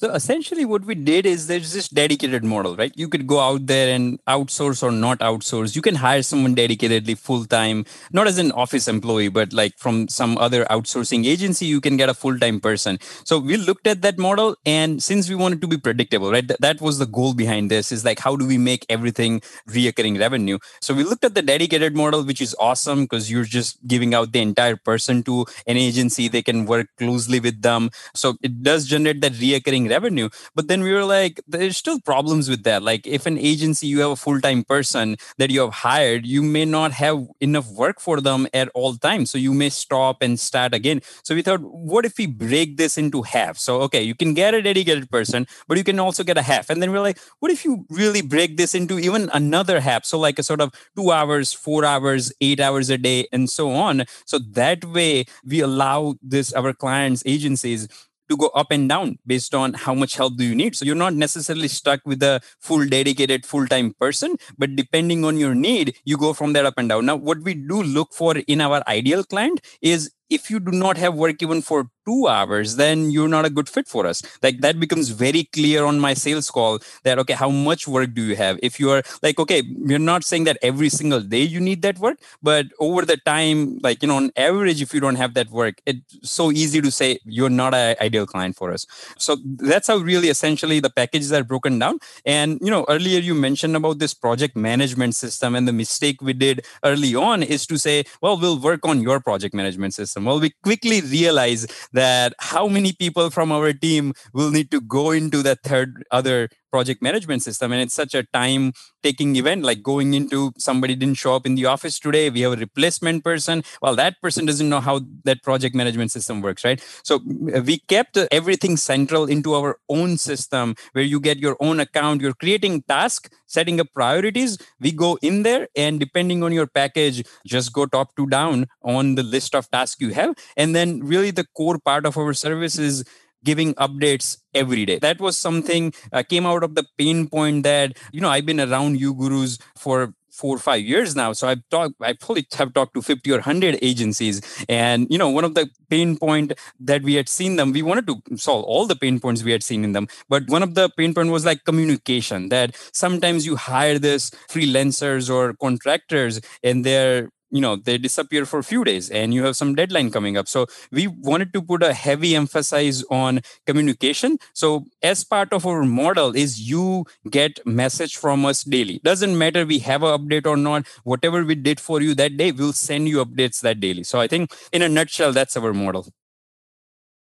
So 0.00 0.14
essentially, 0.14 0.64
what 0.64 0.84
we 0.84 0.94
did 0.94 1.26
is 1.26 1.48
there's 1.48 1.72
this 1.72 1.88
dedicated 1.88 2.44
model, 2.44 2.76
right? 2.76 2.92
You 2.94 3.08
could 3.08 3.26
go 3.26 3.40
out 3.40 3.66
there 3.66 3.92
and 3.92 4.24
outsource 4.26 4.80
or 4.80 4.92
not 4.92 5.18
outsource. 5.18 5.74
You 5.74 5.82
can 5.82 5.96
hire 5.96 6.22
someone 6.22 6.54
dedicatedly 6.54 7.18
full 7.18 7.44
time, 7.44 7.84
not 8.12 8.28
as 8.28 8.38
an 8.38 8.52
office 8.52 8.86
employee, 8.86 9.26
but 9.26 9.52
like 9.52 9.76
from 9.76 10.06
some 10.06 10.38
other 10.38 10.64
outsourcing 10.66 11.26
agency, 11.26 11.66
you 11.66 11.80
can 11.80 11.96
get 11.96 12.08
a 12.08 12.14
full 12.14 12.38
time 12.38 12.60
person. 12.60 13.00
So 13.24 13.40
we 13.40 13.56
looked 13.56 13.88
at 13.88 14.02
that 14.02 14.18
model, 14.18 14.54
and 14.64 15.02
since 15.02 15.28
we 15.28 15.34
wanted 15.34 15.60
to 15.62 15.66
be 15.66 15.76
predictable, 15.76 16.30
right? 16.30 16.46
Th- 16.46 16.60
that 16.60 16.80
was 16.80 17.00
the 17.00 17.06
goal 17.06 17.34
behind 17.34 17.68
this 17.68 17.90
is 17.90 18.04
like, 18.04 18.20
how 18.20 18.36
do 18.36 18.46
we 18.46 18.56
make 18.56 18.86
everything 18.88 19.40
reoccurring 19.68 20.20
revenue? 20.20 20.58
So 20.80 20.94
we 20.94 21.02
looked 21.02 21.24
at 21.24 21.34
the 21.34 21.42
dedicated 21.42 21.96
model, 21.96 22.22
which 22.22 22.40
is 22.40 22.54
awesome 22.60 23.02
because 23.02 23.32
you're 23.32 23.42
just 23.42 23.84
giving 23.88 24.14
out 24.14 24.30
the 24.30 24.42
entire 24.42 24.76
person 24.76 25.24
to 25.24 25.44
an 25.66 25.76
agency. 25.76 26.28
They 26.28 26.42
can 26.42 26.66
work 26.66 26.86
closely 26.98 27.40
with 27.40 27.62
them. 27.62 27.90
So 28.14 28.36
it 28.44 28.62
does 28.62 28.86
generate 28.86 29.22
that 29.22 29.32
reoccurring 29.32 29.87
revenue 29.88 30.28
but 30.54 30.68
then 30.68 30.82
we 30.82 30.92
were 30.92 31.04
like 31.04 31.40
there's 31.46 31.76
still 31.76 32.00
problems 32.00 32.48
with 32.48 32.62
that. 32.64 32.82
Like 32.82 33.06
if 33.06 33.26
an 33.26 33.38
agency 33.38 33.86
you 33.86 34.00
have 34.00 34.10
a 34.10 34.16
full-time 34.16 34.64
person 34.64 35.16
that 35.38 35.50
you 35.50 35.60
have 35.60 35.72
hired 35.72 36.26
you 36.26 36.42
may 36.42 36.64
not 36.64 36.92
have 36.92 37.26
enough 37.40 37.70
work 37.70 38.00
for 38.00 38.20
them 38.20 38.46
at 38.52 38.68
all 38.74 38.94
times 38.94 39.30
so 39.30 39.38
you 39.38 39.54
may 39.54 39.68
stop 39.68 40.22
and 40.22 40.38
start 40.38 40.74
again. 40.74 41.00
So 41.22 41.34
we 41.34 41.42
thought 41.42 41.60
what 41.60 42.04
if 42.04 42.18
we 42.18 42.26
break 42.26 42.76
this 42.76 42.98
into 42.98 43.22
half? 43.22 43.58
So 43.58 43.80
okay 43.82 44.02
you 44.02 44.14
can 44.14 44.34
get 44.34 44.54
a 44.54 44.62
dedicated 44.62 45.10
person 45.10 45.46
but 45.66 45.78
you 45.78 45.84
can 45.84 45.98
also 45.98 46.24
get 46.24 46.38
a 46.38 46.42
half. 46.42 46.70
And 46.70 46.82
then 46.82 46.92
we're 46.92 47.00
like 47.00 47.18
what 47.40 47.50
if 47.50 47.64
you 47.64 47.86
really 47.90 48.22
break 48.22 48.56
this 48.56 48.74
into 48.74 48.98
even 48.98 49.30
another 49.32 49.80
half? 49.80 50.04
So 50.04 50.18
like 50.18 50.38
a 50.38 50.42
sort 50.42 50.60
of 50.60 50.72
two 50.96 51.10
hours 51.10 51.52
four 51.52 51.84
hours 51.84 52.32
eight 52.40 52.60
hours 52.60 52.90
a 52.90 52.98
day 52.98 53.26
and 53.32 53.48
so 53.50 53.70
on. 53.70 54.04
So 54.24 54.38
that 54.38 54.84
way 54.84 55.24
we 55.44 55.60
allow 55.60 56.16
this 56.22 56.52
our 56.52 56.72
clients 56.72 57.22
agencies 57.26 57.88
to 58.28 58.36
go 58.36 58.48
up 58.48 58.70
and 58.70 58.88
down 58.88 59.18
based 59.26 59.54
on 59.54 59.74
how 59.74 59.94
much 59.94 60.14
help 60.14 60.36
do 60.36 60.44
you 60.44 60.54
need. 60.54 60.76
So 60.76 60.84
you're 60.84 60.94
not 60.94 61.14
necessarily 61.14 61.68
stuck 61.68 62.00
with 62.04 62.22
a 62.22 62.40
full 62.60 62.86
dedicated 62.86 63.46
full-time 63.46 63.94
person 64.00 64.36
but 64.56 64.76
depending 64.76 65.24
on 65.24 65.36
your 65.36 65.54
need 65.54 65.96
you 66.04 66.16
go 66.16 66.32
from 66.32 66.52
there 66.52 66.66
up 66.66 66.74
and 66.76 66.88
down. 66.88 67.06
Now 67.06 67.16
what 67.16 67.40
we 67.42 67.54
do 67.54 67.82
look 67.82 68.12
for 68.12 68.36
in 68.36 68.60
our 68.60 68.82
ideal 68.88 69.24
client 69.24 69.60
is 69.80 70.10
if 70.30 70.50
you 70.50 70.60
do 70.60 70.72
not 70.72 70.96
have 70.98 71.14
work 71.14 71.42
even 71.42 71.62
for 71.62 71.90
two 72.08 72.26
hours, 72.26 72.76
then 72.76 73.10
you're 73.10 73.32
not 73.36 73.44
a 73.44 73.50
good 73.50 73.68
fit 73.68 73.86
for 73.94 74.06
us. 74.06 74.22
Like 74.42 74.60
that 74.60 74.80
becomes 74.80 75.10
very 75.10 75.44
clear 75.44 75.84
on 75.84 76.00
my 76.00 76.14
sales 76.14 76.50
call 76.50 76.78
that, 77.04 77.18
okay, 77.22 77.34
how 77.34 77.50
much 77.50 77.86
work 77.86 78.14
do 78.14 78.22
you 78.22 78.36
have? 78.36 78.58
If 78.62 78.80
you 78.80 78.90
are 78.90 79.02
like, 79.22 79.38
okay, 79.38 79.62
you're 79.90 80.06
not 80.12 80.24
saying 80.24 80.44
that 80.44 80.58
every 80.62 80.88
single 80.88 81.20
day 81.20 81.42
you 81.42 81.60
need 81.60 81.82
that 81.82 81.98
work, 81.98 82.18
but 82.42 82.66
over 82.80 83.04
the 83.04 83.18
time, 83.18 83.78
like, 83.82 84.02
you 84.02 84.08
know, 84.08 84.16
on 84.16 84.30
average, 84.36 84.80
if 84.80 84.94
you 84.94 85.00
don't 85.00 85.16
have 85.16 85.34
that 85.34 85.50
work, 85.50 85.82
it's 85.84 86.30
so 86.38 86.50
easy 86.50 86.80
to 86.80 86.90
say 86.90 87.18
you're 87.24 87.50
not 87.50 87.74
an 87.74 87.96
ideal 88.00 88.26
client 88.26 88.56
for 88.56 88.72
us. 88.72 88.86
So 89.18 89.36
that's 89.44 89.88
how 89.88 89.98
really 89.98 90.28
essentially 90.28 90.80
the 90.80 90.90
packages 90.90 91.32
are 91.32 91.44
broken 91.44 91.78
down. 91.78 91.98
And, 92.24 92.58
you 92.62 92.70
know, 92.70 92.86
earlier 92.88 93.20
you 93.20 93.34
mentioned 93.34 93.76
about 93.76 93.98
this 93.98 94.14
project 94.14 94.56
management 94.56 95.14
system 95.14 95.54
and 95.54 95.68
the 95.68 95.72
mistake 95.72 96.22
we 96.22 96.32
did 96.32 96.64
early 96.84 97.14
on 97.14 97.42
is 97.42 97.66
to 97.66 97.78
say, 97.78 98.04
well, 98.22 98.40
we'll 98.40 98.58
work 98.58 98.86
on 98.86 99.02
your 99.02 99.20
project 99.20 99.54
management 99.54 99.92
system. 99.94 100.24
Well, 100.24 100.40
we 100.40 100.50
quickly 100.62 101.00
realize 101.02 101.66
that 101.98 102.32
how 102.38 102.68
many 102.68 102.92
people 102.92 103.30
from 103.30 103.50
our 103.52 103.72
team 103.72 104.14
will 104.32 104.50
need 104.50 104.70
to 104.70 104.80
go 104.80 105.10
into 105.10 105.42
that 105.42 105.62
third 105.64 106.04
other 106.10 106.48
project 106.70 107.02
management 107.02 107.42
system 107.42 107.72
and 107.72 107.80
it's 107.80 107.94
such 107.94 108.14
a 108.14 108.22
time 108.32 108.72
taking 109.02 109.36
event 109.36 109.62
like 109.62 109.82
going 109.82 110.14
into 110.14 110.52
somebody 110.58 110.94
didn't 110.94 111.16
show 111.16 111.34
up 111.34 111.46
in 111.46 111.54
the 111.54 111.66
office 111.66 111.98
today 111.98 112.30
we 112.30 112.40
have 112.40 112.52
a 112.52 112.56
replacement 112.56 113.24
person. 113.24 113.62
Well 113.82 113.96
that 113.96 114.20
person 114.20 114.46
doesn't 114.46 114.68
know 114.68 114.80
how 114.80 115.00
that 115.24 115.42
project 115.42 115.74
management 115.74 116.10
system 116.12 116.40
works 116.40 116.64
right? 116.64 116.82
So 117.02 117.16
uh, 117.54 117.62
we 117.62 117.78
kept 117.88 118.18
everything 118.30 118.76
central 118.76 119.26
into 119.26 119.54
our 119.54 119.78
own 119.88 120.16
system 120.18 120.74
where 120.92 121.04
you 121.04 121.20
get 121.20 121.38
your 121.38 121.56
own 121.60 121.80
account 121.80 122.20
you're 122.20 122.34
creating 122.34 122.82
task 122.82 123.32
setting 123.46 123.80
up 123.80 123.86
priorities 123.94 124.58
we 124.80 124.92
go 124.92 125.18
in 125.22 125.42
there 125.42 125.68
and 125.76 125.98
depending 126.00 126.42
on 126.42 126.52
your 126.52 126.66
package 126.66 127.24
just 127.46 127.72
go 127.72 127.86
top 127.86 128.14
to 128.16 128.26
down 128.26 128.66
on 128.82 129.14
the 129.14 129.22
list 129.22 129.54
of 129.54 129.70
tasks 129.70 130.00
you 130.00 130.10
have. 130.10 130.34
And 130.56 130.74
then 130.74 131.00
really 131.00 131.30
the 131.30 131.46
core 131.56 131.78
part 131.78 132.06
of 132.06 132.16
our 132.16 132.32
service 132.32 132.78
is 132.78 133.04
giving 133.44 133.74
updates 133.74 134.38
every 134.54 134.84
day. 134.84 134.98
That 134.98 135.20
was 135.20 135.38
something 135.38 135.92
uh, 136.12 136.22
came 136.22 136.46
out 136.46 136.62
of 136.62 136.74
the 136.74 136.84
pain 136.96 137.28
point 137.28 137.62
that 137.64 137.96
you 138.12 138.20
know 138.20 138.30
i've 138.30 138.46
been 138.46 138.60
around 138.60 138.98
uGurus 138.98 139.60
for 139.76 140.14
four 140.30 140.54
or 140.54 140.58
five 140.58 140.82
years 140.82 141.16
now. 141.16 141.32
So 141.32 141.48
i've 141.48 141.62
talked 141.70 141.94
i 142.00 142.12
probably 142.12 142.46
have 142.54 142.72
talked 142.72 142.94
to 142.94 143.02
50 143.02 143.30
or 143.30 143.34
100 143.38 143.78
agencies. 143.82 144.40
And 144.68 145.06
you 145.10 145.18
know 145.18 145.28
one 145.30 145.44
of 145.44 145.54
the 145.54 145.68
pain 145.90 146.16
point 146.16 146.52
that 146.80 147.02
we 147.02 147.14
had 147.14 147.28
seen 147.28 147.56
them 147.56 147.72
we 147.72 147.82
wanted 147.82 148.06
to 148.06 148.16
solve 148.36 148.64
all 148.64 148.86
the 148.86 148.96
pain 148.96 149.20
points 149.20 149.42
we 149.42 149.52
had 149.52 149.62
seen 149.62 149.84
in 149.84 149.92
them. 149.92 150.08
But 150.28 150.48
one 150.48 150.62
of 150.62 150.74
the 150.74 150.90
pain 150.96 151.14
point 151.14 151.30
was 151.30 151.44
like 151.44 151.64
communication 151.64 152.48
that 152.50 152.76
sometimes 152.92 153.46
you 153.46 153.56
hire 153.56 153.98
this 153.98 154.30
freelancers 154.50 155.30
or 155.32 155.54
contractors 155.54 156.40
and 156.62 156.84
they're 156.84 157.30
you 157.50 157.60
know 157.60 157.76
they 157.76 157.98
disappear 157.98 158.44
for 158.44 158.58
a 158.58 158.64
few 158.64 158.84
days 158.84 159.10
and 159.10 159.32
you 159.34 159.44
have 159.44 159.56
some 159.56 159.74
deadline 159.74 160.10
coming 160.10 160.36
up. 160.36 160.48
So 160.48 160.66
we 160.90 161.06
wanted 161.06 161.52
to 161.54 161.62
put 161.62 161.82
a 161.82 161.92
heavy 161.92 162.34
emphasis 162.36 163.04
on 163.10 163.40
communication. 163.66 164.38
So 164.52 164.86
as 165.02 165.24
part 165.24 165.52
of 165.52 165.66
our 165.66 165.84
model 165.84 166.34
is 166.36 166.60
you 166.68 167.04
get 167.30 167.64
message 167.66 168.16
from 168.16 168.44
us 168.44 168.62
daily. 168.64 169.00
Doesn't 169.04 169.36
matter 169.36 169.64
we 169.64 169.78
have 169.80 170.02
an 170.02 170.18
update 170.18 170.46
or 170.46 170.56
not 170.56 170.86
whatever 171.04 171.44
we 171.44 171.54
did 171.54 171.80
for 171.80 172.00
you 172.02 172.14
that 172.14 172.36
day 172.36 172.52
we'll 172.52 172.72
send 172.72 173.08
you 173.08 173.24
updates 173.24 173.60
that 173.60 173.80
daily. 173.80 174.04
So 174.04 174.20
i 174.20 174.26
think 174.26 174.52
in 174.72 174.82
a 174.82 174.88
nutshell 174.88 175.32
that's 175.32 175.56
our 175.56 175.72
model 175.72 176.06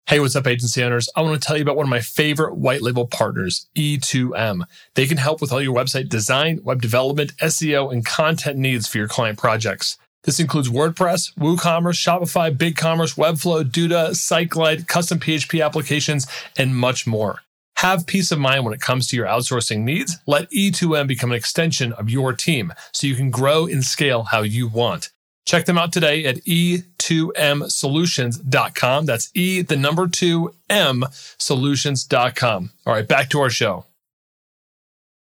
Hey, 0.08 0.20
what's 0.20 0.36
up, 0.36 0.46
agency 0.46 0.84
owners? 0.84 1.08
I 1.16 1.22
want 1.22 1.42
to 1.42 1.48
tell 1.48 1.56
you 1.56 1.62
about 1.62 1.78
one 1.78 1.86
of 1.86 1.90
my 1.90 2.02
favorite 2.02 2.58
white 2.58 2.82
label 2.82 3.08
partners, 3.08 3.70
E2M. 3.78 4.64
They 4.96 5.06
can 5.06 5.16
help 5.18 5.40
with 5.40 5.54
all 5.54 5.62
your 5.62 5.74
website 5.74 6.10
design, 6.10 6.60
web 6.64 6.82
development, 6.82 7.38
SEO, 7.38 7.94
and 7.94 8.06
content 8.06 8.58
needs 8.58 8.90
for 8.90 8.98
your 8.98 9.08
client 9.08 9.40
projects. 9.40 9.98
This 10.24 10.42
includes 10.42 10.70
WordPress, 10.70 11.34
WooCommerce, 11.36 11.96
Shopify, 11.98 12.54
BigCommerce, 12.54 13.16
Webflow, 13.18 13.64
Duda, 13.64 14.10
SiteGlide, 14.10 14.86
custom 14.88 15.18
PHP 15.18 15.64
applications, 15.64 16.28
and 16.58 16.76
much 16.76 17.08
more. 17.08 17.40
Have 17.78 18.06
peace 18.06 18.32
of 18.32 18.40
mind 18.40 18.66
when 18.66 18.74
it 18.74 18.82
comes 18.82 19.08
to 19.08 19.16
your 19.16 19.28
outsourcing 19.28 19.80
needs. 19.80 20.18
Let 20.28 20.52
E2M 20.52 21.08
become 21.08 21.32
an 21.32 21.38
extension 21.38 21.94
of 21.94 22.10
your 22.10 22.34
team 22.34 22.74
so 22.92 23.08
you 23.08 23.16
can 23.16 23.32
grow 23.32 23.66
and 23.66 23.82
scale 23.84 24.24
how 24.24 24.42
you 24.42 24.68
want. 24.68 25.10
Check 25.45 25.65
them 25.65 25.77
out 25.77 25.91
today 25.91 26.23
at 26.25 26.38
e2msolutions.com. 26.38 29.06
That's 29.06 29.30
E, 29.34 29.62
the 29.62 29.75
number 29.75 30.08
two 30.08 30.56
M 30.69 31.04
solutions.com. 31.38 32.71
All 32.86 32.93
right, 32.93 33.06
back 33.08 33.30
to 33.30 33.41
our 33.41 33.49
show. 33.49 33.86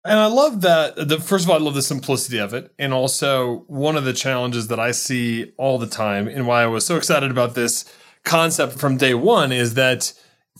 And 0.03 0.19
I 0.19 0.25
love 0.25 0.61
that. 0.61 1.07
The 1.07 1.19
first 1.19 1.45
of 1.45 1.51
all, 1.51 1.57
I 1.57 1.59
love 1.59 1.75
the 1.75 1.81
simplicity 1.81 2.39
of 2.39 2.55
it, 2.55 2.73
and 2.79 2.93
also 2.93 3.65
one 3.67 3.95
of 3.95 4.03
the 4.03 4.13
challenges 4.13 4.67
that 4.67 4.79
I 4.79 4.91
see 4.91 5.51
all 5.57 5.77
the 5.77 5.87
time, 5.87 6.27
and 6.27 6.47
why 6.47 6.63
I 6.63 6.67
was 6.67 6.85
so 6.85 6.97
excited 6.97 7.29
about 7.29 7.53
this 7.53 7.85
concept 8.23 8.79
from 8.79 8.97
day 8.97 9.13
one 9.13 9.51
is 9.51 9.75
that 9.75 10.13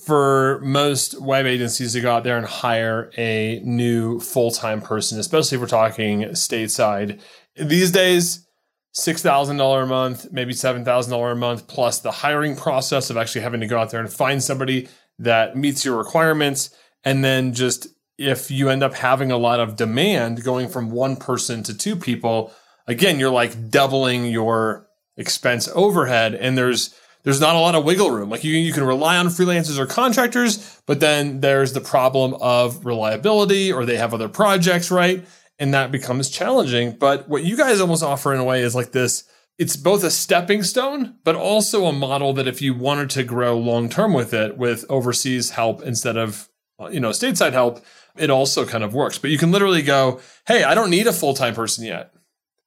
for 0.05 0.59
most 0.63 1.19
web 1.19 1.45
agencies 1.45 1.93
to 1.93 2.01
go 2.01 2.11
out 2.11 2.23
there 2.23 2.37
and 2.37 2.45
hire 2.45 3.11
a 3.17 3.61
new 3.63 4.19
full 4.19 4.51
time 4.51 4.81
person, 4.81 5.19
especially 5.19 5.55
if 5.55 5.61
we're 5.61 5.67
talking 5.67 6.21
stateside, 6.29 7.19
these 7.55 7.91
days, 7.91 8.47
six 8.91 9.21
thousand 9.21 9.57
dollar 9.57 9.83
a 9.83 9.87
month, 9.87 10.31
maybe 10.31 10.53
seven 10.53 10.83
thousand 10.85 11.11
dollar 11.11 11.31
a 11.31 11.35
month, 11.35 11.67
plus 11.67 11.99
the 11.99 12.11
hiring 12.11 12.55
process 12.55 13.09
of 13.09 13.17
actually 13.17 13.41
having 13.41 13.61
to 13.61 13.67
go 13.67 13.79
out 13.79 13.89
there 13.91 13.99
and 13.99 14.11
find 14.11 14.43
somebody 14.43 14.87
that 15.19 15.55
meets 15.55 15.85
your 15.85 15.97
requirements, 15.97 16.75
and 17.03 17.23
then 17.23 17.53
just 17.53 17.87
if 18.17 18.51
you 18.51 18.69
end 18.69 18.83
up 18.83 18.93
having 18.93 19.31
a 19.31 19.37
lot 19.37 19.59
of 19.59 19.75
demand 19.75 20.43
going 20.43 20.67
from 20.67 20.91
one 20.91 21.15
person 21.15 21.63
to 21.63 21.75
two 21.75 21.95
people, 21.95 22.53
again, 22.87 23.19
you're 23.19 23.31
like 23.31 23.69
doubling 23.69 24.25
your 24.25 24.87
expense 25.17 25.67
overhead 25.75 26.33
and 26.35 26.57
there's 26.57 26.95
there's 27.23 27.39
not 27.39 27.55
a 27.55 27.59
lot 27.59 27.75
of 27.75 27.83
wiggle 27.83 28.09
room. 28.09 28.29
Like 28.29 28.43
you, 28.43 28.51
you 28.53 28.73
can 28.73 28.83
rely 28.83 29.17
on 29.17 29.27
freelancers 29.27 29.77
or 29.77 29.85
contractors, 29.85 30.81
but 30.87 30.99
then 30.99 31.39
there's 31.39 31.73
the 31.73 31.81
problem 31.81 32.35
of 32.41 32.83
reliability 32.83 33.71
or 33.71 33.85
they 33.85 33.97
have 33.97 34.13
other 34.13 34.27
projects, 34.27 34.89
right? 34.89 35.23
And 35.61 35.73
that 35.73 35.91
becomes 35.91 36.29
challenging. 36.29 36.97
But 36.97 37.29
what 37.29 37.43
you 37.43 37.55
guys 37.55 37.79
almost 37.79 38.03
offer 38.03 38.33
in 38.33 38.39
a 38.39 38.43
way 38.43 38.61
is 38.61 38.75
like 38.75 38.91
this 38.91 39.23
it's 39.57 39.75
both 39.75 40.03
a 40.03 40.09
stepping 40.09 40.63
stone, 40.63 41.17
but 41.23 41.35
also 41.35 41.85
a 41.85 41.93
model 41.93 42.33
that 42.33 42.47
if 42.47 42.63
you 42.63 42.73
wanted 42.73 43.11
to 43.11 43.23
grow 43.23 43.57
long 43.57 43.87
term 43.87 44.11
with 44.11 44.33
it, 44.33 44.57
with 44.57 44.85
overseas 44.89 45.51
help 45.51 45.83
instead 45.83 46.17
of 46.17 46.49
you 46.89 46.99
know, 46.99 47.09
stateside 47.09 47.53
help, 47.53 47.85
it 48.17 48.29
also 48.29 48.65
kind 48.65 48.83
of 48.83 48.93
works. 48.93 49.17
But 49.17 49.29
you 49.29 49.37
can 49.37 49.51
literally 49.51 49.83
go, 49.83 50.19
hey, 50.47 50.63
I 50.63 50.73
don't 50.73 50.89
need 50.89 51.07
a 51.07 51.13
full 51.13 51.33
time 51.33 51.53
person 51.53 51.85
yet. 51.85 52.11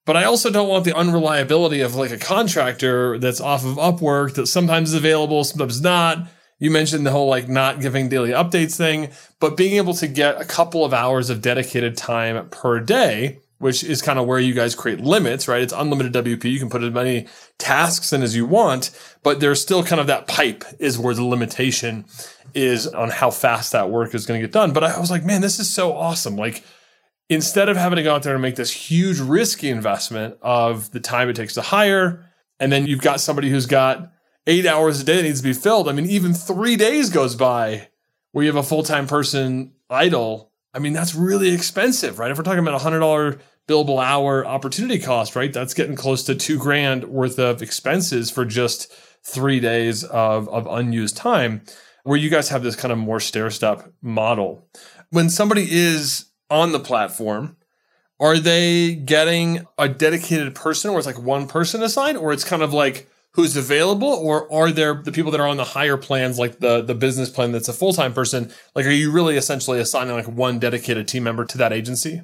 But 0.05 0.15
I 0.15 0.23
also 0.23 0.51
don't 0.51 0.69
want 0.69 0.85
the 0.85 0.95
unreliability 0.95 1.81
of 1.81 1.95
like 1.95 2.11
a 2.11 2.17
contractor 2.17 3.17
that's 3.17 3.41
off 3.41 3.65
of 3.65 3.75
Upwork 3.75 4.35
that 4.35 4.47
sometimes 4.47 4.89
is 4.89 4.95
available, 4.95 5.43
sometimes 5.43 5.81
not. 5.81 6.27
You 6.57 6.71
mentioned 6.71 7.05
the 7.05 7.11
whole 7.11 7.27
like 7.27 7.49
not 7.49 7.81
giving 7.81 8.07
daily 8.09 8.29
updates 8.29 8.77
thing, 8.77 9.09
but 9.39 9.57
being 9.57 9.75
able 9.75 9.93
to 9.95 10.07
get 10.07 10.39
a 10.39 10.45
couple 10.45 10.85
of 10.85 10.93
hours 10.93 11.29
of 11.29 11.41
dedicated 11.41 11.97
time 11.97 12.49
per 12.49 12.79
day, 12.79 13.39
which 13.57 13.83
is 13.83 14.01
kind 14.01 14.17
of 14.17 14.25
where 14.25 14.39
you 14.39 14.53
guys 14.53 14.73
create 14.75 15.01
limits, 15.01 15.47
right? 15.47 15.61
It's 15.61 15.73
unlimited 15.73 16.13
WP. 16.13 16.43
You 16.45 16.59
can 16.59 16.69
put 16.69 16.83
as 16.83 16.93
many 16.93 17.27
tasks 17.57 18.13
in 18.13 18.21
as 18.21 18.35
you 18.35 18.45
want, 18.45 18.91
but 19.23 19.39
there's 19.39 19.61
still 19.61 19.83
kind 19.83 19.99
of 19.99 20.07
that 20.07 20.27
pipe 20.27 20.63
is 20.79 20.97
where 20.97 21.13
the 21.13 21.23
limitation 21.23 22.05
is 22.53 22.87
on 22.87 23.09
how 23.09 23.31
fast 23.31 23.73
that 23.73 23.89
work 23.89 24.15
is 24.15 24.25
going 24.25 24.39
to 24.39 24.47
get 24.47 24.53
done. 24.53 24.71
But 24.71 24.83
I 24.83 24.99
was 24.99 25.11
like, 25.11 25.25
man, 25.25 25.41
this 25.41 25.59
is 25.59 25.71
so 25.71 25.93
awesome. 25.93 26.37
Like, 26.37 26.63
instead 27.29 27.69
of 27.69 27.75
having 27.75 27.97
to 27.97 28.03
go 28.03 28.15
out 28.15 28.23
there 28.23 28.33
and 28.33 28.41
make 28.41 28.55
this 28.55 28.71
huge 28.71 29.19
risky 29.19 29.69
investment 29.69 30.37
of 30.41 30.91
the 30.91 30.99
time 30.99 31.27
it 31.27 31.35
takes 31.35 31.55
to 31.55 31.61
hire, 31.61 32.29
and 32.59 32.71
then 32.71 32.87
you've 32.87 33.01
got 33.01 33.19
somebody 33.19 33.49
who's 33.49 33.65
got 33.65 34.11
eight 34.47 34.65
hours 34.65 35.01
a 35.01 35.03
day 35.03 35.17
that 35.17 35.23
needs 35.23 35.41
to 35.41 35.47
be 35.47 35.53
filled. 35.53 35.89
I 35.89 35.91
mean, 35.91 36.05
even 36.05 36.33
three 36.33 36.75
days 36.75 37.09
goes 37.09 37.35
by 37.35 37.89
where 38.31 38.43
you 38.43 38.49
have 38.49 38.63
a 38.63 38.67
full 38.67 38.83
time 38.83 39.07
person 39.07 39.73
idle. 39.89 40.51
I 40.73 40.79
mean, 40.79 40.93
that's 40.93 41.15
really 41.15 41.53
expensive, 41.53 42.19
right? 42.19 42.31
If 42.31 42.37
we're 42.37 42.43
talking 42.43 42.59
about 42.59 42.73
a 42.73 42.79
hundred 42.79 42.99
dollar 42.99 43.39
billable 43.67 44.03
hour 44.03 44.45
opportunity 44.45 44.99
cost, 44.99 45.35
right? 45.35 45.51
That's 45.51 45.73
getting 45.73 45.95
close 45.95 46.23
to 46.23 46.35
two 46.35 46.59
grand 46.59 47.05
worth 47.05 47.39
of 47.39 47.61
expenses 47.61 48.29
for 48.29 48.45
just 48.45 48.91
three 49.23 49.59
days 49.59 50.03
of, 50.03 50.47
of 50.49 50.67
unused 50.67 51.17
time, 51.17 51.63
where 52.03 52.17
you 52.17 52.29
guys 52.29 52.49
have 52.49 52.61
this 52.61 52.75
kind 52.75 52.91
of 52.91 52.97
more 52.97 53.19
stair 53.19 53.49
step 53.49 53.91
model. 54.01 54.67
When 55.09 55.29
somebody 55.29 55.67
is 55.69 56.25
on 56.49 56.73
the 56.73 56.79
platform, 56.79 57.57
are 58.19 58.37
they 58.37 58.95
getting 58.95 59.65
a 59.77 59.89
dedicated 59.89 60.55
person 60.55 60.91
where 60.91 60.99
it's 60.99 61.07
like 61.07 61.19
one 61.19 61.47
person 61.47 61.81
assigned, 61.81 62.17
or 62.17 62.31
it's 62.31 62.43
kind 62.43 62.61
of 62.61 62.73
like 62.73 63.09
who's 63.35 63.57
available 63.57 64.07
or 64.07 64.51
are 64.51 64.71
there 64.71 64.95
the 64.95 65.11
people 65.11 65.29
that 65.31 65.41
are 65.41 65.47
on 65.47 65.57
the 65.57 65.65
higher 65.65 65.97
plans 65.97 66.39
like 66.39 66.59
the 66.59 66.81
the 66.81 66.95
business 66.95 67.29
plan 67.29 67.51
that's 67.51 67.67
a 67.67 67.73
full-time 67.73 68.13
person? 68.13 68.51
Like 68.73 68.85
are 68.85 68.91
you 68.91 69.11
really 69.11 69.35
essentially 69.35 69.79
assigning 69.79 70.15
like 70.15 70.27
one 70.27 70.57
dedicated 70.57 71.07
team 71.07 71.23
member 71.23 71.45
to 71.45 71.57
that 71.57 71.73
agency? 71.73 72.21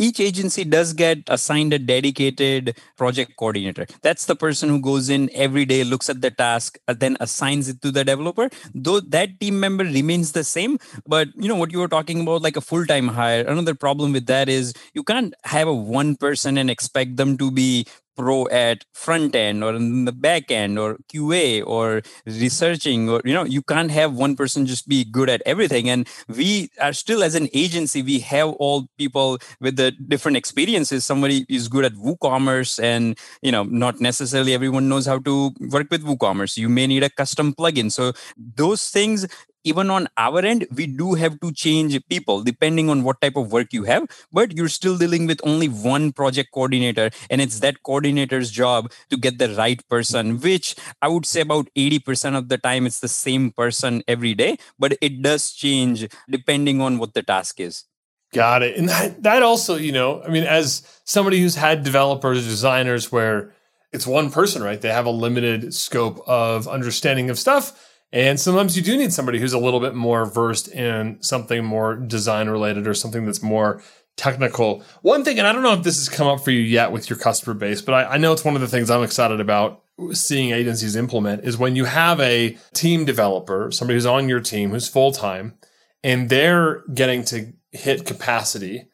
Each 0.00 0.20
agency 0.20 0.62
does 0.64 0.92
get 0.92 1.18
assigned 1.26 1.72
a 1.72 1.78
dedicated 1.78 2.78
project 2.96 3.32
coordinator. 3.36 3.84
That's 4.00 4.26
the 4.26 4.36
person 4.36 4.68
who 4.68 4.80
goes 4.80 5.08
in 5.10 5.28
every 5.34 5.64
day 5.64 5.82
looks 5.82 6.08
at 6.08 6.20
the 6.20 6.30
task 6.30 6.78
and 6.86 7.00
then 7.00 7.16
assigns 7.18 7.68
it 7.68 7.82
to 7.82 7.90
the 7.90 8.04
developer. 8.04 8.48
Though 8.72 9.00
that 9.00 9.40
team 9.40 9.58
member 9.58 9.82
remains 9.82 10.32
the 10.32 10.44
same 10.44 10.78
but 11.06 11.28
you 11.34 11.48
know 11.48 11.56
what 11.56 11.72
you 11.72 11.80
were 11.80 11.88
talking 11.88 12.20
about 12.20 12.42
like 12.42 12.56
a 12.56 12.62
full-time 12.62 13.08
hire. 13.08 13.44
Another 13.44 13.74
problem 13.74 14.12
with 14.12 14.26
that 14.26 14.48
is 14.48 14.72
you 14.94 15.02
can't 15.02 15.34
have 15.44 15.68
a 15.68 15.74
one 15.74 16.14
person 16.14 16.56
and 16.56 16.70
expect 16.70 17.16
them 17.16 17.36
to 17.36 17.50
be 17.50 17.84
pro 18.18 18.48
at 18.48 18.84
front 18.92 19.34
end 19.34 19.62
or 19.62 19.74
in 19.74 20.04
the 20.04 20.12
back 20.12 20.50
end 20.50 20.78
or 20.78 20.98
qa 21.12 21.62
or 21.66 22.02
researching 22.26 23.08
or 23.08 23.22
you 23.24 23.32
know 23.32 23.44
you 23.44 23.62
can't 23.62 23.90
have 23.92 24.14
one 24.14 24.34
person 24.34 24.66
just 24.66 24.88
be 24.88 25.04
good 25.04 25.30
at 25.30 25.42
everything. 25.46 25.88
And 25.88 26.08
we 26.28 26.68
are 26.80 26.92
still 26.92 27.22
as 27.22 27.34
an 27.34 27.48
agency 27.54 28.02
we 28.02 28.18
have 28.20 28.48
all 28.58 28.88
people 28.98 29.38
with 29.60 29.76
the 29.76 29.92
different 29.92 30.36
experiences. 30.36 31.06
Somebody 31.06 31.46
is 31.48 31.68
good 31.68 31.84
at 31.84 31.94
woocommerce 31.94 32.82
and 32.82 33.16
you 33.42 33.52
know 33.52 33.62
not 33.62 34.00
necessarily 34.00 34.52
everyone 34.52 34.88
knows 34.88 35.06
how 35.06 35.18
to 35.20 35.52
work 35.70 35.88
with 35.90 36.04
woocommerce. 36.04 36.56
You 36.56 36.68
may 36.68 36.86
need 36.86 37.04
a 37.04 37.10
custom 37.10 37.54
plugin. 37.54 37.92
So 37.92 38.12
those 38.36 38.90
things 38.90 39.26
even 39.68 39.90
on 39.90 40.08
our 40.16 40.40
end, 40.44 40.66
we 40.74 40.86
do 40.86 41.14
have 41.14 41.38
to 41.40 41.52
change 41.52 41.98
people 42.08 42.42
depending 42.42 42.88
on 42.88 43.02
what 43.02 43.20
type 43.20 43.36
of 43.36 43.52
work 43.52 43.72
you 43.72 43.84
have, 43.84 44.08
but 44.32 44.56
you're 44.56 44.68
still 44.68 44.96
dealing 44.96 45.26
with 45.26 45.40
only 45.44 45.68
one 45.68 46.12
project 46.12 46.50
coordinator, 46.52 47.10
and 47.30 47.40
it's 47.40 47.60
that 47.60 47.82
coordinator's 47.82 48.50
job 48.50 48.90
to 49.10 49.16
get 49.16 49.38
the 49.38 49.50
right 49.54 49.86
person, 49.88 50.40
which 50.40 50.74
I 51.02 51.08
would 51.08 51.26
say 51.26 51.42
about 51.42 51.68
80% 51.76 52.36
of 52.36 52.48
the 52.48 52.58
time 52.58 52.86
it's 52.86 53.00
the 53.00 53.08
same 53.08 53.50
person 53.52 54.02
every 54.08 54.34
day, 54.34 54.56
but 54.78 54.96
it 55.00 55.22
does 55.22 55.52
change 55.52 56.08
depending 56.28 56.80
on 56.80 56.98
what 56.98 57.14
the 57.14 57.22
task 57.22 57.60
is. 57.60 57.84
Got 58.32 58.62
it. 58.62 58.76
And 58.76 58.88
that, 58.88 59.22
that 59.22 59.42
also, 59.42 59.76
you 59.76 59.92
know, 59.92 60.22
I 60.22 60.28
mean, 60.28 60.44
as 60.44 60.82
somebody 61.04 61.40
who's 61.40 61.54
had 61.54 61.82
developers, 61.82 62.44
designers 62.44 63.10
where 63.10 63.54
it's 63.92 64.06
one 64.06 64.30
person, 64.30 64.62
right? 64.62 64.80
They 64.80 64.92
have 64.92 65.06
a 65.06 65.10
limited 65.10 65.72
scope 65.72 66.22
of 66.28 66.68
understanding 66.68 67.30
of 67.30 67.38
stuff 67.38 67.87
and 68.12 68.40
sometimes 68.40 68.76
you 68.76 68.82
do 68.82 68.96
need 68.96 69.12
somebody 69.12 69.38
who's 69.38 69.52
a 69.52 69.58
little 69.58 69.80
bit 69.80 69.94
more 69.94 70.24
versed 70.24 70.68
in 70.68 71.22
something 71.22 71.64
more 71.64 71.94
design 71.94 72.48
related 72.48 72.86
or 72.86 72.94
something 72.94 73.26
that's 73.26 73.42
more 73.42 73.82
technical. 74.16 74.82
One 75.02 75.24
thing, 75.24 75.38
and 75.38 75.46
I 75.46 75.52
don't 75.52 75.62
know 75.62 75.74
if 75.74 75.82
this 75.82 75.96
has 75.96 76.08
come 76.08 76.26
up 76.26 76.40
for 76.40 76.50
you 76.50 76.60
yet 76.60 76.92
with 76.92 77.08
your 77.08 77.18
customer 77.18 77.54
base, 77.54 77.82
but 77.82 77.94
I, 77.94 78.14
I 78.14 78.16
know 78.18 78.32
it's 78.32 78.44
one 78.44 78.54
of 78.54 78.60
the 78.60 78.68
things 78.68 78.90
I'm 78.90 79.02
excited 79.02 79.40
about 79.40 79.82
seeing 80.12 80.52
agencies 80.52 80.96
implement 80.96 81.44
is 81.44 81.58
when 81.58 81.76
you 81.76 81.84
have 81.84 82.20
a 82.20 82.56
team 82.72 83.04
developer, 83.04 83.70
somebody 83.70 83.96
who's 83.96 84.06
on 84.06 84.28
your 84.28 84.40
team 84.40 84.70
who's 84.70 84.88
full 84.88 85.12
time, 85.12 85.54
and 86.02 86.28
they're 86.28 86.82
getting 86.94 87.24
to 87.26 87.52
hit 87.72 88.06
capacity. 88.06 88.88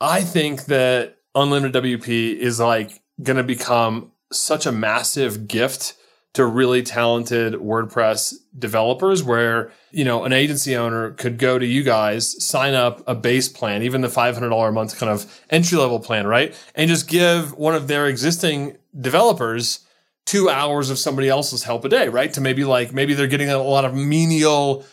I 0.00 0.22
think 0.22 0.66
that 0.66 1.16
unlimited 1.34 1.82
WP 1.82 2.36
is 2.36 2.60
like 2.60 3.02
going 3.22 3.36
to 3.36 3.42
become 3.42 4.12
such 4.32 4.66
a 4.66 4.72
massive 4.72 5.48
gift 5.48 5.94
to 6.34 6.44
really 6.44 6.82
talented 6.82 7.54
WordPress 7.54 8.34
developers 8.56 9.22
where, 9.22 9.72
you 9.90 10.04
know, 10.04 10.24
an 10.24 10.32
agency 10.32 10.76
owner 10.76 11.12
could 11.12 11.38
go 11.38 11.58
to 11.58 11.66
you 11.66 11.82
guys, 11.82 12.44
sign 12.44 12.74
up 12.74 13.02
a 13.06 13.14
base 13.14 13.48
plan, 13.48 13.82
even 13.82 14.02
the 14.02 14.08
$500 14.08 14.68
a 14.68 14.72
month 14.72 14.98
kind 14.98 15.10
of 15.10 15.42
entry 15.50 15.78
level 15.78 16.00
plan, 16.00 16.26
right? 16.26 16.54
And 16.74 16.88
just 16.88 17.08
give 17.08 17.56
one 17.56 17.74
of 17.74 17.88
their 17.88 18.06
existing 18.06 18.76
developers 18.98 19.80
two 20.26 20.50
hours 20.50 20.90
of 20.90 20.98
somebody 20.98 21.28
else's 21.28 21.62
help 21.62 21.84
a 21.86 21.88
day, 21.88 22.08
right? 22.08 22.32
To 22.34 22.40
maybe 22.40 22.62
like, 22.62 22.92
maybe 22.92 23.14
they're 23.14 23.26
getting 23.26 23.48
a 23.48 23.58
lot 23.58 23.86
of 23.86 23.94
menial 23.94 24.84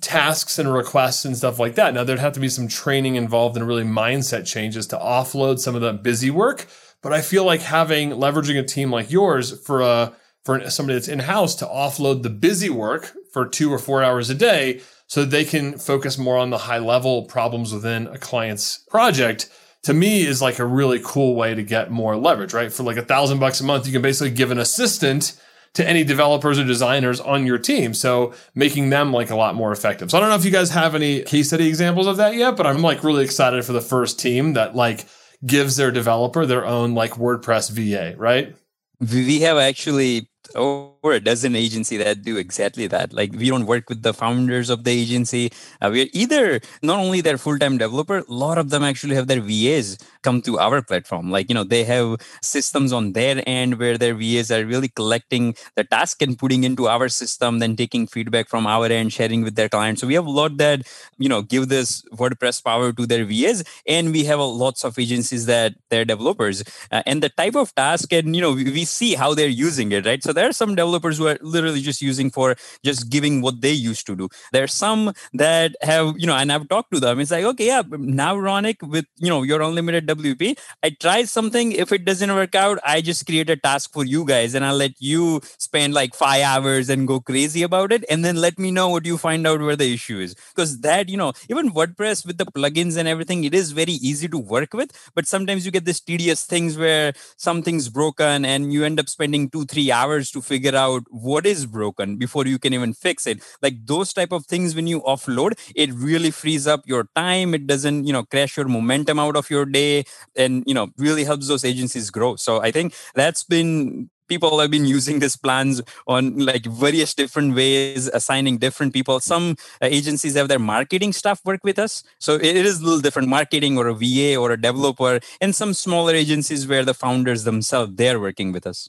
tasks 0.00 0.58
and 0.58 0.72
requests 0.72 1.24
and 1.24 1.36
stuff 1.36 1.58
like 1.58 1.76
that. 1.76 1.94
Now 1.94 2.04
there'd 2.04 2.18
have 2.18 2.34
to 2.34 2.40
be 2.40 2.48
some 2.48 2.68
training 2.68 3.16
involved 3.16 3.56
and 3.56 3.66
really 3.66 3.84
mindset 3.84 4.46
changes 4.46 4.86
to 4.88 4.96
offload 4.96 5.58
some 5.58 5.74
of 5.74 5.80
the 5.80 5.92
busy 5.94 6.30
work. 6.30 6.66
But 7.02 7.12
I 7.12 7.22
feel 7.22 7.44
like 7.44 7.62
having 7.62 8.10
leveraging 8.10 8.58
a 8.58 8.62
team 8.62 8.90
like 8.90 9.10
yours 9.10 9.58
for 9.64 9.80
a 9.80 10.12
for 10.44 10.68
somebody 10.70 10.98
that's 10.98 11.08
in 11.08 11.20
house 11.20 11.54
to 11.56 11.66
offload 11.66 12.22
the 12.22 12.30
busy 12.30 12.70
work 12.70 13.12
for 13.32 13.46
two 13.46 13.72
or 13.72 13.78
four 13.78 14.02
hours 14.02 14.28
a 14.30 14.34
day 14.34 14.80
so 15.06 15.24
they 15.24 15.44
can 15.44 15.78
focus 15.78 16.18
more 16.18 16.36
on 16.36 16.50
the 16.50 16.58
high 16.58 16.78
level 16.78 17.24
problems 17.24 17.72
within 17.72 18.06
a 18.08 18.18
client's 18.18 18.78
project 18.90 19.48
to 19.82 19.94
me 19.94 20.24
is 20.24 20.40
like 20.40 20.58
a 20.58 20.64
really 20.64 21.00
cool 21.02 21.34
way 21.34 21.54
to 21.54 21.62
get 21.62 21.90
more 21.90 22.16
leverage, 22.16 22.54
right? 22.54 22.72
For 22.72 22.82
like 22.82 22.96
a 22.96 23.04
thousand 23.04 23.40
bucks 23.40 23.60
a 23.60 23.64
month, 23.64 23.86
you 23.86 23.92
can 23.92 24.02
basically 24.02 24.30
give 24.30 24.50
an 24.50 24.58
assistant 24.58 25.38
to 25.74 25.88
any 25.88 26.04
developers 26.04 26.58
or 26.58 26.64
designers 26.64 27.18
on 27.18 27.46
your 27.46 27.58
team. 27.58 27.94
So 27.94 28.34
making 28.54 28.90
them 28.90 29.12
like 29.12 29.30
a 29.30 29.36
lot 29.36 29.54
more 29.54 29.72
effective. 29.72 30.10
So 30.10 30.18
I 30.18 30.20
don't 30.20 30.30
know 30.30 30.36
if 30.36 30.44
you 30.44 30.50
guys 30.50 30.70
have 30.70 30.94
any 30.94 31.22
case 31.22 31.48
study 31.48 31.66
examples 31.66 32.06
of 32.06 32.18
that 32.18 32.34
yet, 32.34 32.56
but 32.56 32.66
I'm 32.66 32.82
like 32.82 33.02
really 33.02 33.24
excited 33.24 33.64
for 33.64 33.72
the 33.72 33.80
first 33.80 34.20
team 34.20 34.52
that 34.52 34.76
like 34.76 35.06
gives 35.44 35.76
their 35.76 35.90
developer 35.90 36.46
their 36.46 36.64
own 36.64 36.94
like 36.94 37.12
WordPress 37.12 37.70
VA, 37.70 38.16
right? 38.16 38.54
We 39.00 39.40
have 39.40 39.56
actually 39.56 40.28
over 40.54 40.91
a 41.10 41.18
dozen 41.18 41.56
agency 41.56 41.96
that 41.96 42.22
do 42.22 42.36
exactly 42.36 42.86
that. 42.86 43.12
Like 43.12 43.32
we 43.32 43.48
don't 43.48 43.66
work 43.66 43.88
with 43.88 44.02
the 44.02 44.14
founders 44.14 44.70
of 44.70 44.84
the 44.84 44.92
agency. 44.92 45.50
Uh, 45.80 45.90
we're 45.90 46.06
either 46.12 46.60
not 46.80 47.00
only 47.00 47.20
their 47.20 47.36
full-time 47.36 47.76
developer, 47.76 48.18
a 48.18 48.24
lot 48.28 48.56
of 48.56 48.70
them 48.70 48.84
actually 48.84 49.16
have 49.16 49.26
their 49.26 49.40
VAs 49.40 49.98
come 50.22 50.40
to 50.42 50.60
our 50.60 50.80
platform. 50.80 51.32
Like, 51.32 51.48
you 51.48 51.54
know, 51.56 51.64
they 51.64 51.82
have 51.82 52.20
systems 52.40 52.92
on 52.92 53.14
their 53.14 53.42
end 53.44 53.80
where 53.80 53.98
their 53.98 54.14
VAs 54.14 54.52
are 54.52 54.64
really 54.64 54.88
collecting 54.88 55.56
the 55.74 55.82
task 55.82 56.22
and 56.22 56.38
putting 56.38 56.62
into 56.62 56.86
our 56.86 57.08
system, 57.08 57.58
then 57.58 57.74
taking 57.74 58.06
feedback 58.06 58.48
from 58.48 58.64
our 58.64 58.86
end, 58.86 59.12
sharing 59.12 59.42
with 59.42 59.56
their 59.56 59.68
clients. 59.68 60.00
So 60.00 60.06
we 60.06 60.14
have 60.14 60.26
a 60.26 60.30
lot 60.30 60.56
that, 60.58 60.82
you 61.18 61.28
know, 61.28 61.42
give 61.42 61.68
this 61.68 62.02
WordPress 62.14 62.62
power 62.62 62.92
to 62.92 63.06
their 63.06 63.24
VAs. 63.24 63.64
And 63.88 64.12
we 64.12 64.22
have 64.26 64.38
a, 64.38 64.44
lots 64.44 64.84
of 64.84 64.96
agencies 65.00 65.46
that 65.46 65.74
they're 65.90 66.04
developers. 66.04 66.62
Uh, 66.92 67.02
and 67.06 67.20
the 67.20 67.28
type 67.28 67.56
of 67.56 67.74
task, 67.74 68.12
and, 68.12 68.36
you 68.36 68.42
know, 68.42 68.52
we, 68.52 68.64
we 68.70 68.84
see 68.84 69.14
how 69.14 69.34
they're 69.34 69.48
using 69.48 69.90
it, 69.90 70.06
right? 70.06 70.22
So 70.22 70.32
there 70.32 70.48
are 70.48 70.52
some 70.52 70.76
developers 70.76 70.91
who 71.00 71.26
are 71.26 71.38
literally 71.40 71.80
just 71.80 72.02
using 72.02 72.30
for 72.30 72.56
just 72.84 73.10
giving 73.10 73.40
what 73.40 73.60
they 73.60 73.72
used 73.72 74.06
to 74.06 74.16
do. 74.16 74.28
There 74.52 74.64
are 74.64 74.68
some 74.68 75.12
that 75.34 75.76
have, 75.82 76.14
you 76.18 76.26
know, 76.26 76.36
and 76.36 76.52
I've 76.52 76.68
talked 76.68 76.92
to 76.92 77.00
them. 77.00 77.20
It's 77.20 77.30
like, 77.30 77.44
okay, 77.44 77.66
yeah, 77.66 77.82
now 77.90 78.36
Ronik 78.36 78.82
with, 78.86 79.06
you 79.16 79.28
know, 79.28 79.42
your 79.42 79.62
unlimited 79.62 80.06
WP. 80.06 80.56
I 80.82 80.90
try 80.90 81.24
something. 81.24 81.72
If 81.72 81.92
it 81.92 82.04
doesn't 82.04 82.32
work 82.34 82.54
out, 82.54 82.78
I 82.84 83.00
just 83.00 83.26
create 83.26 83.50
a 83.50 83.56
task 83.56 83.92
for 83.92 84.04
you 84.04 84.24
guys 84.24 84.54
and 84.54 84.64
I'll 84.64 84.76
let 84.76 84.92
you 84.98 85.40
spend 85.58 85.94
like 85.94 86.14
five 86.14 86.42
hours 86.42 86.88
and 86.88 87.06
go 87.06 87.20
crazy 87.20 87.62
about 87.62 87.92
it. 87.92 88.04
And 88.10 88.24
then 88.24 88.36
let 88.36 88.58
me 88.58 88.70
know 88.70 88.88
what 88.88 89.06
you 89.06 89.16
find 89.18 89.46
out 89.46 89.60
where 89.60 89.76
the 89.76 89.92
issue 89.92 90.18
is. 90.18 90.34
Because 90.54 90.80
that, 90.80 91.08
you 91.08 91.16
know, 91.16 91.32
even 91.48 91.70
WordPress 91.70 92.26
with 92.26 92.38
the 92.38 92.46
plugins 92.46 92.96
and 92.96 93.08
everything, 93.08 93.44
it 93.44 93.54
is 93.54 93.72
very 93.72 93.92
easy 93.92 94.28
to 94.28 94.38
work 94.38 94.74
with. 94.74 94.90
But 95.14 95.26
sometimes 95.26 95.64
you 95.64 95.72
get 95.72 95.84
this 95.84 96.00
tedious 96.00 96.44
things 96.44 96.76
where 96.76 97.12
something's 97.36 97.88
broken 97.88 98.44
and 98.44 98.72
you 98.72 98.84
end 98.84 99.00
up 99.00 99.08
spending 99.08 99.48
two, 99.50 99.64
three 99.64 99.90
hours 99.90 100.30
to 100.32 100.40
figure 100.40 100.74
out 100.74 100.81
what 101.10 101.46
is 101.46 101.66
broken 101.66 102.16
before 102.16 102.46
you 102.46 102.58
can 102.58 102.72
even 102.72 102.92
fix 102.92 103.26
it. 103.26 103.42
Like 103.60 103.86
those 103.86 104.12
type 104.12 104.32
of 104.32 104.46
things 104.46 104.74
when 104.74 104.86
you 104.86 105.00
offload 105.02 105.58
it 105.74 105.92
really 105.92 106.30
frees 106.30 106.66
up 106.66 106.82
your 106.86 107.08
time. 107.16 107.54
It 107.54 107.66
doesn't 107.66 108.06
you 108.06 108.12
know 108.12 108.24
crash 108.24 108.56
your 108.56 108.68
momentum 108.68 109.18
out 109.18 109.36
of 109.36 109.50
your 109.50 109.64
day 109.64 110.04
and 110.36 110.64
you 110.66 110.74
know 110.74 110.90
really 110.96 111.24
helps 111.24 111.48
those 111.48 111.64
agencies 111.64 112.10
grow. 112.10 112.36
So 112.36 112.62
i 112.62 112.70
think 112.70 112.94
that's 113.14 113.44
been 113.44 114.10
people 114.28 114.58
have 114.60 114.70
been 114.70 114.86
using 114.86 115.18
these 115.18 115.36
plans 115.36 115.82
on 116.06 116.38
like 116.38 116.64
various 116.64 117.12
different 117.14 117.54
ways 117.54 118.08
assigning 118.08 118.56
different 118.56 118.94
people. 118.94 119.20
Some 119.20 119.56
uh, 119.82 119.88
agencies 119.98 120.34
have 120.36 120.48
their 120.48 120.58
marketing 120.58 121.12
staff 121.12 121.44
work 121.44 121.60
with 121.62 121.78
us. 121.78 122.02
So 122.18 122.36
it 122.36 122.64
is 122.70 122.80
a 122.80 122.84
little 122.84 123.00
different 123.00 123.28
marketing 123.28 123.76
or 123.76 123.88
a 123.88 123.94
va 123.94 124.36
or 124.36 124.52
a 124.52 124.60
developer 124.60 125.20
and 125.42 125.54
some 125.54 125.74
smaller 125.74 126.14
agencies 126.14 126.66
where 126.66 126.84
the 126.84 126.94
founders 126.94 127.44
themselves 127.44 127.92
they're 127.96 128.20
working 128.20 128.52
with 128.52 128.66
us 128.66 128.88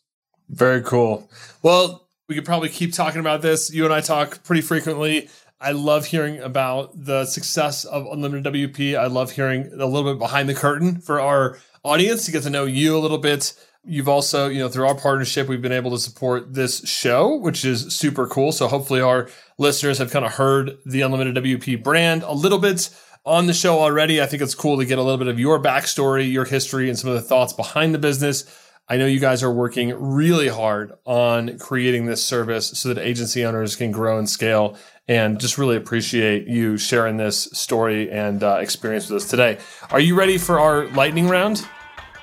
very 0.49 0.81
cool 0.81 1.29
well 1.61 2.07
we 2.27 2.35
could 2.35 2.45
probably 2.45 2.69
keep 2.69 2.93
talking 2.93 3.19
about 3.19 3.41
this 3.41 3.73
you 3.73 3.85
and 3.85 3.93
i 3.93 4.01
talk 4.01 4.43
pretty 4.43 4.61
frequently 4.61 5.29
I 5.61 5.71
love 5.71 6.05
hearing 6.05 6.39
about 6.39 6.91
the 6.93 7.23
success 7.23 7.85
of 7.85 8.05
Unlimited 8.05 8.53
WP. 8.53 8.99
I 8.99 9.07
love 9.07 9.31
hearing 9.31 9.71
a 9.71 9.85
little 9.85 10.03
bit 10.03 10.19
behind 10.19 10.49
the 10.49 10.53
curtain 10.53 10.99
for 10.99 11.21
our 11.21 11.57
audience 11.85 12.25
to 12.25 12.33
get 12.33 12.43
to 12.43 12.49
know 12.49 12.65
you 12.65 12.97
a 12.97 12.99
little 12.99 13.17
bit 13.17 13.53
You've 13.85 14.07
also, 14.07 14.47
you 14.47 14.59
know, 14.59 14.69
through 14.69 14.87
our 14.87 14.95
partnership, 14.95 15.49
we've 15.49 15.61
been 15.61 15.73
able 15.73 15.91
to 15.91 15.97
support 15.97 16.53
this 16.53 16.87
show, 16.87 17.35
which 17.35 17.65
is 17.65 17.93
super 17.93 18.27
cool. 18.27 18.53
So 18.53 18.69
hopefully 18.69 19.01
our 19.01 19.29
listeners 19.57 19.97
have 19.97 20.09
kind 20.09 20.23
of 20.23 20.31
heard 20.33 20.77
the 20.85 21.01
Unlimited 21.01 21.35
WP 21.35 21.83
brand 21.83 22.23
a 22.23 22.31
little 22.31 22.59
bit 22.59 22.89
on 23.25 23.47
the 23.47 23.53
show 23.53 23.79
already. 23.79 24.21
I 24.21 24.25
think 24.25 24.41
it's 24.41 24.55
cool 24.55 24.77
to 24.77 24.85
get 24.85 24.99
a 24.99 25.03
little 25.03 25.17
bit 25.17 25.27
of 25.27 25.37
your 25.37 25.61
backstory, 25.61 26.31
your 26.31 26.45
history, 26.45 26.87
and 26.87 26.97
some 26.97 27.09
of 27.09 27.15
the 27.17 27.21
thoughts 27.21 27.51
behind 27.51 27.93
the 27.93 27.99
business. 27.99 28.45
I 28.89 28.97
know 28.97 29.05
you 29.05 29.21
guys 29.21 29.41
are 29.43 29.51
working 29.51 29.93
really 29.97 30.49
hard 30.49 30.91
on 31.05 31.57
creating 31.57 32.05
this 32.05 32.23
service 32.23 32.67
so 32.67 32.93
that 32.93 33.01
agency 33.01 33.45
owners 33.45 33.77
can 33.77 33.91
grow 33.91 34.17
and 34.17 34.29
scale. 34.29 34.77
And 35.07 35.39
just 35.39 35.57
really 35.57 35.77
appreciate 35.77 36.47
you 36.47 36.77
sharing 36.77 37.15
this 37.15 37.43
story 37.53 38.11
and 38.11 38.43
uh, 38.43 38.57
experience 38.59 39.09
with 39.09 39.23
us 39.23 39.29
today. 39.29 39.57
Are 39.89 40.01
you 40.01 40.15
ready 40.15 40.37
for 40.37 40.59
our 40.59 40.87
lightning 40.87 41.29
round? 41.29 41.65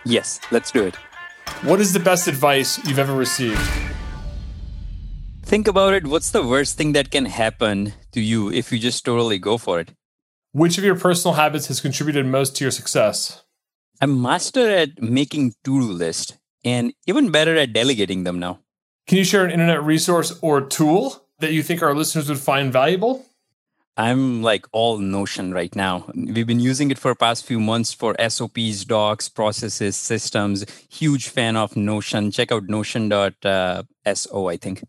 Yes, 0.05 0.39
let's 0.51 0.71
do 0.71 0.85
it. 0.85 0.97
What 1.63 1.81
is 1.81 1.95
the 1.95 2.01
best 2.01 2.29
advice 2.29 2.79
you've 2.87 2.99
ever 2.99 3.15
received? 3.15 3.61
Think 5.43 5.67
about 5.67 5.95
it. 5.95 6.07
What's 6.07 6.31
the 6.31 6.47
worst 6.47 6.77
thing 6.77 6.93
that 6.93 7.11
can 7.11 7.25
happen 7.25 7.95
to 8.13 8.21
you 8.21 8.53
if 8.53 8.71
you 8.71 8.79
just 8.79 9.05
totally 9.05 9.39
go 9.39 9.57
for 9.57 9.81
it? 9.81 9.93
Which 10.53 10.77
of 10.77 10.85
your 10.85 10.97
personal 10.97 11.35
habits 11.35 11.69
has 11.69 11.81
contributed 11.81 12.27
most 12.27 12.55
to 12.57 12.65
your 12.65 12.71
success? 12.71 13.45
I'm 14.01 14.21
master 14.21 14.69
at 14.71 15.03
making 15.03 15.55
to-do 15.65 15.93
list 15.93 16.37
and 16.65 16.93
even 17.07 17.31
better 17.31 17.57
at 17.57 17.73
delegating 17.73 18.25
them 18.25 18.39
now. 18.39 18.61
Can 19.07 19.19
you 19.19 19.25
share 19.25 19.45
an 19.45 19.51
internet 19.51 19.83
resource 19.83 20.39
or 20.41 20.61
tool 20.61 21.25
that 21.41 21.53
you 21.53 21.63
think 21.63 21.83
our 21.83 21.95
listeners 21.95 22.29
would 22.29 22.39
find 22.39 22.73
valuable? 22.73 23.27
I'm 23.97 24.43
like 24.43 24.67
all 24.73 24.99
Notion 24.99 25.53
right 25.53 25.75
now. 25.75 26.07
We've 26.15 26.47
been 26.47 26.61
using 26.61 26.91
it 26.91 26.99
for 26.99 27.15
past 27.15 27.45
few 27.45 27.61
months 27.61 27.93
for 27.93 28.15
SOPs, 28.19 28.85
docs, 28.85 29.29
processes, 29.29 29.97
systems. 29.97 30.65
Huge 30.89 31.29
fan 31.29 31.57
of 31.57 31.77
Notion. 31.77 32.31
Check 32.31 32.53
out 32.53 32.69
notion.so, 32.69 33.35
uh, 33.45 34.47
I 34.47 34.57
think. 34.57 34.85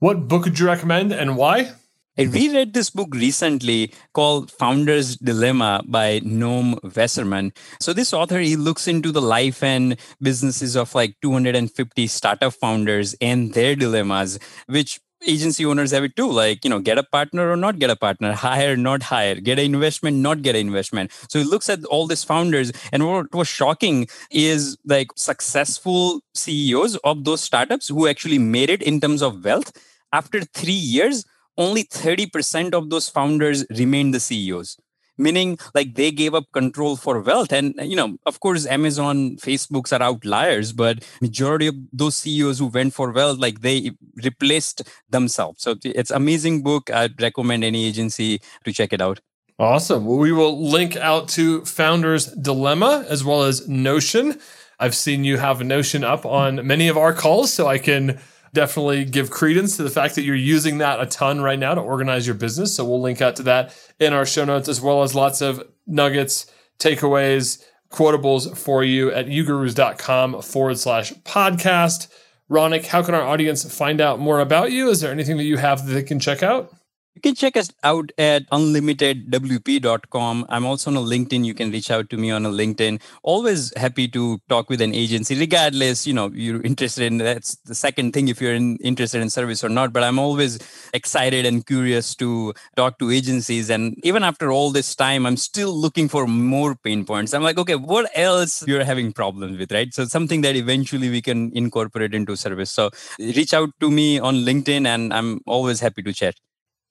What 0.00 0.28
book 0.28 0.44
would 0.44 0.58
you 0.58 0.66
recommend 0.66 1.12
and 1.12 1.36
why? 1.36 1.72
I 2.18 2.24
reread 2.24 2.74
this 2.74 2.90
book 2.90 3.14
recently 3.14 3.92
called 4.12 4.50
Founder's 4.50 5.16
Dilemma 5.18 5.82
by 5.86 6.18
Noam 6.20 6.76
Wasserman. 6.96 7.52
So 7.80 7.92
this 7.92 8.12
author, 8.12 8.40
he 8.40 8.56
looks 8.56 8.88
into 8.88 9.12
the 9.12 9.22
life 9.22 9.62
and 9.62 9.96
businesses 10.20 10.74
of 10.74 10.92
like 10.96 11.14
250 11.22 12.08
startup 12.08 12.54
founders 12.54 13.14
and 13.20 13.54
their 13.54 13.76
dilemmas, 13.76 14.40
which 14.66 14.98
agency 15.28 15.64
owners 15.64 15.92
have 15.92 16.04
it 16.04 16.14
too 16.14 16.30
like 16.30 16.64
you 16.64 16.70
know 16.70 16.78
get 16.78 16.96
a 16.96 17.02
partner 17.02 17.50
or 17.50 17.56
not 17.56 17.80
get 17.80 17.90
a 17.90 17.96
partner 17.96 18.32
hire 18.32 18.76
not 18.76 19.02
hire 19.02 19.34
get 19.34 19.58
an 19.58 19.64
investment 19.64 20.16
not 20.16 20.42
get 20.42 20.54
an 20.54 20.60
investment 20.60 21.10
so 21.28 21.40
he 21.40 21.44
looks 21.44 21.68
at 21.68 21.84
all 21.86 22.06
these 22.06 22.22
founders 22.22 22.70
and 22.92 23.04
what 23.04 23.34
was 23.34 23.48
shocking 23.48 24.06
is 24.30 24.78
like 24.84 25.08
successful 25.16 26.20
ceos 26.36 26.94
of 26.98 27.24
those 27.24 27.40
startups 27.40 27.88
who 27.88 28.06
actually 28.06 28.38
made 28.38 28.70
it 28.70 28.80
in 28.80 29.00
terms 29.00 29.20
of 29.20 29.44
wealth 29.44 29.72
after 30.12 30.40
3 30.40 30.72
years 30.72 31.24
only 31.58 31.84
30% 31.84 32.72
of 32.72 32.88
those 32.88 33.08
founders 33.08 33.66
remained 33.70 34.14
the 34.14 34.20
ceos 34.20 34.78
meaning 35.18 35.58
like 35.74 35.94
they 35.94 36.10
gave 36.10 36.34
up 36.34 36.44
control 36.52 36.96
for 36.96 37.20
wealth. 37.20 37.52
And 37.52 37.74
you 37.82 37.96
know 37.96 38.16
of 38.24 38.40
course 38.40 38.64
amazon 38.66 39.36
facebooks 39.36 39.92
are 39.92 40.02
outliers 40.02 40.72
but 40.72 41.04
majority 41.20 41.66
of 41.66 41.74
those 41.92 42.16
ceos 42.16 42.60
who 42.60 42.66
went 42.66 42.94
for 42.94 43.10
wealth 43.10 43.38
like 43.38 43.60
they 43.60 43.90
replaced 44.24 44.82
themselves. 45.10 45.62
So 45.62 45.74
it's 45.84 46.10
amazing 46.10 46.62
book. 46.62 46.90
I'd 46.90 47.20
recommend 47.20 47.64
any 47.64 47.84
agency 47.84 48.40
to 48.64 48.72
check 48.72 48.92
it 48.92 49.02
out. 49.02 49.20
Awesome. 49.58 50.06
Well 50.06 50.18
we 50.18 50.32
will 50.32 50.70
link 50.70 50.96
out 50.96 51.28
to 51.30 51.64
founders 51.64 52.26
dilemma 52.26 53.04
as 53.08 53.24
well 53.24 53.42
as 53.42 53.68
notion. 53.68 54.38
I've 54.78 54.94
seen 54.94 55.24
you 55.24 55.38
have 55.38 55.60
notion 55.64 56.04
up 56.04 56.24
on 56.24 56.64
many 56.64 56.86
of 56.86 56.96
our 56.96 57.12
calls 57.12 57.52
so 57.52 57.66
i 57.66 57.78
can 57.78 58.20
definitely 58.52 59.04
give 59.04 59.30
credence 59.30 59.76
to 59.76 59.82
the 59.82 59.90
fact 59.90 60.14
that 60.14 60.22
you're 60.22 60.34
using 60.34 60.78
that 60.78 61.00
a 61.00 61.06
ton 61.06 61.40
right 61.40 61.58
now 61.58 61.74
to 61.74 61.80
organize 61.80 62.26
your 62.26 62.34
business. 62.34 62.74
So 62.74 62.84
we'll 62.84 63.00
link 63.00 63.20
out 63.20 63.36
to 63.36 63.42
that 63.44 63.76
in 63.98 64.12
our 64.12 64.26
show 64.26 64.44
notes, 64.44 64.68
as 64.68 64.80
well 64.80 65.02
as 65.02 65.14
lots 65.14 65.40
of 65.40 65.62
nuggets, 65.86 66.46
takeaways, 66.78 67.64
quotables 67.90 68.56
for 68.56 68.84
you 68.84 69.10
at 69.12 69.26
ugurus.com 69.26 70.42
forward 70.42 70.78
slash 70.78 71.12
podcast. 71.24 72.08
Ronik, 72.50 72.86
how 72.86 73.02
can 73.02 73.14
our 73.14 73.22
audience 73.22 73.64
find 73.76 74.00
out 74.00 74.18
more 74.18 74.40
about 74.40 74.72
you? 74.72 74.88
Is 74.88 75.00
there 75.00 75.12
anything 75.12 75.36
that 75.36 75.44
you 75.44 75.58
have 75.58 75.86
that 75.86 75.92
they 75.92 76.02
can 76.02 76.18
check 76.18 76.42
out? 76.42 76.72
You 77.18 77.20
can 77.20 77.34
check 77.34 77.56
us 77.56 77.72
out 77.82 78.12
at 78.16 78.48
unlimitedwp.com. 78.50 80.46
I'm 80.48 80.64
also 80.64 80.92
on 80.92 80.96
a 80.96 81.00
LinkedIn. 81.00 81.44
You 81.44 81.52
can 81.52 81.72
reach 81.72 81.90
out 81.90 82.08
to 82.10 82.16
me 82.16 82.30
on 82.30 82.46
a 82.46 82.48
LinkedIn. 82.48 83.02
Always 83.24 83.76
happy 83.76 84.06
to 84.06 84.38
talk 84.48 84.70
with 84.70 84.80
an 84.80 84.94
agency, 84.94 85.36
regardless, 85.36 86.06
you 86.06 86.14
know, 86.14 86.30
you're 86.32 86.62
interested 86.62 87.02
in 87.06 87.18
that's 87.18 87.56
the 87.64 87.74
second 87.74 88.12
thing 88.12 88.28
if 88.28 88.40
you're 88.40 88.54
in, 88.54 88.76
interested 88.76 89.20
in 89.20 89.30
service 89.30 89.64
or 89.64 89.68
not. 89.68 89.92
But 89.92 90.04
I'm 90.04 90.20
always 90.20 90.60
excited 90.94 91.44
and 91.44 91.66
curious 91.66 92.14
to 92.14 92.54
talk 92.76 93.00
to 93.00 93.10
agencies. 93.10 93.68
And 93.68 93.98
even 94.04 94.22
after 94.22 94.52
all 94.52 94.70
this 94.70 94.94
time, 94.94 95.26
I'm 95.26 95.36
still 95.36 95.72
looking 95.72 96.08
for 96.08 96.28
more 96.28 96.76
pain 96.76 97.04
points. 97.04 97.34
I'm 97.34 97.42
like, 97.42 97.58
okay, 97.58 97.74
what 97.74 98.08
else 98.14 98.64
you're 98.68 98.84
having 98.84 99.12
problems 99.12 99.58
with, 99.58 99.72
right? 99.72 99.92
So 99.92 100.04
something 100.04 100.42
that 100.42 100.54
eventually 100.54 101.10
we 101.10 101.20
can 101.20 101.50
incorporate 101.52 102.14
into 102.14 102.36
service. 102.36 102.70
So 102.70 102.90
reach 103.18 103.54
out 103.54 103.70
to 103.80 103.90
me 103.90 104.20
on 104.20 104.36
LinkedIn 104.36 104.86
and 104.86 105.12
I'm 105.12 105.40
always 105.46 105.80
happy 105.80 106.04
to 106.04 106.12
chat. 106.12 106.36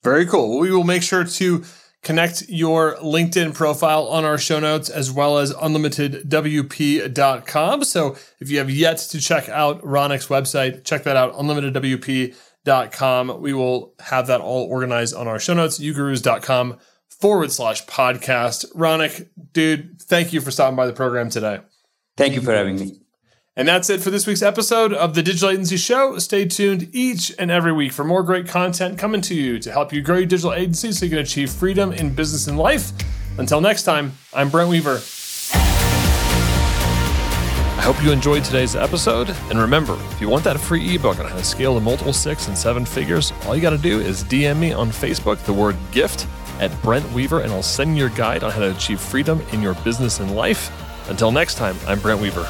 Very 0.03 0.25
cool. 0.25 0.59
We 0.59 0.71
will 0.71 0.83
make 0.83 1.03
sure 1.03 1.23
to 1.23 1.63
connect 2.03 2.43
your 2.47 2.95
LinkedIn 2.97 3.53
profile 3.53 4.07
on 4.07 4.23
our 4.23 4.37
show 4.37 4.59
notes 4.59 4.87
as 4.89 5.11
well 5.11 5.39
as 5.39 5.53
unlimitedwp.com. 5.53 7.83
So 7.83 8.15
if 8.39 8.49
you 8.49 8.59
have 8.59 8.69
yet 8.69 8.99
to 8.99 9.19
check 9.19 9.49
out 9.49 9.81
Ronik's 9.81 10.27
website, 10.27 10.85
check 10.85 11.03
that 11.03 11.17
out, 11.17 11.33
unlimitedwp.com. 11.33 13.41
We 13.41 13.53
will 13.53 13.93
have 13.99 14.27
that 14.27 14.39
all 14.41 14.67
organized 14.69 15.15
on 15.15 15.27
our 15.27 15.39
show 15.39 15.53
notes, 15.53 15.79
ugurus.com 15.79 16.77
forward 17.19 17.51
slash 17.51 17.85
podcast. 17.85 18.65
Ronik, 18.73 19.27
dude, 19.53 20.01
thank 20.01 20.33
you 20.33 20.41
for 20.41 20.51
stopping 20.51 20.75
by 20.75 20.85
the 20.85 20.93
program 20.93 21.29
today. 21.29 21.61
Thank 22.15 22.35
you 22.35 22.41
for 22.41 22.53
having 22.53 22.79
me. 22.79 23.06
And 23.57 23.67
that's 23.67 23.89
it 23.89 24.01
for 24.01 24.11
this 24.11 24.27
week's 24.27 24.43
episode 24.43 24.93
of 24.93 25.15
the 25.15 25.23
Digital 25.23 25.49
Agency 25.49 25.77
Show. 25.77 26.19
Stay 26.19 26.45
tuned 26.45 26.89
each 26.93 27.33
and 27.39 27.49
every 27.49 27.71
week 27.71 27.91
for 27.91 28.03
more 28.03 28.21
great 28.21 28.47
content 28.47 28.99
coming 28.99 29.19
to 29.21 29.33
you 29.33 29.57
to 29.57 29.71
help 29.71 29.91
you 29.91 29.99
grow 29.99 30.17
your 30.17 30.27
digital 30.27 30.53
agency 30.53 30.91
so 30.91 31.05
you 31.05 31.09
can 31.09 31.17
achieve 31.17 31.49
freedom 31.49 31.91
in 31.91 32.13
business 32.13 32.45
and 32.45 32.59
life. 32.59 32.91
Until 33.39 33.59
next 33.59 33.81
time, 33.81 34.11
I'm 34.31 34.51
Brent 34.51 34.69
Weaver. 34.69 35.01
I 37.77 37.81
hope 37.81 37.99
you 38.03 38.11
enjoyed 38.11 38.43
today's 38.43 38.75
episode. 38.75 39.35
And 39.49 39.57
remember, 39.57 39.97
if 40.11 40.21
you 40.21 40.29
want 40.29 40.43
that 40.43 40.59
free 40.59 40.93
ebook 40.93 41.17
on 41.19 41.25
how 41.25 41.35
to 41.35 41.43
scale 41.43 41.73
to 41.73 41.81
multiple 41.81 42.13
six 42.13 42.47
and 42.47 42.55
seven 42.55 42.85
figures, 42.85 43.33
all 43.47 43.55
you 43.55 43.61
got 43.63 43.71
to 43.71 43.79
do 43.79 43.99
is 43.99 44.23
DM 44.25 44.59
me 44.59 44.71
on 44.71 44.89
Facebook 44.89 45.43
the 45.45 45.53
word 45.53 45.75
gift 45.91 46.27
at 46.59 46.69
Brent 46.83 47.11
Weaver, 47.11 47.39
and 47.39 47.51
I'll 47.51 47.63
send 47.63 47.97
you 47.97 48.03
your 48.03 48.15
guide 48.15 48.43
on 48.43 48.51
how 48.51 48.59
to 48.59 48.69
achieve 48.69 48.99
freedom 48.99 49.41
in 49.51 49.63
your 49.63 49.73
business 49.83 50.19
and 50.19 50.35
life. 50.35 50.71
Until 51.09 51.31
next 51.31 51.55
time, 51.55 51.75
I'm 51.87 51.99
Brent 51.99 52.21
Weaver. 52.21 52.47